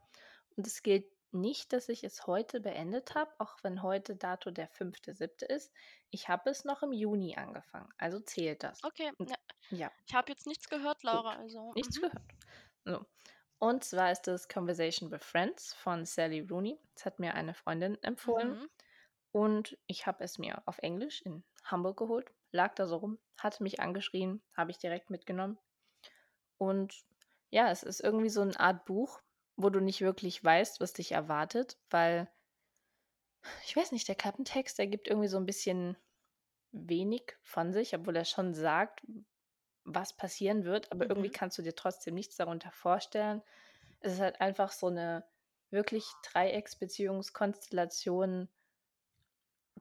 Und 0.56 0.68
es 0.68 0.84
gilt 0.84 1.06
nicht, 1.32 1.74
dass 1.74 1.90
ich 1.90 2.04
es 2.04 2.26
heute 2.28 2.62
beendet 2.62 3.14
habe, 3.16 3.32
auch 3.40 3.58
wenn 3.64 3.84
heute 3.84 4.16
Dato 4.16 4.50
der 4.52 4.70
5.7. 4.70 5.46
ist. 5.46 5.72
Ich 6.10 6.30
habe 6.30 6.50
es 6.50 6.64
noch 6.66 6.84
im 6.84 6.94
Juni 6.94 7.36
angefangen, 7.36 7.90
also 7.98 8.20
zählt 8.20 8.64
das. 8.64 8.84
Okay, 8.84 9.12
ja. 9.20 9.36
ja, 9.70 9.92
Ich 10.06 10.16
habe 10.16 10.32
jetzt 10.32 10.48
nichts 10.48 10.70
gehört, 10.70 11.04
Laura, 11.04 11.34
gut. 11.36 11.44
also 11.44 11.74
Nichts 11.74 11.98
mhm. 11.98 12.02
gehört. 12.04 12.24
So. 12.86 13.06
Und 13.60 13.84
zwar 13.84 14.12
ist 14.12 14.28
es 14.28 14.48
Conversation 14.48 15.12
with 15.12 15.24
Friends 15.24 15.74
von 15.74 16.06
Sally 16.06 16.42
Rooney. 16.42 16.80
Das 16.94 17.06
hat 17.06 17.20
mir 17.20 17.34
eine 17.34 17.54
Freundin 17.54 18.02
empfohlen. 18.04 18.60
Mhm. 18.60 18.70
Und 19.32 19.78
ich 19.88 20.06
habe 20.06 20.24
es 20.24 20.38
mir 20.38 20.62
auf 20.66 20.78
Englisch 20.80 21.22
in 21.22 21.44
Hamburg 21.64 21.98
geholt, 21.98 22.32
lag 22.52 22.76
da 22.76 22.88
so 22.88 22.98
rum, 22.98 23.20
hatte 23.38 23.64
mich 23.64 23.80
angeschrien, 23.80 24.42
habe 24.56 24.72
ich 24.72 24.78
direkt 24.78 25.10
mitgenommen. 25.10 25.58
Und 26.58 27.06
ja, 27.50 27.70
es 27.72 27.84
ist 27.84 28.00
irgendwie 28.00 28.30
so 28.30 28.42
eine 28.42 28.60
Art 28.60 28.86
Buch, 28.86 29.22
wo 29.56 29.70
du 29.70 29.80
nicht 29.80 30.02
wirklich 30.02 30.44
weißt, 30.44 30.80
was 30.80 30.94
dich 30.94 31.12
erwartet, 31.12 31.78
weil 31.90 32.30
ich 33.66 33.76
weiß 33.76 33.92
nicht, 33.92 34.08
der 34.08 34.16
Klappentext, 34.16 34.78
der 34.78 34.88
gibt 34.88 35.08
irgendwie 35.08 35.28
so 35.28 35.38
ein 35.38 35.46
bisschen 35.46 35.98
wenig 36.72 37.38
von 37.44 37.74
sich, 37.74 37.96
obwohl 37.96 38.16
er 38.16 38.26
schon 38.26 38.54
sagt, 38.54 39.02
was 39.88 40.16
passieren 40.18 40.66
wird, 40.66 40.92
aber 40.92 41.10
irgendwie 41.10 41.28
Mhm. 41.28 41.32
kannst 41.32 41.58
du 41.58 41.62
dir 41.64 41.76
trotzdem 41.76 42.14
nichts 42.16 42.36
darunter 42.38 42.72
vorstellen. 42.72 43.42
Es 44.02 44.14
ist 44.14 44.20
halt 44.22 44.40
einfach 44.42 44.72
so 44.74 44.88
eine 44.88 45.26
wirklich 45.72 46.06
Dreiecksbeziehungskonstellation, 46.24 48.50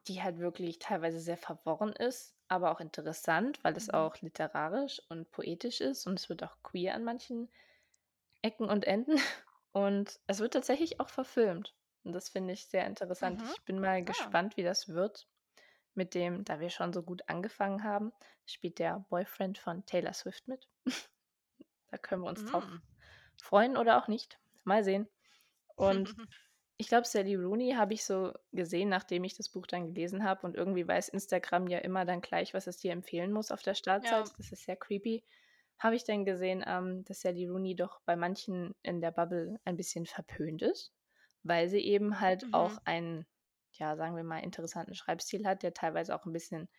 die 0.07 0.21
halt 0.23 0.39
wirklich 0.39 0.79
teilweise 0.79 1.19
sehr 1.19 1.37
verworren 1.37 1.91
ist, 1.93 2.35
aber 2.47 2.71
auch 2.71 2.79
interessant, 2.79 3.63
weil 3.63 3.75
es 3.75 3.89
Mhm. 3.89 3.93
auch 3.93 4.17
literarisch 4.21 5.01
und 5.09 5.31
poetisch 5.31 5.81
ist 5.81 6.07
und 6.07 6.19
es 6.19 6.29
wird 6.29 6.43
auch 6.43 6.57
queer 6.63 6.95
an 6.95 7.03
manchen 7.03 7.51
Ecken 8.43 8.69
und 8.69 8.85
Enden. 8.85 9.17
Und 9.73 10.19
es 10.27 10.39
wird 10.39 10.53
tatsächlich 10.53 10.99
auch 10.99 11.09
verfilmt. 11.09 11.75
Und 12.03 12.13
das 12.13 12.29
finde 12.29 12.53
ich 12.53 12.67
sehr 12.67 12.85
interessant. 12.87 13.31
Mhm. 13.31 13.43
Ich 13.43 13.63
bin 13.65 13.79
mal 13.79 14.03
Ja. 14.03 14.03
gespannt, 14.03 14.57
wie 14.57 14.63
das 14.63 14.87
wird 14.89 15.27
mit 15.97 16.13
dem, 16.15 16.43
da 16.45 16.59
wir 16.59 16.69
schon 16.69 16.93
so 16.93 17.03
gut 17.03 17.23
angefangen 17.29 17.83
haben, 17.83 18.13
spielt 18.45 18.79
der 18.79 19.05
Boyfriend 19.09 19.57
von 19.57 19.85
Taylor 19.85 20.13
Swift 20.13 20.47
mit. 20.47 20.67
Da 21.89 21.97
können 21.97 22.21
wir 22.23 22.29
uns 22.29 22.45
drauf 22.45 22.63
Mhm. 22.63 22.81
freuen 23.41 23.77
oder 23.77 23.97
auch 23.97 24.07
nicht. 24.07 24.39
Mal 24.63 24.83
sehen. 24.83 25.07
Und 25.75 26.15
ich 26.77 26.87
glaube, 26.89 27.07
Sally 27.07 27.35
Rooney 27.35 27.73
habe 27.73 27.93
ich 27.93 28.05
so 28.05 28.33
gesehen, 28.51 28.89
nachdem 28.89 29.23
ich 29.23 29.35
das 29.37 29.49
Buch 29.49 29.67
dann 29.67 29.87
gelesen 29.93 30.23
habe. 30.23 30.45
Und 30.47 30.55
irgendwie 30.55 30.87
weiß 30.87 31.09
Instagram 31.09 31.67
ja 31.67 31.79
immer 31.79 32.05
dann 32.05 32.21
gleich, 32.21 32.53
was 32.53 32.67
es 32.67 32.77
dir 32.77 32.91
empfehlen 32.93 33.31
muss 33.31 33.51
auf 33.51 33.63
der 33.63 33.75
Ja. 34.01 34.23
Startseite. 34.23 34.33
Das 34.37 34.51
ist 34.51 34.63
sehr 34.65 34.75
creepy. 34.77 35.25
Habe 35.79 35.95
ich 35.95 36.03
dann 36.05 36.25
gesehen, 36.25 36.63
ähm, 36.67 37.03
dass 37.05 37.21
Sally 37.21 37.47
Rooney 37.47 37.75
doch 37.75 38.01
bei 38.05 38.15
manchen 38.15 38.75
in 38.83 39.01
der 39.01 39.11
Bubble 39.11 39.59
ein 39.65 39.77
bisschen 39.77 40.05
verpönt 40.05 40.61
ist, 40.63 40.93
weil 41.43 41.69
sie 41.69 41.79
eben 41.81 42.19
halt 42.19 42.47
auch 42.51 42.77
Mhm. 42.77 42.81
einen, 42.85 43.25
ja, 43.79 43.95
sagen 43.97 44.15
wir 44.15 44.23
mal, 44.23 44.39
interessanten 44.39 44.95
Schreibstil 44.95 45.45
hat, 45.47 45.63
der 45.63 45.73
teilweise 45.73 46.15
auch 46.15 46.25
ein 46.25 46.33
bisschen 46.33 46.69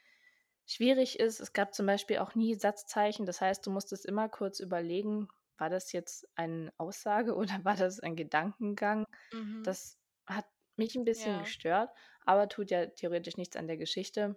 schwierig 0.66 1.18
ist. 1.20 1.40
Es 1.40 1.52
gab 1.52 1.74
zum 1.74 1.86
Beispiel 1.86 2.18
auch 2.18 2.34
nie 2.34 2.54
Satzzeichen. 2.54 3.26
Das 3.26 3.40
heißt, 3.40 3.66
du 3.66 3.70
musstest 3.70 4.06
immer 4.06 4.28
kurz 4.28 4.60
überlegen, 4.60 5.28
war 5.58 5.70
das 5.70 5.92
jetzt 5.92 6.28
eine 6.36 6.72
Aussage 6.78 7.34
oder 7.36 7.64
war 7.64 7.76
das 7.76 8.00
ein 8.00 8.16
Gedankengang? 8.16 9.06
Mhm. 9.32 9.64
Das 9.64 9.98
hat 10.26 10.46
mich 10.76 10.94
ein 10.96 11.04
bisschen 11.04 11.38
Ja. 11.38 11.38
gestört, 11.38 11.90
aber 12.26 12.48
tut 12.48 12.70
ja 12.70 12.86
theoretisch 12.86 13.36
nichts 13.36 13.56
an 13.56 13.66
der 13.68 13.76
Geschichte. 13.78 14.36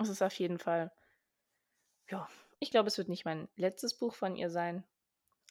Es 0.00 0.08
ist 0.10 0.22
auf 0.22 0.34
jeden 0.34 0.58
Fall 0.58 0.92
ja, 2.08 2.28
ich 2.60 2.70
glaube, 2.70 2.88
es 2.88 2.96
wird 2.98 3.08
nicht 3.08 3.24
mein 3.24 3.48
letztes 3.56 3.96
Buch 3.98 4.14
von 4.14 4.36
ihr 4.36 4.50
sein, 4.50 4.84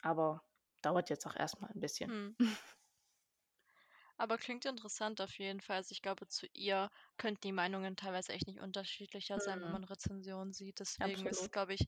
aber 0.04 0.44
dauert 0.82 1.10
jetzt 1.10 1.26
auch 1.28 1.36
erst 1.36 1.62
mal 1.62 1.72
'n 1.72 1.80
bisschen. 1.82 2.14
Mhm. 2.14 2.36
Aber 4.18 4.40
klingt 4.40 4.66
interessant 4.66 5.22
auf 5.22 5.38
jeden 5.38 5.62
Fall. 5.62 5.76
Also, 5.78 5.92
ich 5.92 6.02
glaube, 6.02 6.28
zu 6.28 6.48
ihr 6.54 6.90
könnten 7.18 7.42
die 7.42 7.52
Meinungen 7.52 7.96
teilweise 7.96 8.34
echt 8.34 8.48
nicht 8.48 8.60
unterschiedlicher 8.60 9.40
sein, 9.40 9.62
wenn 9.62 9.70
Mhm, 9.70 9.80
man 9.82 9.84
Rezensionen 9.84 10.52
sieht. 10.54 10.80
Deswegen 10.80 11.28
ist 11.28 11.42
es, 11.44 11.52
absolut. 11.52 11.52
glaube 11.52 11.76
ich, 11.76 11.88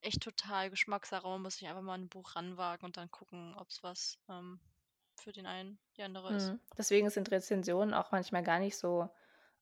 echt 0.00 0.22
total 0.22 0.70
Geschmackssache. 0.70 1.26
Man 1.28 1.42
muss 1.42 1.56
sich 1.58 1.68
einfach 1.68 1.82
mal 1.82 1.94
an 1.94 2.02
'n 2.04 2.08
Buch 2.08 2.36
ranwagen 2.36 2.84
und 2.86 2.96
dann 2.96 3.10
gucken, 3.10 3.54
ob's 3.56 3.82
was, 3.84 4.18
ähm, 4.28 4.60
für 5.20 5.32
den 5.32 5.46
einen 5.46 5.80
die 5.96 6.02
andere 6.02 6.34
ist. 6.36 6.54
Mhm. 6.54 6.60
Deswegen 6.76 7.10
sind 7.10 7.30
Rezensionen 7.30 7.94
auch 7.94 8.12
manchmal 8.12 8.42
gar 8.42 8.58
nicht 8.58 8.76
so 8.76 9.08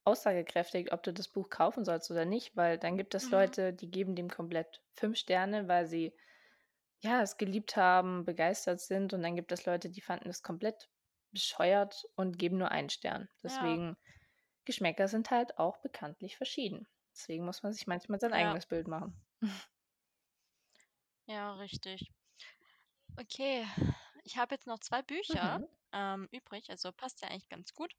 aussagekräftig, 0.04 0.92
ob 0.92 1.02
du 1.02 1.12
das 1.12 1.28
Buch 1.28 1.48
kaufen 1.50 1.84
sollst 1.84 2.10
oder 2.10 2.24
nicht, 2.24 2.56
weil 2.56 2.78
dann 2.78 2.96
gibt 2.96 3.14
es 3.14 3.30
Mhm. 3.30 3.32
Leute, 3.32 3.72
die 3.72 3.90
geben 3.90 4.14
dem 4.16 4.28
komplett 4.30 4.82
5 4.92 5.18
Sterne, 5.18 5.68
weil 5.68 5.86
sie, 5.86 6.16
ja, 7.02 7.22
es 7.22 7.38
geliebt 7.38 7.76
haben, 7.76 8.24
begeistert 8.26 8.80
sind 8.80 9.14
und 9.14 9.22
dann 9.22 9.36
gibt 9.36 9.52
es 9.52 9.66
Leute, 9.66 9.90
die 9.90 10.02
fanden 10.02 10.28
es 10.30 10.42
komplett 10.42 10.90
bescheuert 11.36 12.06
und 12.16 12.38
geben 12.38 12.58
nur 12.58 12.70
einen 12.70 12.90
Stern. 12.90 13.28
Ja, 13.44 13.78
Deswegen 13.78 13.96
Geschmäcker 14.66 15.08
sind 15.08 15.30
halt 15.30 15.58
auch 15.58 15.78
bekanntlich 15.78 16.36
verschieden. 16.36 16.88
Deswegen 17.14 17.44
muss 17.46 17.62
man 17.62 17.72
sich 17.74 17.86
manchmal 17.88 18.20
sein 18.20 18.32
ja, 18.32 18.56
eigenes 18.56 18.66
Bild 18.66 18.88
machen. 18.88 19.14
ja, 21.26 21.54
richtig. 21.54 22.10
Okay, 23.18 23.66
ich 24.24 24.36
habe 24.38 24.54
jetzt 24.54 24.66
noch 24.66 24.78
2 24.80 25.02
Bücher, 25.02 25.58
Mhm. 25.58 25.66
ähm, 25.92 26.28
übrig, 26.32 26.70
also 26.70 26.92
passt 26.92 27.20
ja 27.22 27.28
eigentlich 27.28 27.48
ganz 27.48 27.74
gut. 27.74 27.92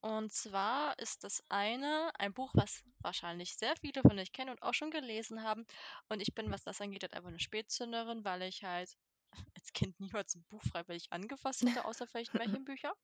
Und 0.00 0.32
zwar 0.32 0.98
ist 0.98 1.24
das 1.24 1.44
eine 1.50 2.10
ein 2.18 2.34
Buch, 2.34 2.52
was 2.54 2.84
wahrscheinlich 3.00 3.56
sehr 3.56 3.76
viele 3.76 4.02
von 4.02 4.18
euch 4.18 4.32
kennen 4.32 4.50
und 4.50 4.62
auch 4.62 4.74
schon 4.74 4.90
gelesen 4.90 5.42
haben. 5.44 5.66
Und 6.08 6.20
ich 6.20 6.34
bin, 6.34 6.50
was 6.52 6.64
das 6.64 6.80
angeht, 6.80 7.02
halt 7.04 7.14
einfach 7.14 7.28
eine 7.30 7.40
Spätzünderin, 7.40 8.24
weil 8.24 8.42
ich 8.42 8.64
halt 8.64 8.96
als 9.56 9.72
Kind 9.72 10.00
niemals 10.00 10.34
ein 10.34 10.44
Buch 10.44 10.62
freiwillig 10.64 11.12
angefasst 11.12 11.64
hätte, 11.66 11.84
außer 11.84 12.06
vielleicht 12.06 12.34
Märchenbücher. 12.34 12.94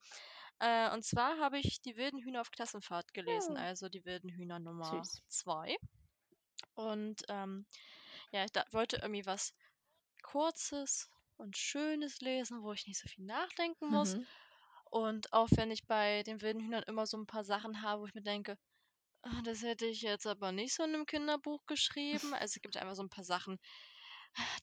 Äh, 0.61 0.93
und 0.95 1.05
zwar 1.05 1.39
habe 1.39 1.59
ich 1.61 1.81
„Die 1.83 1.97
wilden 1.97 2.21
Hühner 2.21 2.41
auf 2.43 2.51
Klassenfahrt“ 2.53 3.15
gelesen, 3.15 3.57
Ja, 3.57 3.59
also 3.59 3.89
„Die 3.89 4.05
wilden 4.05 4.31
Hühner 4.31 4.61
Nummer 4.61 5.09
süß. 5.09 5.23
2. 5.29 5.77
Und, 6.75 7.23
ähm, 7.29 7.67
ja, 8.33 8.45
ich 8.45 8.53
da 8.53 8.65
wollte 8.73 8.97
irgendwie 8.99 9.27
was 9.27 9.55
Kurzes 10.23 11.11
und 11.37 11.57
Schönes 11.59 12.21
lesen, 12.21 12.63
wo 12.63 12.73
ich 12.73 12.87
nicht 12.87 13.01
so 13.01 13.09
viel 13.09 13.25
nachdenken 13.27 13.91
muss. 13.91 14.15
Mhm. 14.15 14.27
Und 14.91 15.33
auch 15.33 15.49
wenn 15.57 15.71
ich 15.71 15.87
bei 15.87 16.23
den 16.25 16.43
wilden 16.43 16.61
Hühnern 16.63 16.85
immer 16.85 17.07
so 17.07 17.17
ein 17.19 17.27
paar 17.27 17.45
Sachen 17.45 17.83
habe, 17.83 18.03
wo 18.03 18.07
ich 18.07 18.15
mir 18.15 18.23
denke: 18.23 18.59
„Ah, 19.23 19.43
das 19.45 19.63
hätte 19.63 19.87
ich 19.87 20.03
jetzt 20.03 20.27
aber 20.27 20.53
nicht 20.53 20.75
so 20.75 20.85
in 20.85 20.93
'nem 20.93 21.07
Kinderbuch 21.07 21.67
geschrieben.“ 21.67 22.35
Also, 22.35 22.57
es 22.57 22.63
gibt 22.63 22.77
einfach 22.79 22.97
so 22.97 23.03
ein 23.05 23.11
paar 23.11 23.25
Sachen, 23.25 23.59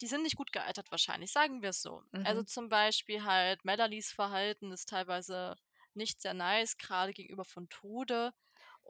die 0.01 0.07
sind 0.07 0.23
nicht 0.23 0.35
gut 0.37 0.51
gealtert 0.51 0.91
wahrscheinlich, 0.91 1.31
sagen 1.31 1.61
wir 1.61 1.69
es 1.69 1.81
so. 1.81 2.03
Also, 2.23 2.41
Mhm. 2.41 2.45
zum 2.45 2.69
Beispiel 2.69 3.23
halt 3.23 3.65
Melanies 3.65 4.11
Verhalten 4.11 4.71
ist 4.71 4.89
teilweise 4.89 5.55
nicht 5.93 6.21
sehr 6.21 6.33
nice, 6.33 6.77
gerade 6.77 7.13
gegenüber 7.13 7.45
von. 7.45 7.67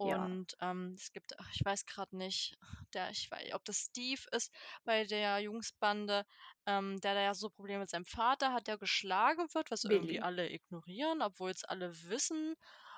Ja, 0.02 0.30
Und, 0.32 0.56
ähm, 0.62 0.94
es 0.98 1.12
gibt 1.12 1.34
ich 1.54 1.66
weiß 1.66 1.86
gerade 1.86 2.16
nicht, 2.18 2.58
der 2.94 3.10
ich 3.12 3.30
wei 3.32 3.54
ob 3.54 3.66
das 3.66 3.78
Steve 3.90 4.22
ist 4.32 4.52
bei 4.86 5.04
der 5.06 5.40
Jungsbande, 5.40 6.26
ähm, 6.66 7.00
der 7.02 7.16
da 7.16 7.22
ja 7.22 7.34
so 7.34 7.50
Probleme 7.50 7.80
mit 7.82 7.90
seinem 7.90 8.06
Vater 8.06 8.54
hat, 8.54 8.68
der 8.68 8.78
geschlagen 8.78 9.48
wird, 9.54 9.72
was 9.72 9.84
irgendwie 9.84 10.22
Billy. 10.22 10.22
alle 10.22 10.50
ignorieren, 10.52 11.22
obwohl 11.22 11.52
es 11.52 11.64
alle 11.66 11.94
wissen. 12.04 12.56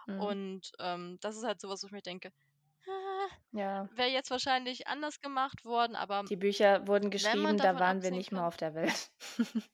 Mhm. 0.07 0.35
Und, 0.35 0.71
ähm, 0.79 1.17
das 1.21 1.37
ist 1.37 1.43
halt 1.43 1.61
so 1.61 1.69
was, 1.69 1.83
wo 1.83 1.87
ich 1.87 1.93
mir 1.93 2.01
denke: 2.01 2.29
„Ah, 2.29 2.50
Ja, 3.53 3.89
wäre 3.89 4.09
jetzt 4.09 4.31
wahrscheinlich 4.31 4.87
anders 4.87 5.19
gemacht 5.21 5.65
worden“, 5.65 5.95
aber 5.95 6.25
die 6.29 6.35
Bücher 6.35 6.87
wurden 6.87 7.09
geschrieben, 7.09 7.59
da 7.61 7.79
waren 7.79 8.01
wir 8.03 8.11
nicht 8.11 8.31
mal 8.31 8.47
kann 8.47 8.47
auf 8.47 8.57
der 8.57 8.73
Welt. 8.75 9.11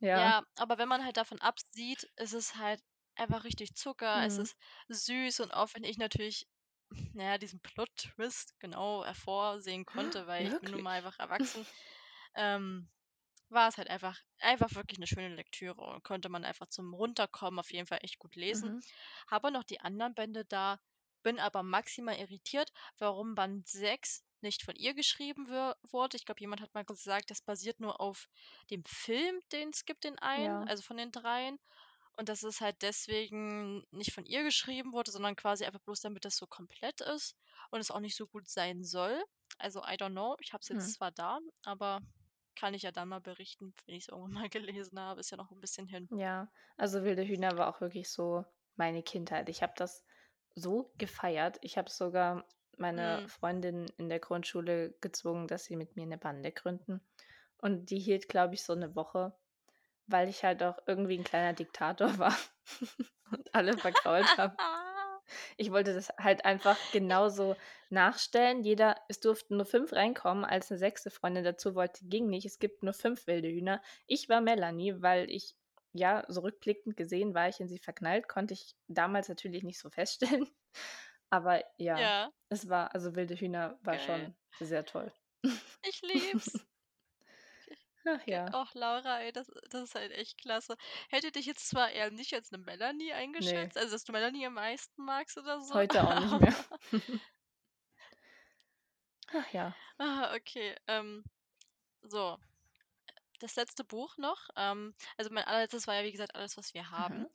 Ja. 0.00 0.32
Ja, 0.32 0.42
aber 0.56 0.76
wenn 0.76 0.88
man 0.88 1.04
halt 1.04 1.16
davon 1.16 1.40
absieht, 1.40 2.04
ist 2.16 2.34
es 2.34 2.56
halt 2.56 2.82
einfach 3.14 3.44
richtig 3.44 3.74
Zucker, 3.74 4.24
es 4.26 4.36
Mhm. 4.36 4.38
ist 4.38 4.56
süß 4.88 5.40
und 5.40 5.52
auch 5.54 5.70
wenn 5.74 5.84
ich 5.84 5.96
natürlich, 5.96 6.46
na 7.14 7.24
ja, 7.24 7.38
diesen 7.38 7.60
Plot-Twist 7.60 8.58
genau 8.60 9.04
hervorsehen 9.04 9.86
konnte, 9.86 10.26
weil 10.26 10.46
ich 10.46 10.58
bin 10.58 10.70
nun 10.72 10.82
mal 10.82 10.90
Wirklich? 10.90 10.98
einfach 10.98 11.18
erwachsen, 11.18 11.66
ähm, 12.34 12.90
war 13.50 13.68
es 13.68 13.78
halt 13.78 13.90
einfach 13.90 14.18
einfach 14.40 14.74
wirklich 14.74 14.98
'ne 14.98 15.06
schöne 15.08 15.34
Lektüre 15.36 15.80
und 15.82 16.04
konnte 16.04 16.28
man 16.30 16.44
einfach 16.44 16.68
zum 16.68 16.94
Runterkommen 16.94 17.60
auf 17.60 17.72
jeden 17.72 17.86
Fall 17.86 18.00
echt 18.02 18.18
gut 18.18 18.36
lesen. 18.36 18.72
Mhm. 18.72 18.82
Habe 19.30 19.52
noch 19.52 19.64
die 19.64 19.80
anderen 19.80 20.14
Bände 20.14 20.44
da, 20.46 20.78
bin 21.22 21.38
aber 21.38 21.62
maximal 21.62 22.16
irritiert, 22.16 22.72
warum 22.98 23.34
Band 23.34 23.66
6 23.68 24.24
nicht 24.40 24.62
von 24.64 24.74
ihr 24.74 24.94
geschrieben 24.94 25.46
wurde. 25.82 26.16
Ich 26.16 26.24
glaube, 26.24 26.40
jemand 26.40 26.60
hat 26.60 26.74
mal 26.74 26.84
gesagt, 26.84 27.30
das 27.30 27.40
basiert 27.42 27.78
nur 27.80 28.00
auf 28.00 28.28
dem 28.70 28.84
Film, 28.84 29.40
den 29.52 29.70
es 29.70 29.84
gibt, 29.84 30.04
den 30.04 30.18
einen, 30.18 30.44
Ja. 30.44 30.64
also 30.64 30.82
von 30.82 30.96
den 30.96 31.12
dreien. 31.12 31.58
Und 32.16 32.28
dass 32.28 32.42
es 32.42 32.60
halt 32.60 32.82
deswegen 32.82 33.86
nicht 33.90 34.12
von 34.12 34.26
ihr 34.26 34.42
geschrieben 34.42 34.92
wurde, 34.92 35.10
sondern 35.10 35.34
quasi 35.36 35.64
einfach 35.64 35.80
bloß 35.80 36.00
damit 36.00 36.24
das 36.24 36.36
so 36.36 36.46
komplett 36.46 37.00
ist 37.00 37.36
und 37.70 37.80
es 37.80 37.90
auch 37.90 38.00
nicht 38.00 38.16
so 38.16 38.26
gut 38.26 38.48
sein 38.48 38.84
soll. 38.84 39.22
Also, 39.58 39.80
I 39.80 39.94
don't 39.94 40.10
know. 40.10 40.36
Ich 40.40 40.52
habe 40.52 40.60
es 40.60 40.68
jetzt 40.68 40.92
zwar 40.94 41.10
da, 41.12 41.38
aber 41.64 42.00
kann 42.54 42.74
ich 42.74 42.82
ja 42.82 42.92
dann 42.92 43.08
mal 43.08 43.20
berichten, 43.20 43.74
wenn 43.86 43.94
ich's 43.94 44.08
irgendwann 44.08 44.32
mal 44.46 44.50
gelesen 44.50 44.98
habe. 45.00 45.20
Ist 45.20 45.30
ja 45.30 45.38
noch 45.38 45.50
ein 45.52 45.60
bisschen 45.60 45.86
hin. 45.86 46.06
Ja, 46.10 46.50
also 46.76 47.02
Wilde 47.02 47.22
Hühner 47.26 47.56
war 47.56 47.68
auch 47.74 47.80
wirklich 47.80 48.10
so 48.10 48.44
meine 48.76 49.02
Kindheit. 49.02 49.48
Ich 49.48 49.62
habe 49.62 49.72
das 49.76 50.04
so 50.56 50.92
gefeiert. 50.98 51.58
Ich 51.62 51.78
habe 51.78 51.90
sogar 51.90 52.46
meine 52.78 53.22
Mhm. 53.22 53.26
Freundin 53.26 53.86
in 53.98 54.08
der 54.08 54.20
Grundschule 54.20 54.92
gezwungen, 55.00 55.46
dass 55.48 55.64
sie 55.64 55.76
mit 55.76 55.96
mir 55.96 56.06
'ne 56.06 56.18
Bande 56.18 56.52
gründen. 56.52 57.00
Und 57.58 57.90
die 57.90 57.98
hielt, 58.00 58.28
glaube 58.28 58.54
ich, 58.54 58.64
so 58.64 58.74
'ne 58.74 58.96
Woche, 58.96 59.38
weil 60.08 60.28
ich 60.28 60.44
halt 60.44 60.62
auch 60.64 60.78
irgendwie 60.86 61.16
'n 61.18 61.24
kleiner 61.24 61.54
Diktator 61.54 62.08
war 62.20 62.36
und 63.32 63.54
alle 63.54 63.78
vergrault 63.78 64.36
habe. 64.38 64.58
Ich 65.58 65.72
wollte 65.72 65.94
das 65.94 66.10
halt 66.18 66.44
einfach 66.46 66.80
genauso 66.92 67.56
nachstellen. 67.90 68.62
Jeder 68.64 68.96
es 69.08 69.20
durften 69.20 69.56
nur 69.58 69.66
5 69.66 69.92
reinkommen, 69.94 70.44
als 70.44 70.70
'ne 70.70 70.78
6. 70.78 71.10
Freundin 71.10 71.44
dazu 71.44 71.74
wollte, 71.76 72.06
ging 72.06 72.28
nicht. 72.28 72.46
Es 72.46 72.58
gibt 72.60 72.82
nur 72.84 72.94
5 72.94 73.26
wilde 73.28 73.48
Hühner. 73.50 73.82
Ich 74.06 74.28
war 74.30 74.40
Melanie, 74.42 75.02
weil 75.02 75.30
ich 75.30 75.56
ja, 75.92 76.24
so 76.28 76.40
rückblickend 76.42 76.96
gesehen 76.96 77.34
war 77.34 77.48
ich 77.48 77.60
in 77.60 77.68
sie 77.68 77.78
verknallt, 77.78 78.28
konnte 78.28 78.54
ich 78.54 78.76
damals 78.88 79.28
natürlich 79.28 79.62
nicht 79.64 79.78
so 79.80 79.90
feststellen. 79.90 80.48
Aber 81.30 81.64
ja, 81.78 82.10
Ja. 82.10 82.32
es 82.50 82.68
war 82.68 82.94
also 82.94 83.14
wilde 83.16 83.34
Hühner 83.36 83.78
war 83.82 83.98
Geil. 83.98 83.98
schon 83.98 84.36
sehr 84.60 84.84
toll. 84.86 85.12
Ich 85.84 86.00
liebe 86.02 86.38
es. 86.38 86.64
Ach 88.06 88.26
ja. 88.26 88.54
Och, 88.54 88.74
Laura, 88.74 89.20
ey, 89.22 89.32
das 89.32 89.46
das 89.70 89.82
ist 89.84 89.94
halt 89.94 90.12
echt 90.12 90.38
klasse. 90.38 90.76
Hätte 91.08 91.32
dich 91.32 91.46
jetzt 91.46 91.68
zwar 91.68 91.90
eher 91.90 92.10
nicht 92.10 92.34
als 92.34 92.50
'ne 92.50 92.58
Melanie 92.58 93.12
eingeschätzt, 93.14 93.76
also, 93.78 93.92
dass 93.92 94.04
du 94.04 94.12
Melanie 94.12 94.46
am 94.46 94.54
meisten 94.54 95.04
magst 95.04 95.38
oder 95.38 95.60
so, 95.62 95.74
Heute 95.74 96.04
auch 96.06 96.14
nicht 96.14 96.38
mehr. 96.38 96.54
Ach 99.28 99.52
ja. 99.52 99.76
Ah, 100.00 100.34
okay, 100.34 100.74
ähm, 100.88 101.24
so. 102.02 102.38
Das 103.42 103.56
letzte 103.56 103.82
Buch 103.82 104.18
noch, 104.18 104.48
ähm 104.56 104.94
also, 105.16 105.28
mein 105.32 105.42
allerletztes 105.44 105.88
war 105.88 105.96
ja, 105.96 106.04
wie 106.04 106.12
gesagt, 106.12 106.36
„Alles, 106.36 106.56
was 106.56 106.74
wir 106.74 106.90
haben“. 106.92 107.18
Mhm. 107.18 107.32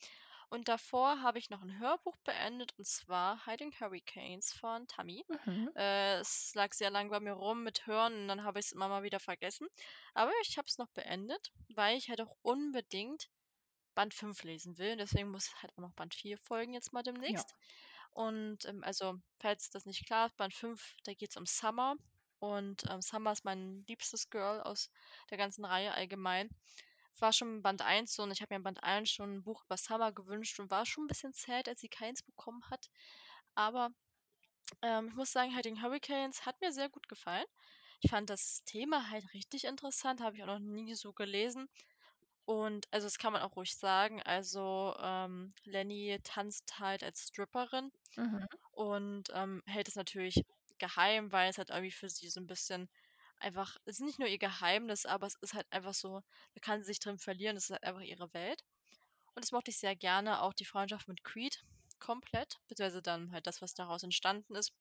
Und 0.50 0.70
davor 0.70 1.22
habe 1.22 1.38
ich 1.38 1.50
noch 1.50 1.62
'n 1.64 1.80
Hörbuch 1.80 2.16
beendet, 2.24 2.74
und 2.78 2.88
zwar 2.88 3.46
„Hiding 3.46 3.74
Hurricanes“ 3.78 4.54
von 4.54 4.88
Tammy. 4.88 5.26
Mhm. 5.30 5.70
Äh, 5.76 6.20
es 6.20 6.54
lag 6.56 6.74
sehr 6.74 6.92
lang 6.92 7.10
bei 7.10 7.20
mir 7.20 7.34
rum 7.34 7.64
mit 7.64 7.88
Hören 7.88 8.14
und 8.22 8.28
dann 8.30 8.44
habe 8.44 8.60
ich's 8.60 8.72
immer 8.72 8.88
mal 8.88 9.04
wieder 9.04 9.20
vergessen. 9.20 9.68
Aber 10.14 10.32
ich 10.44 10.58
habe 10.58 10.68
es 10.70 10.78
noch 10.78 10.90
beendet, 10.92 11.52
weil 11.76 11.98
ich 11.98 12.10
halt 12.10 12.22
auch 12.22 12.38
unbedingt 12.42 13.28
Band 13.96 14.14
5 14.14 14.44
lesen 14.44 14.78
will. 14.80 14.98
Deswegen 14.98 15.30
muss 15.32 15.56
halt 15.64 15.74
auch 15.78 15.82
noch 15.84 15.94
Band 15.94 16.16
4 16.16 16.38
folgen 16.40 16.74
jetzt 16.74 16.94
mal 16.94 17.04
Ja. 17.26 17.44
demnächst. 17.44 17.56
Und, 18.12 18.66
ähm, 18.66 18.84
also, 18.84 19.16
falls 19.40 19.70
das 19.72 19.86
nicht 19.86 20.06
klar 20.08 20.28
ist, 20.28 20.38
Band 20.38 20.54
5, 20.56 20.96
da 21.06 21.14
geht's 21.14 21.38
um 21.38 21.46
Summer 21.48 21.96
und, 22.40 22.84
ähm, 22.90 23.02
Summer 23.02 23.32
ist 23.34 23.46
mein 23.46 23.86
liebstes 23.88 24.30
Girl 24.30 24.62
aus 24.62 24.92
der 25.32 25.38
ganzen 25.38 25.66
Reihe 25.66 25.94
allgemein. 25.94 26.50
War 27.20 27.34
schon 27.34 27.62
Band 27.64 27.82
1 27.84 28.14
so 28.16 28.24
und 28.24 28.32
ich 28.32 28.42
habe 28.42 28.54
mir 28.54 28.58
in 28.58 28.64
Band 28.64 28.84
1 28.84 29.06
schon 29.08 29.38
'n 29.38 29.44
Buch 29.44 29.64
über 29.66 29.78
Summer 29.78 30.12
gewünscht 30.14 30.60
und 30.60 30.72
war 30.72 30.86
schon 30.86 31.06
'n 31.06 31.08
bisschen 31.08 31.34
sad, 31.34 31.68
als 31.70 31.82
sie 31.82 31.90
keins 31.90 32.24
bekommen 32.24 32.64
hat. 32.72 32.90
Aber, 33.56 33.92
ähm, 34.84 35.10
ich 35.10 35.16
muss 35.16 35.32
sagen, 35.34 35.56
„Hiding 35.56 35.82
Hurricanes“ 35.84 36.46
hat 36.48 36.62
mir 36.62 36.72
sehr 36.74 36.90
gut 36.90 37.08
gefallen. 37.10 37.46
Ich 38.02 38.12
fand 38.12 38.30
das 38.32 38.64
Thema 38.66 39.10
halt 39.12 39.34
richtig 39.36 39.66
interessant, 39.66 40.22
habe 40.22 40.38
ich 40.38 40.44
auch 40.44 40.48
noch 40.48 40.60
nie 40.60 40.96
so 40.96 41.14
gelesen. 41.14 41.68
Und 42.46 42.88
also, 42.92 43.08
das 43.08 43.18
kann 43.20 43.34
man 43.34 43.42
auch 43.44 43.56
ruhig 43.58 43.76
sagen. 43.78 44.22
Also, 44.24 44.96
ähm, 45.02 45.54
Lenny 45.66 46.20
tanzt 46.24 46.80
halt 46.80 47.04
als 47.04 47.28
Stripperin 47.30 47.92
Mhm. 48.18 48.48
und, 48.72 49.26
ähm, 49.34 49.64
hält 49.68 49.88
es 49.90 49.96
natürlich 49.96 50.44
geheim, 50.80 51.32
weil 51.32 51.50
es 51.50 51.58
halt 51.58 51.70
irgendwie 51.70 51.92
für 51.92 52.10
sie 52.10 52.30
so 52.30 52.40
'n 52.42 52.48
bisschen 52.48 52.90
einfach 53.38 53.78
es 53.86 54.00
ist 54.00 54.06
nicht 54.06 54.20
nur 54.20 54.28
ihr 54.30 54.40
Geheimnis, 54.40 55.06
aber 55.06 55.28
es 55.28 55.36
ist 55.42 55.54
halt 55.54 55.68
einfach 55.72 55.94
so 55.94 56.22
da 56.56 56.60
kann 56.62 56.80
sie 56.82 56.88
sich 56.88 57.00
drin 57.00 57.20
verlieren. 57.20 57.56
Das 57.56 57.66
ist 57.66 57.72
halt 57.72 57.84
einfach 57.84 58.02
ihre 58.02 58.34
Welt. 58.34 58.64
Und 59.36 59.44
das 59.46 59.52
mochte 59.54 59.72
ich 59.72 59.80
sehr 59.80 59.96
gerne, 59.96 60.42
auch 60.44 60.54
die 60.54 60.66
Freundschaft 60.66 61.08
mit 61.08 61.24
Creed 61.24 61.64
komplett, 62.00 62.60
beziehungsweise 62.68 63.02
dann 63.04 63.32
halt 63.32 63.48
das, 63.48 63.62
was 63.62 63.74
daraus 63.76 64.04
entstanden 64.04 64.56
ist. 64.56 64.74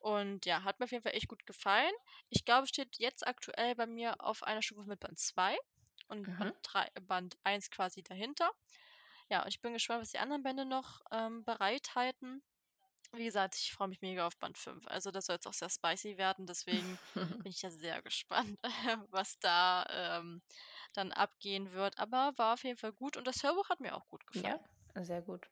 Und 0.00 0.46
ja, 0.46 0.64
hat 0.64 0.80
mir 0.80 0.84
auf 0.86 0.90
jeden 0.92 1.02
Fall 1.04 1.14
echt 1.14 1.28
gut 1.28 1.46
gefallen. 1.46 1.92
Ich 2.30 2.44
glaube, 2.44 2.64
es 2.64 2.70
steht 2.70 2.96
jetzt 2.98 3.26
aktuell 3.26 3.74
bei 3.76 3.86
mir 3.86 4.20
auf 4.20 4.42
einer 4.42 4.62
Stufe 4.62 4.84
mit 4.88 5.00
Band 5.00 5.18
2 5.18 5.56
und 6.08 6.28
Mhm. 6.28 6.50
Band 6.50 6.56
3 6.62 6.88
Band 7.02 7.36
1 7.44 7.70
quasi 7.70 8.02
dahinter. 8.02 8.50
Ja, 9.30 9.42
und 9.42 9.48
ich 9.48 9.60
bin 9.62 9.72
gespannt, 9.74 10.02
was 10.02 10.10
die 10.12 10.18
anderen 10.18 10.42
Bände 10.44 10.66
noch, 10.66 11.00
ähm, 11.12 11.44
bereithalten. 11.44 12.42
Wie 13.14 13.24
gesagt, 13.24 13.56
ich 13.56 13.72
freue 13.72 13.88
mich 13.88 14.00
mega 14.02 14.24
auf 14.26 14.38
Band 14.38 14.56
5. 14.56 14.86
Also, 14.86 15.10
das 15.10 15.26
soll 15.26 15.34
jetzt 15.34 15.46
auch 15.48 15.52
sehr 15.52 15.68
spicy 15.68 16.16
werden, 16.16 16.46
deswegen 16.46 17.00
bin 17.42 17.50
ich 17.50 17.60
ja 17.62 17.70
sehr 17.70 18.02
gespannt, 18.02 18.56
was 19.10 19.38
da, 19.40 19.84
ähm, 20.20 20.42
dann 20.92 21.10
abgehen 21.12 21.72
wird. 21.72 21.98
Aber 21.98 22.32
war 22.36 22.54
auf 22.54 22.62
jeden 22.62 22.76
Fall 22.78 22.92
gut 22.92 23.16
und 23.16 23.26
das 23.26 23.42
Hörbuch 23.42 23.68
hat 23.68 23.80
mir 23.80 23.96
auch 23.96 24.06
gut 24.06 24.24
Ja, 24.34 24.54
gefallen. 24.54 24.60
sehr 24.96 25.22
gut. 25.22 25.50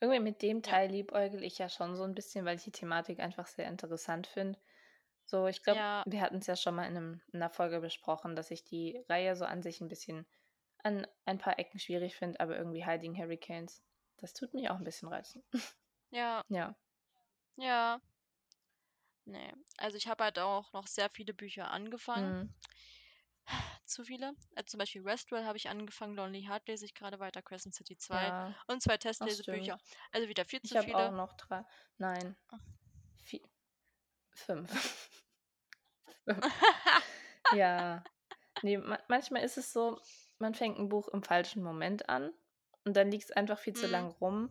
Irgendwie 0.00 0.20
mit 0.20 0.42
dem 0.42 0.62
Ja. 0.64 0.76
Teil 0.76 0.90
liebäugle 0.90 1.44
ich 1.44 1.58
ja 1.58 1.68
schon 1.68 1.96
so 1.96 2.04
'n 2.04 2.14
bisschen, 2.14 2.44
weil 2.44 2.56
ich 2.56 2.64
die 2.64 2.72
Thematik 2.72 3.20
einfach 3.20 3.46
sehr 3.46 3.68
interessant 3.68 4.26
finde. 4.26 4.58
So, 5.26 5.46
ich 5.48 5.62
glaube, 5.62 5.82
Ja. 5.82 6.06
wir 6.06 6.20
hatten's 6.22 6.46
ja 6.48 6.56
schon 6.56 6.74
mal 6.76 6.86
in 6.86 6.94
'nem 6.94 7.22
in 7.32 7.40
'ner 7.40 7.50
Folge 7.50 7.80
besprochen, 7.80 8.36
dass 8.36 8.50
ich 8.50 8.64
die 8.64 9.04
Reihe 9.08 9.36
so 9.36 9.44
an 9.46 9.62
sich 9.62 9.80
'n 9.80 9.88
bisschen 9.88 10.26
an 10.84 11.06
ein 11.26 11.38
paar 11.38 11.58
Ecken 11.58 11.80
schwierig 11.80 12.16
finde, 12.16 12.40
aber 12.40 12.56
irgendwie 12.58 12.84
„Hiding 12.86 13.16
Hurricanes“, 13.18 13.84
das 14.18 14.34
tut 14.34 14.54
mich 14.54 14.70
auch 14.70 14.76
'n 14.78 14.84
bisschen 14.84 15.08
reizen. 15.08 15.44
Ja. 16.12 16.42
Ja. 16.50 16.76
Ja. 17.58 18.00
Ne, 19.28 19.52
also, 19.76 19.96
ich 19.96 20.06
habe 20.06 20.22
halt 20.22 20.38
auch 20.38 20.72
noch 20.72 20.86
sehr 20.86 21.10
viele 21.10 21.34
Bücher 21.34 21.70
angefangen. 21.72 22.36
Mhm. 22.36 22.50
Zu 23.88 24.04
viele. 24.04 24.34
Äh, 24.56 24.64
zum 24.64 24.78
Beispiel 24.78 25.04
„Westworld“ 25.04 25.44
habe 25.46 25.56
ich 25.58 25.68
angefangen, 25.68 26.16
„Lonely 26.16 26.42
Heart“ 26.42 26.66
lese 26.68 26.84
ich 26.86 26.94
grade 26.94 27.20
weiter, 27.20 27.40
„Crescent 27.42 27.74
City“ 27.74 27.96
2 27.96 28.32
Ja. 28.32 28.54
und 28.66 28.82
2 28.82 28.96
Ach, 29.20 29.30
Testlesebücher. 29.38 29.78
Also, 30.12 30.28
wieder 30.28 30.44
viel 30.44 30.62
Ich 30.62 30.76
zu 30.76 30.76
habe 30.76 30.96
auch 30.98 31.10
viele. 31.10 31.12
noch 31.12 31.34
3 31.34 31.66
nein, 31.98 32.36
vi 33.24 33.42
5. 34.34 34.88
5. 36.26 36.46
Ja. 37.50 38.06
Ne, 38.62 38.78
ma 38.78 38.98
manchmal 39.08 39.44
ist 39.44 39.58
es 39.58 39.72
so, 39.72 40.00
man 40.38 40.54
fängt 40.54 40.78
'n 40.78 40.88
Buch 40.88 41.08
im 41.08 41.22
falschen 41.22 41.62
Moment 41.62 42.08
an 42.10 42.32
und 42.84 42.96
dann 42.96 43.10
liegt's 43.10 43.32
einfach 43.32 43.58
viel 43.60 43.74
zu 43.74 43.86
Mhm. 43.86 43.88
lang 43.88 44.10
rum 44.12 44.50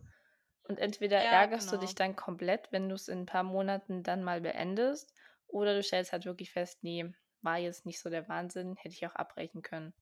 und 0.68 0.78
entweder 0.78 1.18
Ja, 1.18 1.30
ärgerst 1.30 1.72
du 1.72 1.76
genau. 1.76 1.76
dich 1.78 1.94
dann 1.94 2.16
komplett, 2.16 2.72
wenn 2.72 2.88
du's 2.88 3.08
in 3.08 3.20
'n 3.22 3.26
paar 3.26 3.42
Monaten 3.44 4.02
dann 4.02 4.22
mal 4.24 4.40
beendest, 4.40 5.14
oder 5.48 5.74
du 5.74 5.82
stellst 5.82 6.12
halt 6.12 6.26
wirklich 6.26 6.52
fest: 6.52 6.82
„Ne, 6.84 7.14
war 7.42 7.58
jetzt 7.58 7.86
nicht 7.86 8.00
so 8.00 8.10
der 8.10 8.28
Wahnsinn, 8.28 8.76
hätte 8.76 8.94
ich 8.94 9.06
auch 9.06 9.14
abbrechen 9.16 9.62
können.“ 9.62 9.94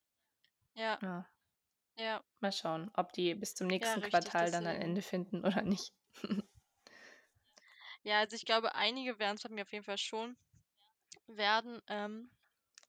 Ja. 0.77 1.01
Ja. 1.03 1.27
Ja. 1.99 2.23
Mal 2.43 2.53
schauen, 2.53 2.91
ob 2.95 3.12
die 3.12 3.35
bis 3.35 3.55
zum 3.57 3.67
Ja, 3.81 3.97
nächsten 3.97 4.01
richtig, 4.03 4.37
Quartal 4.41 4.51
dann 4.53 4.67
ein. 4.67 4.81
Ende 4.81 5.03
finden 5.03 5.45
oder 5.45 5.62
nicht. 5.62 5.95
Ja, 8.07 8.19
also, 8.21 8.37
ich 8.37 8.45
glaube, 8.45 8.75
einige 8.75 9.19
werden's 9.19 9.43
bei 9.43 9.49
mir 9.49 9.62
auf 9.62 9.73
jeden 9.73 9.85
Fall 9.85 9.97
schon 9.97 10.37
werden. 11.27 11.81
Ähm, 11.89 12.31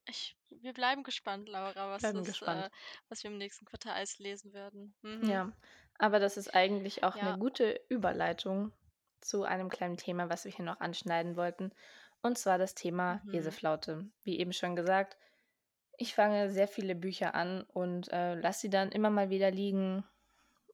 ich 0.07 0.37
wir 0.49 0.73
bleiben 0.73 1.03
gespannt, 1.03 1.49
Laura, 1.49 1.89
was 1.91 2.11
Bleiben 2.11 2.23
das 2.23 2.41
äh, 2.41 2.69
gespannt. 2.69 2.71
was 3.09 3.23
wir 3.23 3.31
im 3.31 3.37
nächsten 3.37 3.65
Quartal 3.65 3.93
alles 3.95 4.19
lesen 4.19 4.53
werden. 4.53 4.95
Mhm. 5.03 5.41
Ja, 5.41 5.55
aber 5.99 6.19
das 6.19 6.37
ist 6.37 6.53
eigentlich 6.55 7.03
auch 7.03 7.19
Ja. 7.19 7.35
gute 7.39 7.81
Überleitung 7.89 8.73
zu 9.21 9.43
einem 9.43 9.69
kleinen 9.69 9.97
Thema, 9.97 10.29
was 10.29 10.45
wir 10.45 10.51
hier 10.51 10.65
noch 10.65 10.79
anschneiden 10.79 11.35
wollten, 11.37 11.71
und 12.21 12.37
zwar 12.37 12.57
das 12.57 12.75
Thema 12.75 13.23
Mhm. 13.23 13.31
Leseflaute. 13.31 14.09
Wie 14.23 14.39
eben 14.39 14.53
schon 14.53 14.75
gesagt, 14.75 15.17
ich 15.97 16.15
fange 16.15 16.51
sehr 16.51 16.67
viele 16.67 16.95
Bücher 16.95 17.35
an 17.35 17.63
und, 17.63 18.11
äh, 18.11 18.35
lasse 18.35 18.61
sie 18.61 18.69
dann 18.69 18.91
immer 18.91 19.09
mal 19.09 19.29
wieder 19.29 19.51
liegen. 19.51 20.05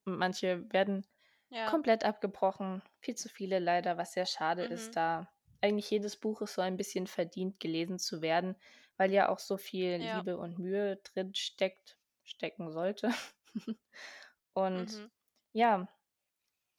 Und 0.05 0.17
manche 0.17 0.71
werden 0.73 1.05
Ja. 1.51 1.65
komplett 1.65 2.05
abgebrochen, 2.05 2.81
viel 2.99 3.15
zu 3.15 3.29
viele 3.29 3.59
leider, 3.59 3.97
was 3.97 4.13
sehr 4.13 4.25
schade 4.25 4.63
Mhm. 4.63 4.65
ist, 4.65 4.95
da 4.97 5.29
eigentlich 5.61 5.89
jedes 5.91 6.17
Buch 6.17 6.41
es 6.41 6.55
so 6.55 6.61
ein 6.61 6.77
bisschen 6.77 7.07
verdient, 7.07 7.59
gelesen 7.59 7.99
zu 7.99 8.21
werden, 8.21 8.55
weil 8.97 9.11
ja 9.11 9.29
auch 9.29 9.39
so 9.39 9.57
viel 9.57 9.97
Ja. 9.99 10.23
Liebe 10.23 10.37
und 10.37 10.59
Mühe 10.59 10.97
drin 10.97 11.33
steckt 11.35 11.97
stecken 12.23 12.71
sollte. 12.71 13.11
Und 14.55 14.91
Mhm. 14.91 15.11
ja, 15.53 15.87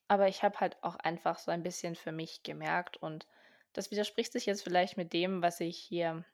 aber 0.09 0.29
ich 0.29 0.43
habe 0.43 0.61
halt 0.61 0.83
auch 0.85 0.97
einfach 0.97 1.39
so 1.39 1.51
ein 1.51 1.63
bisschen 1.63 1.97
für 1.97 2.13
mich 2.13 2.43
gemerkt 2.43 2.97
und 2.99 3.27
das 3.73 3.91
widerspricht 3.91 4.33
sich 4.33 4.47
jetzt 4.47 4.63
vielleicht 4.65 4.97
mit 4.97 5.13
dem, 5.13 5.43
was 5.43 5.61
ich 5.61 5.79
hier 5.79 6.25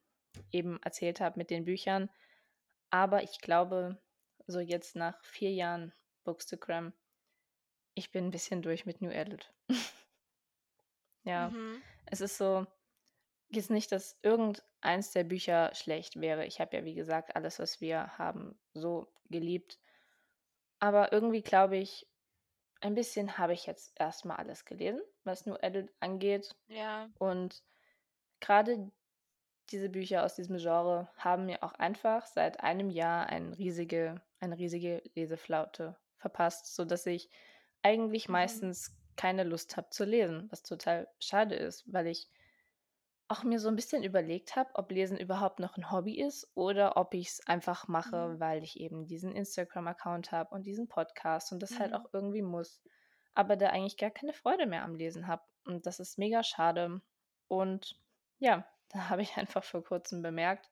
eben 0.52 0.80
erzählt 0.82 1.20
habe 1.20 1.38
mit 1.38 1.50
den 1.50 1.64
Büchern, 1.66 2.10
aber 2.90 3.22
ich 3.24 3.40
glaube, 3.40 4.02
so 4.46 4.60
jetzt 4.60 4.96
nach 4.96 5.24
4 5.24 5.52
Jahren 5.52 5.94
Bookstagram 6.24 6.94
ich 7.94 8.10
bin 8.12 8.24
'n 8.26 8.30
bisschen 8.30 8.62
durch 8.62 8.86
mit 8.86 9.02
New 9.02 9.10
Adult. 9.10 9.52
Ja, 11.24 11.54
Mhm. 11.54 11.82
es 12.06 12.20
ist 12.20 12.38
so 12.38 12.66
jetzt 13.50 13.70
nicht, 13.70 13.92
dass 13.92 14.18
irgendeins 14.22 15.12
der 15.12 15.24
Bücher 15.24 15.74
schlecht 15.74 16.20
wäre. 16.20 16.46
Ich 16.46 16.60
habe 16.60 16.76
ja, 16.76 16.84
wie 16.84 16.94
gesagt, 16.94 17.36
„Alles, 17.36 17.58
was 17.58 17.80
wir 17.80 18.18
haben“, 18.18 18.58
so 18.74 19.12
geliebt. 19.30 19.80
Aber 20.80 21.12
irgendwie 21.12 21.42
glaube 21.42 21.76
ich, 21.76 22.08
ein 22.80 22.94
bisschen 22.94 23.38
habe 23.38 23.54
ich 23.54 23.66
jetzt 23.66 23.92
erst 24.00 24.24
mal 24.24 24.36
alles 24.36 24.64
gelesen, 24.64 25.02
was 25.24 25.46
New 25.46 25.56
Adult 25.56 25.92
angeht. 26.00 26.56
Ja. 26.68 27.10
Und 27.18 27.64
grade 28.40 28.92
diese 29.70 29.88
Bücher 29.90 30.24
aus 30.24 30.34
diesem 30.36 30.56
Genre 30.58 31.10
haben 31.16 31.46
mir 31.46 31.62
auch 31.62 31.74
einfach 31.74 32.26
seit 32.26 32.60
einem 32.60 32.90
Jahr 32.90 33.28
ein 33.28 33.52
riesige 33.52 34.22
eine 34.40 34.58
riesige 34.58 35.02
Leseflaute 35.14 35.96
verpasst, 36.16 36.74
sodass 36.74 37.06
ich 37.06 37.30
eigentlich 37.82 38.28
Mhm. 38.28 38.68
meistens 38.68 38.98
keine 39.16 39.44
Lust 39.44 39.76
habe 39.76 39.90
zu 39.90 40.04
lesen, 40.04 40.48
was 40.50 40.62
total 40.62 41.08
schade 41.20 41.56
ist, 41.56 41.92
weil 41.92 42.06
ich 42.06 42.28
auch 43.28 43.44
mir 43.44 43.60
so 43.60 43.68
ein 43.68 43.76
bisschen 43.76 44.02
überlegt 44.02 44.56
habe, 44.56 44.70
ob 44.74 44.90
Lesen 44.90 45.18
überhaupt 45.18 45.58
noch 45.60 45.76
ein 45.76 45.90
Hobby 45.90 46.18
ist 46.20 46.50
oder 46.54 46.96
ob 46.96 47.12
ich 47.14 47.28
es 47.28 47.46
einfach 47.46 47.86
mache, 47.88 48.28
Mhm. 48.28 48.40
weil 48.40 48.62
ich 48.62 48.80
eben 48.80 49.06
diesen 49.06 49.32
Instagram-Account 49.32 50.32
habe 50.32 50.54
und 50.54 50.64
diesen 50.66 50.88
Podcast 50.88 51.52
und 51.52 51.62
das 51.62 51.78
halt 51.78 51.90
Mhm. 51.90 51.96
auch 51.96 52.08
irgendwie 52.12 52.42
muss, 52.42 52.82
aber 53.34 53.56
da 53.56 53.68
eigentlich 53.68 53.98
gar 53.98 54.10
keine 54.10 54.32
Freude 54.32 54.66
mehr 54.66 54.82
am 54.82 54.94
Lesen 54.94 55.26
habe 55.26 55.42
und 55.66 55.84
das 55.86 56.00
ist 56.00 56.18
mega 56.18 56.42
schade. 56.42 57.00
Und 57.48 57.98
ja, 58.38 58.66
da 58.88 59.08
habe 59.10 59.22
ich 59.22 59.36
einfach 59.36 59.62
vor 59.64 59.84
Kurzem 59.84 60.22
bemerkt, 60.22 60.70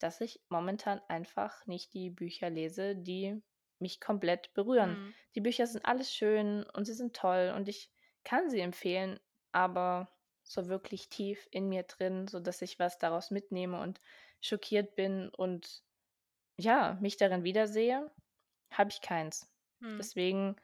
dass 0.00 0.20
ich 0.20 0.40
momentan 0.48 1.00
einfach 1.08 1.66
nicht 1.66 1.94
die 1.94 2.10
Bücher 2.10 2.50
lese, 2.50 2.96
die 2.96 3.40
mich 3.78 4.00
komplett 4.00 4.52
berühren. 4.54 4.90
Mhm. 4.90 5.14
Die 5.36 5.40
Bücher 5.40 5.66
sind 5.68 5.84
alles 5.84 6.12
schön 6.12 6.64
und 6.74 6.84
sie 6.86 6.94
sind 6.94 7.14
toll 7.14 7.52
und 7.54 7.68
ich 7.68 7.90
kann 8.24 8.50
sie 8.50 8.60
empfehlen, 8.60 9.20
aber 9.52 10.08
so 10.48 10.68
wirklich 10.68 11.08
tief 11.08 11.46
in 11.50 11.68
mir 11.68 11.82
drin, 11.84 12.26
sodass 12.26 12.62
ich 12.62 12.78
was 12.78 12.98
daraus 12.98 13.30
mitnehme 13.30 13.80
und 13.80 14.00
schockiert 14.40 14.96
bin 14.96 15.28
und 15.28 15.84
ja, 16.56 16.98
mich 17.00 17.16
darin 17.16 17.44
wiedersehe, 17.44 18.10
habe 18.72 18.90
ich 18.90 19.00
keins. 19.00 19.48
Mhm. 19.80 19.98
Deswegen 19.98 20.56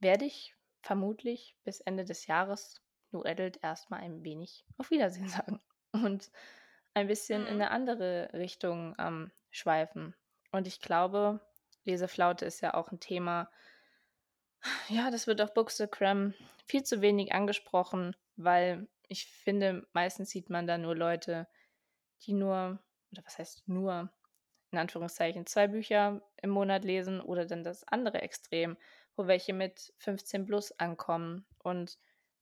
werde 0.00 0.24
ich 0.24 0.54
vermutlich 0.82 1.56
bis 1.64 1.80
Ende 1.80 2.04
des 2.04 2.26
Jahres 2.26 2.82
New 3.12 3.22
Adult 3.22 3.62
erstmal 3.62 4.00
ein 4.00 4.24
wenig 4.24 4.66
auf 4.76 4.90
Wiedersehen 4.90 5.28
sagen 5.28 5.60
und 5.92 6.30
ein 6.94 7.06
bisschen 7.06 7.46
in 7.46 7.54
Mhm. 7.54 7.60
eine 7.60 7.70
andere 7.70 8.30
Richtung, 8.32 8.94
ähm, 8.98 9.30
schweifen. 9.50 10.14
Und 10.52 10.66
ich 10.66 10.80
glaube, 10.80 11.40
Leseflaute 11.84 12.44
ist 12.44 12.60
ja 12.60 12.74
auch 12.74 12.90
ein 12.90 13.00
Thema 13.00 13.50
ja, 14.88 15.10
das 15.10 15.26
wird 15.26 15.40
auf 15.40 15.54
Bookstagram 15.54 16.34
viel 16.66 16.82
zu 16.82 17.00
wenig 17.00 17.32
angesprochen, 17.32 18.16
weil 18.36 18.88
ich 19.08 19.26
finde, 19.26 19.86
meistens 19.92 20.30
sieht 20.30 20.50
man 20.50 20.66
da 20.66 20.78
nur 20.78 20.96
Leute, 20.96 21.46
die 22.22 22.32
nur 22.32 22.80
oder 23.12 23.24
was 23.24 23.38
heißt 23.38 23.68
nur, 23.68 24.10
in 24.70 24.78
Anführungszeichen 24.78 25.46
2 25.46 25.68
Bücher 25.68 26.22
im 26.42 26.50
Monat 26.50 26.84
lesen 26.84 27.20
oder 27.20 27.46
dann 27.46 27.64
das 27.64 27.84
andere 27.84 28.20
Extrem, 28.22 28.76
wo 29.16 29.26
welche 29.26 29.52
mit 29.52 29.94
15 29.98 30.46
plus 30.46 30.72
ankommen. 30.72 31.46
Und 31.58 31.98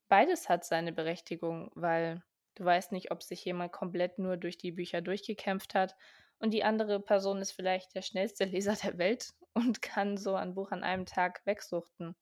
beides 0.09 0.49
hat 0.49 0.65
seine 0.65 0.93
Berechtigung, 0.93 1.71
weil 1.75 2.23
du 2.55 2.65
weißt 2.65 2.93
nicht, 2.93 3.11
ob 3.11 3.23
sich 3.23 3.45
jemand 3.45 3.73
komplett 3.73 4.19
nur 4.19 4.37
durch 4.37 4.59
die 4.59 4.73
Bücher 4.73 5.01
durchgekämpft 5.03 5.75
hat 5.75 5.97
und 6.39 6.51
die 6.51 6.65
andere 6.65 7.01
Person 7.01 7.39
ist 7.39 7.53
vielleicht 7.53 7.95
der 7.95 8.03
schnellste 8.03 8.45
Leser 8.45 8.75
der 8.75 8.99
Welt 8.99 9.35
und 9.55 9.83
kann 9.83 10.17
so 10.17 10.35
ein 10.35 10.55
Buch 10.55 10.73
an 10.73 10.83
einem 10.83 11.07
Tag 11.07 11.41
wegsuchten. 11.47 12.17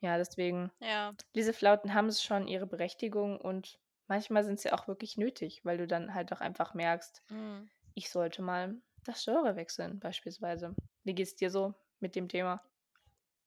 Ja, 0.00 0.16
deswegen 0.18 0.70
Ja. 0.80 1.14
diese 1.36 1.52
Flauten 1.54 1.94
haben 1.94 2.06
es 2.08 2.22
schon 2.22 2.48
ihre 2.48 2.66
Berechtigung 2.66 3.40
und 3.40 3.80
manchmal 4.08 4.44
sind 4.44 4.60
sie 4.60 4.72
auch 4.72 4.88
wirklich 4.88 5.16
nötig, 5.18 5.64
weil 5.64 5.78
du 5.78 5.86
dann 5.86 6.14
halt 6.14 6.32
auch 6.32 6.40
einfach 6.40 6.74
merkst, 6.74 7.22
Mhm. 7.30 7.68
ich 7.94 8.10
sollte 8.10 8.42
mal 8.42 8.82
das 9.04 9.24
Genre 9.24 9.56
wechseln 9.56 10.00
beispielsweise. 10.00 10.76
Wie 11.04 11.14
geht's 11.14 11.36
dir 11.36 11.50
so 11.50 11.74
mit 12.00 12.16
dem 12.16 12.28
Thema? 12.28 12.62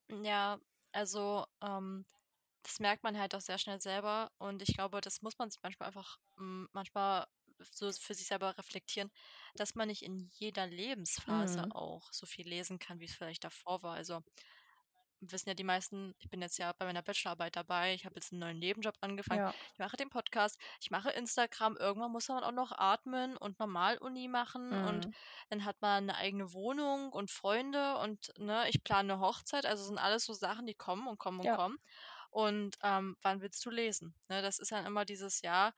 Ja, 0.10 0.60
also, 0.92 1.46
ähm, 1.62 2.06
das 2.64 2.80
merkt 2.80 3.04
man 3.04 3.18
halt 3.18 3.34
auch 3.36 3.42
sehr 3.42 3.58
schnell 3.58 3.82
selber 3.82 4.32
und 4.38 4.62
ich 4.62 4.76
glaube, 4.76 5.02
das 5.02 5.22
muss 5.22 5.38
man 5.38 5.50
sich 5.50 5.62
manchmal 5.64 5.88
einfach, 5.88 6.18
hm, 6.38 6.68
manchmal 6.74 7.26
so 7.60 7.92
für 7.92 8.14
sich 8.14 8.28
selber 8.28 8.58
reflektieren, 8.58 9.10
dass 9.56 9.76
man 9.76 9.88
nicht 9.88 10.04
in 10.04 10.30
jeder 10.34 10.68
Lebensphase 10.68 11.64
Mhm. 11.66 11.72
auch 11.72 12.12
so 12.12 12.26
viel 12.26 12.48
lesen 12.48 12.80
kann, 12.80 13.00
wie 13.00 13.06
es 13.06 13.16
vielleicht 13.16 13.44
davor 13.44 13.82
war. 13.84 13.96
Also, 13.96 14.22
wissen 15.22 15.50
ja 15.50 15.56
die 15.56 15.64
meisten, 15.64 16.14
ich 16.20 16.30
bin 16.30 16.42
jetzt 16.42 16.58
ja 16.58 16.74
bei 16.74 16.86
meiner 16.86 17.02
Bachelorarbeit 17.04 17.56
dabei, 17.56 17.94
ich 17.94 18.06
habe 18.06 18.16
jetzt 18.16 18.32
einen 18.32 18.40
neuen 18.42 18.60
Nebenjob 18.60 18.96
angefangen, 19.02 19.42
Ja. 19.42 19.54
ich 19.74 19.80
mache 19.80 19.98
den 19.98 20.10
Podcast, 20.10 20.60
ich 20.82 20.92
mache 20.92 21.12
Instagram, 21.12 21.78
irgendwann 21.78 22.12
muss 22.12 22.28
man 22.30 22.44
auch 22.44 22.52
noch 22.52 22.72
atmen 22.72 23.38
und 23.38 23.60
Normal-Uni 23.60 24.28
machen 24.28 24.78
und 24.78 25.06
Mhm. 25.06 25.14
dann 25.50 25.66
hat 25.66 25.82
man 25.82 26.04
eine 26.10 26.16
eigene 26.18 26.54
Wohnung 26.54 27.12
und 27.14 27.32
Freunde 27.32 27.98
und, 28.00 28.32
ne, 28.38 28.68
ich 28.70 28.84
plane 28.84 29.14
'ne 29.16 29.20
Hochzeit, 29.20 29.66
also 29.66 29.84
sind 29.86 29.98
alles 30.00 30.26
so 30.26 30.34
Sachen, 30.34 30.66
die 30.68 30.76
kommen 30.76 31.08
und 31.08 31.18
kommen 31.20 31.40
und 31.42 31.50
Ja. 31.50 31.62
kommen. 31.62 31.78
Und, 32.30 32.78
ähm, 32.84 33.16
wann 33.22 33.42
willst 33.42 33.66
du 33.66 33.70
lesen? 33.70 34.16
Ne, 34.30 34.42
das 34.42 34.60
ist 34.60 34.72
dann 34.72 34.86
immer 34.86 35.06
dieses 35.06 35.42
Jahr 35.42 35.74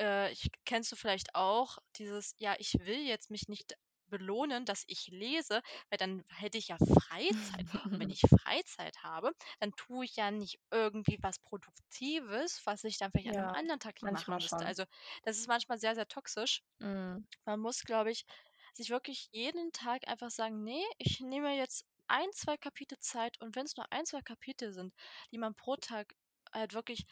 äh, 0.00 0.32
ich 0.32 0.50
kennst 0.64 0.92
du 0.92 0.96
vielleicht 0.96 1.34
auch 1.34 1.78
dieses: 1.96 2.34
„Ja, 2.38 2.54
ich 2.58 2.74
will 2.80 3.00
jetzt 3.06 3.30
mich 3.30 3.48
nicht 3.48 3.74
belohnen, 4.10 4.64
dass 4.66 4.84
ich 4.86 5.08
lese, 5.08 5.62
weil 5.90 5.98
dann 5.98 6.24
hätte 6.28 6.58
ich 6.58 6.68
ja 6.68 6.76
Freizeit. 6.78 7.66
Und 7.90 8.00
wenn 8.00 8.10
ich 8.10 8.20
Freizeit 8.22 9.02
habe, 9.02 9.32
dann 9.60 9.72
tue 9.76 10.04
ich 10.04 10.16
ja 10.16 10.30
nicht 10.30 10.58
irgendwie 10.70 11.18
was 11.22 11.38
Produktives, 11.38 12.62
was 12.66 12.84
ich 12.84 12.98
dann 12.98 13.12
vielleicht 13.12 13.30
an 13.30 13.46
'nem 13.46 13.50
Ja, 13.50 13.54
anderen 13.54 13.80
Tag 13.80 14.02
machen 14.02 14.36
müsste.“ 14.36 14.64
schon. 14.64 14.66
Also, 14.66 14.84
das 15.24 15.38
ist 15.38 15.48
manchmal 15.48 15.78
sehr, 15.78 15.94
sehr 15.94 16.08
toxisch. 16.08 16.62
Mhm. 16.80 17.24
Man 17.44 17.60
muss, 17.60 17.82
glaube 17.82 18.10
ich, 18.10 18.24
sich 18.72 18.88
wirklich 18.90 19.28
jeden 19.32 19.72
Tag 19.72 20.08
einfach 20.08 20.30
sagen: 20.30 20.64
„Ne, 20.64 20.82
ich 20.98 21.20
nehme 21.20 21.54
jetzt 21.56 21.84
ein, 22.08 22.32
2 22.32 22.56
Kapitel 22.56 22.98
Zeit“ 22.98 23.38
und 23.42 23.56
wenn 23.56 23.66
es 23.66 23.76
nur 23.76 23.92
ein, 23.92 24.06
2 24.06 24.22
Kapitel 24.22 24.72
sind, 24.72 24.94
die 25.32 25.36
man 25.38 25.54
pro 25.54 25.76
Tag 25.76 26.14
halt 26.52 26.72
wirklich 26.74 27.04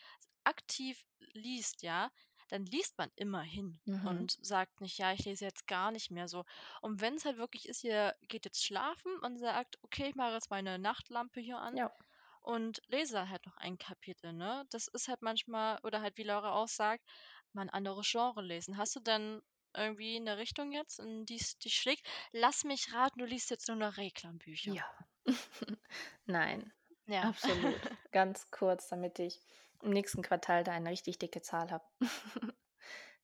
aktiv 0.45 1.05
liest, 1.35 1.83
ja, 1.83 2.11
dann 2.49 2.65
liest 2.67 2.99
man 2.99 3.11
immerhin 3.17 3.81
Mhm. 3.87 4.29
und 4.29 4.37
sagt 4.43 4.81
nicht: 4.81 4.99
„Ja, 4.99 5.13
ich 5.13 5.25
lese 5.25 5.45
jetzt 5.45 5.67
gar 5.67 5.91
nicht 5.93 6.11
mehr 6.11 6.29
so.“ 6.29 6.45
Und 6.83 7.01
wenn 7.01 7.15
es 7.15 7.25
halt 7.25 7.39
wirklich 7.39 7.69
ist, 7.69 7.85
ihr 7.85 8.15
geht 8.29 8.45
jetzt 8.47 8.65
schlafen 8.65 9.19
und 9.21 9.37
sagt: 9.39 9.79
„Okay, 9.83 10.09
ich 10.11 10.15
mache 10.17 10.33
jetzt 10.35 10.51
meine 10.51 10.79
Nachtlampe 10.79 11.41
hier 11.41 11.59
an 11.59 11.77
Ja. 11.77 11.93
und 12.41 12.81
lese 12.89 13.29
halt 13.29 13.47
noch 13.47 13.57
ein 13.59 13.79
Kapitel“, 13.79 14.33
ne? 14.33 14.65
Das 14.71 14.89
ist 14.89 15.07
halt 15.09 15.23
manchmal 15.23 15.79
oder 15.85 16.01
halt, 16.03 16.19
wie 16.19 16.25
Laura 16.25 16.53
auch 16.53 16.69
sagt, 16.69 17.05
mal 17.53 17.63
'n 17.63 17.71
anderes 17.71 18.11
Genre 18.11 18.43
lesen. 18.43 18.77
Hast 18.77 18.97
du 18.97 19.01
denn 19.01 19.41
irgendwie 19.77 20.17
eine 20.17 20.39
Richtung 20.39 20.73
jetzt, 20.73 20.99
in 20.99 21.25
die 21.27 21.37
es 21.37 21.59
dich 21.59 21.75
schlägt? 21.77 22.07
Lass 22.33 22.65
mich 22.65 22.93
raten, 22.95 23.19
du 23.21 23.25
liest 23.27 23.51
jetzt 23.51 23.69
nur 23.69 23.77
noch 23.77 23.97
Reklambücher. 23.99 24.75
Ja. 24.75 24.85
Nein, 26.27 26.73
Ja. 27.07 27.23
absolut. 27.23 27.85
Ganz 28.13 28.51
kurz, 28.51 28.89
damit 28.89 29.19
ich 29.19 29.43
im 29.83 29.91
nächsten 29.91 30.23
Quartal 30.23 30.65
da 30.65 30.73
eine 30.73 30.91
richtig 30.91 31.19
dicke 31.19 31.43
Zahl 31.43 31.71
habe. 31.71 31.85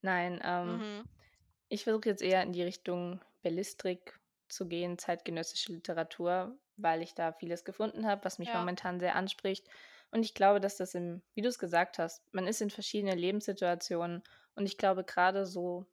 Nein, 0.02 0.40
ähm 0.44 0.84
Mhm. 0.84 1.05
Ich 1.68 1.84
versuche 1.84 2.09
jetzt 2.11 2.22
eher 2.22 2.42
in 2.42 2.52
die 2.52 2.62
Richtung 2.64 3.20
Belletristik 3.42 4.20
zu 4.48 4.68
gehen, 4.68 4.98
zeitgenössische 4.98 5.72
Literatur, 5.72 6.59
weil 6.76 7.02
ich 7.02 7.14
da 7.14 7.32
vieles 7.32 7.64
gefunden 7.64 8.07
habe, 8.07 8.24
was 8.24 8.38
mich 8.38 8.52
Ja. 8.52 8.55
momentan 8.55 9.00
sehr 9.00 9.16
anspricht. 9.16 9.68
Und 10.12 10.24
ich 10.24 10.34
glaube, 10.34 10.61
dass 10.61 10.76
das 10.78 10.94
im 10.94 11.22
wie 11.34 11.42
du 11.42 11.48
es 11.48 11.59
gesagt 11.61 11.98
hast, 11.98 12.22
man 12.34 12.46
ist 12.48 12.62
in 12.62 12.70
verschiedenen 12.70 13.18
Lebenssituationen 13.18 14.22
und 14.57 14.66
ich 14.66 14.78
glaube, 14.78 15.05
gerade 15.05 15.46
so 15.46 15.86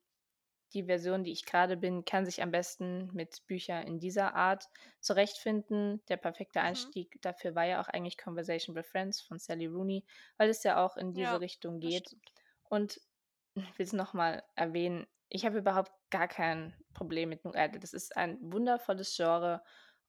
die 0.73 0.85
Version, 0.85 1.23
die 1.23 1.31
ich 1.31 1.45
gerade 1.45 1.77
bin, 1.77 2.05
kann 2.05 2.25
sich 2.25 2.41
am 2.41 2.51
besten 2.51 3.09
mit 3.13 3.45
Büchern 3.47 3.85
in 3.87 3.99
dieser 3.99 4.35
Art 4.35 4.65
zurechtfinden. 4.99 6.01
Der 6.09 6.17
perfekte 6.17 6.61
Mhm. 6.61 6.91
Einstieg 7.01 7.17
dafür 7.21 7.55
war 7.55 7.65
ja 7.65 7.81
auch 7.81 7.87
eigentlich 7.87 8.17
„Conversation 8.17 8.75
with 8.75 8.87
Friends“ 8.87 9.21
von 9.21 9.39
Sally 9.39 9.67
Rooney, 9.67 10.05
weil 10.37 10.49
es 10.49 10.63
ja 10.63 10.83
auch 10.83 10.97
in 10.97 11.13
diese 11.13 11.39
Ja, 11.39 11.41
Richtung 11.41 11.79
geht. 11.79 12.15
Und 12.63 12.99
ich 13.55 13.77
will 13.77 13.85
es 13.85 13.93
noch 13.93 14.13
mal 14.13 14.43
erwähnen, 14.55 15.07
ich 15.29 15.45
habe 15.45 15.57
überhaupt 15.59 15.91
gar 16.09 16.27
kein 16.27 16.73
Problem 16.93 17.29
mit 17.29 17.45
New 17.45 17.51
Adult. 17.51 17.83
Das 17.83 17.93
ist 17.93 18.15
ein 18.17 18.37
wundervolles 18.41 19.15
Genre 19.15 19.63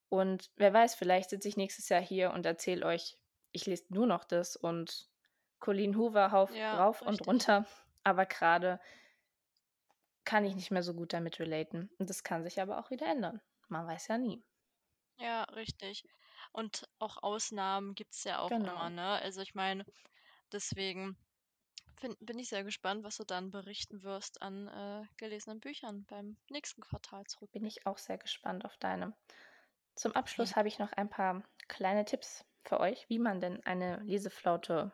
und 0.08 0.50
wer 0.56 0.72
weiß, 0.72 0.94
vielleicht 0.94 1.30
sitze 1.30 1.48
ich 1.48 1.56
nächstes 1.56 1.88
Jahr 1.88 2.00
hier 2.02 2.32
und 2.32 2.44
erzähle 2.46 2.84
euch, 2.86 3.18
ich 3.52 3.66
lese 3.66 3.84
nur 3.90 4.06
noch 4.06 4.24
das 4.24 4.56
und 4.56 5.08
Colleen 5.60 5.96
Hoover 5.96 6.32
hauf 6.32 6.56
Ja, 6.56 6.76
rauf 6.76 7.02
und 7.02 7.26
richtig. 7.26 7.26
runter, 7.26 7.66
aber 8.04 8.26
gerade 8.26 8.80
kann 10.24 10.44
ich 10.44 10.54
nicht 10.56 10.70
mehr 10.70 10.82
so 10.82 10.94
gut 10.94 11.12
damit 11.12 11.38
relaten 11.40 11.90
und 11.98 12.10
das 12.10 12.22
kann 12.24 12.44
sich 12.44 12.60
aber 12.60 12.78
auch 12.78 12.90
wieder 12.90 13.06
ändern. 13.06 13.40
Man 13.68 13.86
weiß 13.86 14.08
ja 14.08 14.18
nie. 14.18 14.44
Ja, 15.18 15.44
richtig. 15.44 16.04
Und 16.52 16.86
auch 16.98 17.22
Ausnahmen 17.22 17.94
gibt's 17.94 18.24
ja 18.24 18.40
auch 18.40 18.58
immer, 18.60 18.90
Genau. 18.90 18.90
ne? 18.90 19.02
Also, 19.22 19.40
ich 19.40 19.54
meine, 19.54 19.84
deswegen 20.52 21.16
fin 21.98 22.16
bin 22.20 22.38
ich 22.38 22.48
sehr 22.50 22.64
gespannt, 22.64 23.04
was 23.04 23.16
du 23.18 23.24
dann 23.24 23.50
berichten 23.50 24.02
wirst 24.04 24.42
an, 24.42 24.68
äh, 24.68 25.06
gelesenen 25.18 25.60
Büchern 25.60 26.06
beim 26.06 26.38
nächsten 26.50 26.82
Bin 27.52 27.64
Quartalsrückblick. 27.64 27.66
ich 27.66 27.86
auch 27.86 27.96
sehr 27.98 28.18
gespannt 28.18 28.64
auf 28.66 28.76
deine. 28.76 29.14
Zum 29.96 30.12
Abschluss 30.16 30.56
habe 30.56 30.68
ich 30.68 30.78
noch 30.78 30.92
ein 30.92 31.10
paar 31.10 31.44
kleine 31.68 32.04
Tipps 32.04 32.44
für 32.64 32.80
euch, 32.80 33.08
wie 33.10 33.18
man 33.20 33.40
denn 33.40 33.64
eine 33.64 34.00
Leseflaute 34.02 34.92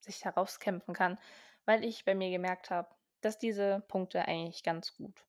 sich 0.00 0.24
herauskämpfen 0.24 0.94
kann, 0.94 1.18
weil 1.66 1.84
ich 1.84 2.04
bei 2.04 2.14
mir 2.14 2.30
gemerkt 2.30 2.70
habe, 2.70 2.96
dass 3.24 3.38
diese 3.38 3.84
Punkte 3.88 4.26
eigentlich 4.28 4.62
ganz 4.62 4.94
gut 4.96 5.26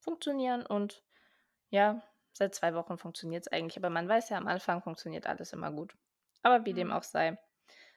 funktionieren 0.00 0.66
und 0.66 1.04
ja, 1.70 2.02
seit 2.32 2.54
2 2.54 2.74
Wochen 2.74 2.98
funktioniert 2.98 3.46
es 3.46 3.52
eigentlich, 3.52 3.76
aber 3.78 3.90
man 3.90 4.08
weiß 4.08 4.30
ja, 4.30 4.38
am 4.38 4.48
Anfang 4.48 4.82
funktioniert 4.82 5.26
alles 5.26 5.52
immer 5.52 5.72
gut. 5.72 5.96
Aber 6.42 6.66
wie 6.66 6.74
dem 6.74 6.90
Mhm. 6.90 6.92
auch 6.92 7.04
sei. 7.04 7.38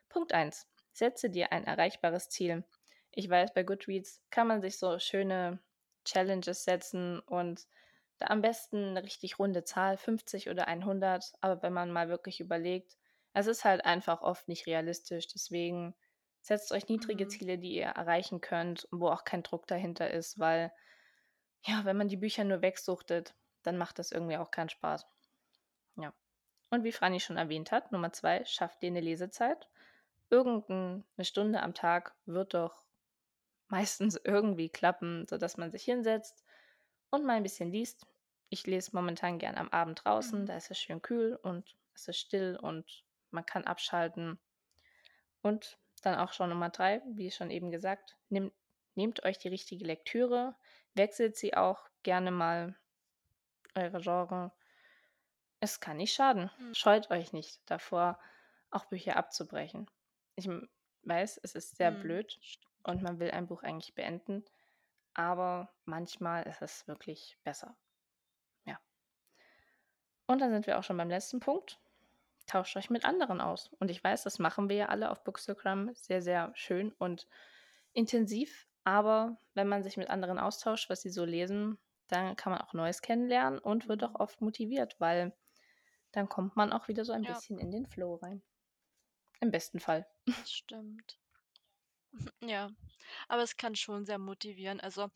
Punkt 0.10 0.34
eins: 0.34 0.68
Setze 0.94 1.30
dir 1.30 1.52
ein 1.52 1.66
erreichbares 1.66 2.30
Ziel. 2.30 2.66
Ich 3.12 3.30
weiß, 3.30 3.54
bei 3.54 3.64
Goodreads 3.64 4.24
kann 4.30 4.48
man 4.48 4.62
sich 4.62 4.78
so 4.80 5.00
schöne 5.00 5.60
Challenges 6.06 6.64
setzen 6.66 7.20
und 7.20 7.68
da 8.20 8.28
am 8.28 8.42
besten 8.42 8.94
'ne 8.94 9.04
richtig 9.04 9.40
runde 9.40 9.64
Zahl, 9.64 9.98
50 9.98 10.50
oder 10.50 10.68
100. 10.68 11.34
Aber 11.42 11.64
wenn 11.64 11.74
man 11.74 11.92
mal 11.92 12.10
wirklich 12.10 12.40
überlegt, 12.40 12.98
Es 13.34 13.48
ist 13.48 13.66
halt 13.66 13.86
einfach 13.86 14.22
oft 14.22 14.48
nicht 14.50 14.68
realistisch, 14.68 15.28
deswegen 15.28 15.96
setzt 16.42 16.72
euch 16.72 16.88
niedrige 16.90 17.26
Mhm. 17.26 17.30
Ziele, 17.30 17.58
die 17.58 17.76
ihr 17.76 17.88
erreichen 17.88 18.42
könnt 18.42 18.86
und 18.86 19.02
wo 19.02 19.10
auch 19.10 19.24
kein 19.24 19.44
Druck 19.44 19.68
dahinter 19.68 20.12
ist, 20.12 20.40
weil 20.40 20.74
ja, 21.66 21.86
wenn 21.86 21.98
man 21.98 22.08
die 22.08 22.18
Bücher 22.18 22.44
nur 22.44 22.62
wegsuchtet, 22.62 23.36
dann 23.64 23.78
macht 23.78 24.00
das 24.00 24.12
irgendwie 24.12 24.38
auch 24.38 24.52
keinen 24.52 24.70
Spaß. 24.70 25.06
Ja. 25.98 26.14
Und 26.72 26.84
wie 26.84 26.92
Franny 26.92 27.20
schon 27.20 27.38
erwähnt 27.38 27.72
hat, 27.72 27.92
Nummer 27.92 28.12
zwei, 28.14 28.44
schafft 28.46 28.82
dir 28.82 28.88
eine 28.88 29.02
Lesezeit. 29.02 29.70
Irgendeine 30.30 31.04
Stunde 31.22 31.62
am 31.62 31.74
Tag 31.74 32.16
wird 32.26 32.54
doch 32.54 32.84
meistens 33.68 34.16
irgendwie 34.24 34.70
klappen, 34.70 35.28
sodass 35.28 35.58
man 35.58 35.72
sich 35.72 35.84
hinsetzt 35.84 36.44
und 37.12 37.26
mal 37.26 37.34
ein 37.38 37.44
bisschen 37.44 37.72
liest. 37.72 38.08
Ich 38.50 38.68
lese 38.68 38.92
momentan 38.94 39.40
gern 39.40 39.58
am 39.58 39.70
Abend 39.70 40.04
draußen, 40.06 40.42
Mhm. 40.42 40.46
da 40.46 40.58
ist 40.58 40.72
es 40.72 40.80
schön 40.80 41.02
kühl 41.02 41.36
und 41.36 41.76
es 41.94 42.08
ist 42.08 42.18
still 42.20 42.58
und 42.62 43.06
man 43.32 43.46
kann 43.46 43.66
abschalten. 43.66 44.40
Und 45.42 45.80
dann 46.02 46.18
auch 46.20 46.34
schon 46.34 46.50
Nummer 46.50 46.70
drei, 46.70 47.02
wie 47.06 47.32
schon 47.32 47.52
eben 47.52 47.72
gesagt, 47.72 48.18
nehmt, 48.30 48.54
nehmt 48.96 49.24
euch 49.24 49.38
die 49.38 49.48
richtige 49.50 49.86
Lektüre, 49.86 50.56
wechselt 50.94 51.36
sie 51.38 51.56
auch 51.56 51.88
gerne 52.04 52.32
mal 52.32 52.76
eure 53.76 54.02
Genre. 54.02 54.52
Es 55.60 55.80
kann 55.80 55.98
nicht 55.98 56.14
schaden. 56.14 56.50
Mhm. 56.58 56.74
Scheut 56.74 57.12
euch 57.12 57.34
nicht 57.34 57.62
davor, 57.70 58.20
auch 58.72 58.86
Bücher 58.86 59.16
abzubrechen. 59.16 59.90
Ich 60.36 60.50
weiß, 61.04 61.40
es 61.44 61.56
ist 61.56 61.78
sehr 61.78 61.92
Mhm. 61.92 62.02
blöd 62.02 62.40
und 62.84 63.02
man 63.02 63.20
will 63.20 63.32
ein 63.32 63.48
Buch 63.48 63.64
eigentlich 63.64 63.94
beenden, 63.94 64.44
aber 65.14 65.72
manchmal 65.86 66.44
ist 66.44 66.62
es 66.62 66.88
wirklich 66.88 67.38
besser. 67.44 67.78
Ja. 68.66 68.80
Und 70.26 70.40
dann 70.42 70.52
sind 70.52 70.68
wir 70.68 70.80
auch 70.80 70.84
schon 70.84 70.98
beim 70.98 71.10
letzten 71.10 71.40
Punkt. 71.40 71.80
Tauscht 72.52 72.76
euch 72.76 72.90
mit 72.90 73.06
anderen 73.06 73.40
aus. 73.40 73.70
Und 73.80 73.90
ich 73.90 74.04
weiß, 74.04 74.24
das 74.24 74.38
machen 74.38 74.68
wir 74.68 74.76
ja 74.76 74.86
alle 74.88 75.10
auf 75.10 75.24
Bookstagram 75.24 75.94
sehr, 75.94 76.22
sehr 76.22 76.52
schön 76.54 76.92
und 76.92 77.26
intensiv. 77.94 78.68
Aber 78.84 79.38
wenn 79.54 79.70
man 79.70 79.84
sich 79.84 79.96
mit 79.96 80.10
anderen 80.10 80.38
austauscht, 80.38 80.90
was 80.90 81.02
sie 81.02 81.12
so 81.12 81.24
lesen, 81.24 81.78
dann 82.10 82.36
kann 82.36 82.52
man 82.52 82.62
auch 82.62 82.74
Neues 82.74 83.02
kennenlernen 83.02 83.58
und 83.58 83.88
wird 83.88 84.04
auch 84.04 84.16
oft 84.16 84.42
motiviert, 84.42 85.00
weil 85.00 85.32
dann 86.12 86.28
kommt 86.28 86.58
man 86.58 86.74
auch 86.74 86.90
wieder 86.90 87.06
so 87.06 87.14
ein 87.14 87.24
Ja. 87.24 87.32
bisschen 87.34 87.58
in 87.58 87.72
den 87.72 87.86
Flow 87.86 88.16
rein. 88.16 88.42
Im 89.40 89.52
besten 89.52 89.80
Fall. 89.80 90.06
Das 90.26 90.52
stimmt. 90.52 91.22
Ja, 92.44 92.70
aber 93.30 93.44
es 93.44 93.56
kann 93.56 93.76
schon 93.76 94.06
sehr 94.06 94.18
motivieren. 94.18 94.82
Also, 94.82 95.10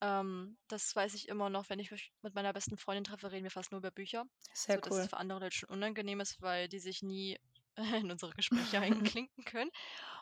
ähm, 0.00 0.58
das 0.68 0.94
weiß 0.94 1.14
ich 1.14 1.28
immer 1.28 1.50
noch, 1.50 1.68
wenn 1.70 1.78
ich 1.78 1.90
mich 1.90 2.12
mit 2.22 2.34
meiner 2.34 2.52
besten 2.52 2.76
Freundin 2.78 3.04
treffe, 3.04 3.32
reden 3.32 3.44
wir 3.44 3.50
fast 3.50 3.72
nur 3.72 3.78
über 3.78 3.90
Bücher. 3.90 4.24
Sehr 4.52 4.76
So, 4.76 4.80
dass 4.80 4.98
es 4.98 5.06
cool. 5.06 5.08
für 5.08 5.16
andere 5.18 5.40
Leute 5.40 5.56
schon 5.56 5.70
unangenehm 5.70 6.20
ist, 6.20 6.40
weil 6.42 6.68
die 6.68 6.78
sich 6.80 7.02
nie 7.02 7.38
in 7.76 8.10
unsere 8.10 8.32
Gespräche 8.32 8.80
einklinken 8.80 9.44
können. 9.44 9.70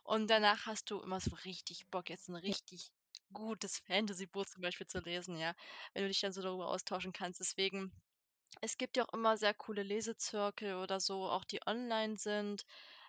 Und 0.04 0.28
danach 0.30 0.66
hast 0.66 0.90
du 0.90 1.00
immer 1.02 1.20
so 1.20 1.34
richtig 1.44 1.88
Bock, 1.90 2.10
jetzt 2.10 2.28
ein 2.28 2.36
richtig 2.36 2.90
gutes 3.32 3.80
Fantasy-Buch 3.80 4.46
zum 4.46 4.62
Beispiel 4.62 4.86
zu 4.86 5.00
lesen, 5.00 5.36
ja, 5.38 5.54
wenn 5.94 6.02
du 6.04 6.08
dich 6.08 6.20
dann 6.20 6.32
so 6.32 6.42
darüber 6.42 6.68
austauschen 6.68 7.12
kannst. 7.12 7.40
Deswegen, 7.40 7.92
es 8.60 8.76
gibt 8.78 8.96
ja 8.96 9.04
auch 9.04 9.12
immer 9.14 9.36
sehr 9.36 9.54
coole 9.54 9.84
Lesezirkel 9.84 10.74
oder 10.76 10.98
so, 11.00 11.28
auch 11.30 11.44
die 11.44 11.60
online 11.66 12.16
sind, 12.18 12.64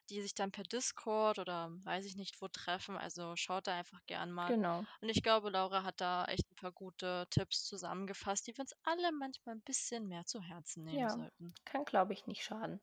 die 0.10 0.22
sich 0.22 0.34
dann 0.36 0.52
per 0.52 0.64
Discord 0.64 1.40
oder 1.40 1.70
weiß 1.84 2.06
ich 2.06 2.16
nicht 2.16 2.42
wo 2.42 2.48
treffen. 2.48 2.98
Also 2.98 3.36
schaut 3.36 3.68
da 3.68 3.76
einfach 3.78 4.02
gern 4.08 4.32
mal. 4.32 4.56
Genau. 4.56 4.88
Und 5.02 5.10
ich 5.10 5.24
glaube, 5.24 5.50
Laura 5.50 5.84
hat 5.84 6.02
da 6.02 6.26
echt 6.26 6.50
ein 6.52 6.56
paar 6.56 6.72
gute 6.72 7.28
Tipps 7.30 7.64
zusammengefasst, 7.66 8.48
die 8.48 8.56
wir 8.58 8.62
uns 8.62 8.74
alle 8.84 9.12
manchmal 9.12 9.56
ein 9.56 9.62
bisschen 9.64 10.08
mehr 10.08 10.26
zu 10.26 10.42
Herzen 10.42 10.84
nehmen 10.84 11.08
Ja, 11.08 11.10
sollten. 11.10 11.56
kann, 11.64 11.86
glaube 11.86 12.14
ich, 12.14 12.26
nicht 12.26 12.44
schaden. 12.44 12.82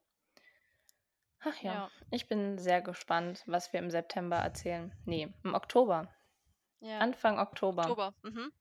Ach 1.41 1.59
ja, 1.63 1.79
Ja, 1.79 1.91
ich 2.11 2.27
bin 2.27 2.57
sehr 2.59 2.81
gespannt, 2.81 3.43
was 3.47 3.75
wir 3.75 3.81
im 3.81 3.91
September 3.91 4.37
erzählen. 4.39 4.95
Nee, 5.05 5.35
im 5.45 5.53
Oktober. 5.55 6.09
ja. 6.81 7.07
Anfang 7.07 7.39
Oktober. 7.39 7.97
Oktober. 7.97 8.15
Mhm. 8.23 8.53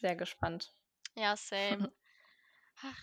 Sehr 0.00 0.16
gespannt. 0.16 0.74
Ja, 1.16 1.36
same. 1.36 1.86
Ach, 2.82 2.98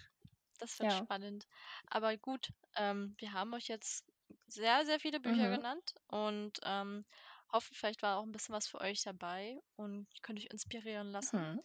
das 0.60 0.80
wird 0.80 0.92
Ja. 0.92 0.94
spannend. 0.94 1.48
Aber 1.88 2.18
gut, 2.18 2.54
ähm, 2.76 3.16
wir 3.20 3.34
haben 3.34 3.54
euch 3.56 3.68
jetzt 3.70 4.09
sehr, 4.48 4.86
sehr 4.86 5.00
viele 5.00 5.20
Bücher 5.20 5.50
Mhm. 5.50 5.60
genannt 5.60 5.94
und 6.08 6.60
ähm, 6.64 7.06
hoffen, 7.52 7.76
vielleicht 7.76 8.02
war 8.02 8.18
auch 8.18 8.24
ein 8.24 8.32
bisschen 8.32 8.56
was 8.56 8.68
für 8.68 8.80
euch 8.82 9.02
dabei 9.04 9.58
und 9.76 10.08
könnt 10.22 10.40
euch 10.40 10.48
inspirieren 10.52 11.12
lassen 11.12 11.34
Mhm. 11.34 11.60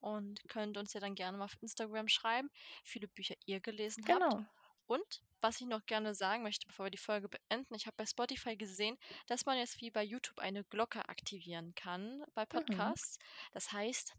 und 0.00 0.40
könnt 0.48 0.76
uns 0.78 0.92
ja 0.92 1.00
dann 1.00 1.14
gerne 1.14 1.38
mal 1.38 1.44
auf 1.46 1.56
Instagram 1.60 2.08
schreiben, 2.08 2.50
wie 2.84 2.90
viele 2.90 3.08
Bücher 3.08 3.34
ihr 3.46 3.60
gelesen 3.60 4.08
habt. 4.10 4.26
Genau. 4.30 4.46
Und 4.86 5.22
was 5.40 5.60
ich 5.60 5.66
noch 5.66 5.84
gerne 5.86 6.14
sagen 6.14 6.42
möchte, 6.42 6.66
bevor 6.66 6.86
wir 6.86 6.90
die 6.90 6.98
Folge 6.98 7.28
beenden, 7.28 7.74
ich 7.74 7.86
habe 7.86 7.96
bei 7.96 8.06
Spotify 8.06 8.56
gesehen, 8.56 8.96
dass 9.28 9.44
man 9.46 9.58
jetzt 9.58 9.80
wie 9.80 9.90
bei 9.90 10.02
YouTube 10.04 10.38
eine 10.40 10.64
Glocke 10.64 11.08
aktivieren 11.08 11.74
kann 11.74 12.24
bei 12.34 12.46
Mhm. 12.54 12.94
Podcasts. 12.94 13.18
Das 13.52 13.72
heißt, 13.72 14.14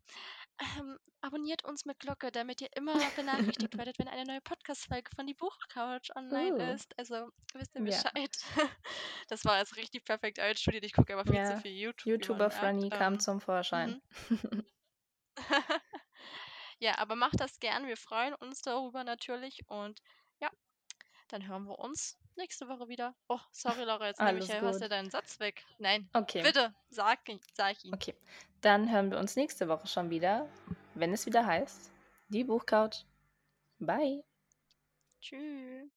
ähm, 0.59 0.97
abonniert 1.21 1.63
uns 1.65 1.85
mit 1.85 1.99
Glocke, 1.99 2.31
damit 2.31 2.61
ihr 2.61 2.69
immer 2.75 2.93
benachrichtigt 3.15 3.77
werdet, 3.77 3.99
wenn 3.99 4.07
eine 4.07 4.23
neue 4.25 4.41
Podcast-Folge 4.41 5.09
von 5.15 5.27
die 5.27 5.33
Buchcouch 5.33 6.15
online 6.15 6.55
Uh. 6.55 6.73
ist. 6.73 6.97
Also 6.97 7.29
wisst 7.53 7.75
ihr 7.75 7.81
Ja. 7.81 7.85
Bescheid. 7.85 8.37
Das 9.29 9.43
war 9.45 9.59
jetzt 9.59 9.75
richtig 9.75 10.05
perfekt 10.05 10.39
einstudiert. 10.39 10.85
Ich 10.85 10.93
gucke 10.93 11.13
aber 11.13 11.25
viel 11.25 11.35
Ja, 11.35 11.55
zu 11.55 11.61
viel 11.61 11.73
YouTube. 11.73 12.07
YouTuber. 12.07 12.49
Franny 12.49 12.89
kam 12.89 13.13
Ähm, 13.13 13.19
zum 13.19 13.41
Vorschein. 13.41 14.01
mhm. 14.29 14.65
ja, 16.79 16.97
aber 16.97 17.15
macht 17.15 17.39
das 17.39 17.59
gern. 17.59 17.87
Wir 17.87 17.97
freuen 17.97 18.33
uns 18.35 18.61
darüber 18.61 19.03
natürlich. 19.03 19.61
Und 19.67 19.99
ja, 20.39 20.49
dann 21.27 21.47
hören 21.47 21.65
wir 21.65 21.77
uns 21.79 22.17
nächste 22.37 22.67
Woche 22.67 22.87
wieder. 22.87 23.15
Oh, 23.27 23.39
sorry, 23.51 23.83
Laura, 23.83 24.07
jetzt 24.07 24.21
nehme 24.21 24.39
ich 24.39 24.47
ja, 24.47 24.59
hörst 24.61 24.81
ja 24.81 24.87
deinen 24.87 25.09
Satz 25.09 25.39
weg. 25.39 25.65
Nein, 25.79 26.09
Okay. 26.13 26.41
bitte, 26.43 26.73
sag, 26.89 27.27
ihn- 27.29 27.41
sag 27.53 27.83
ihn. 27.83 27.93
Okay. 27.93 28.15
Dann 28.61 28.91
hören 28.91 29.11
wir 29.11 29.17
uns 29.19 29.35
nächste 29.35 29.67
Woche 29.67 29.87
schon 29.87 30.09
wieder, 30.09 30.47
wenn 30.95 31.13
es 31.13 31.25
wieder 31.25 31.45
heißt, 31.45 31.91
die 32.29 32.43
Buchcouch. 32.43 33.05
Bye. 33.79 34.23
Tschüss. 35.21 35.91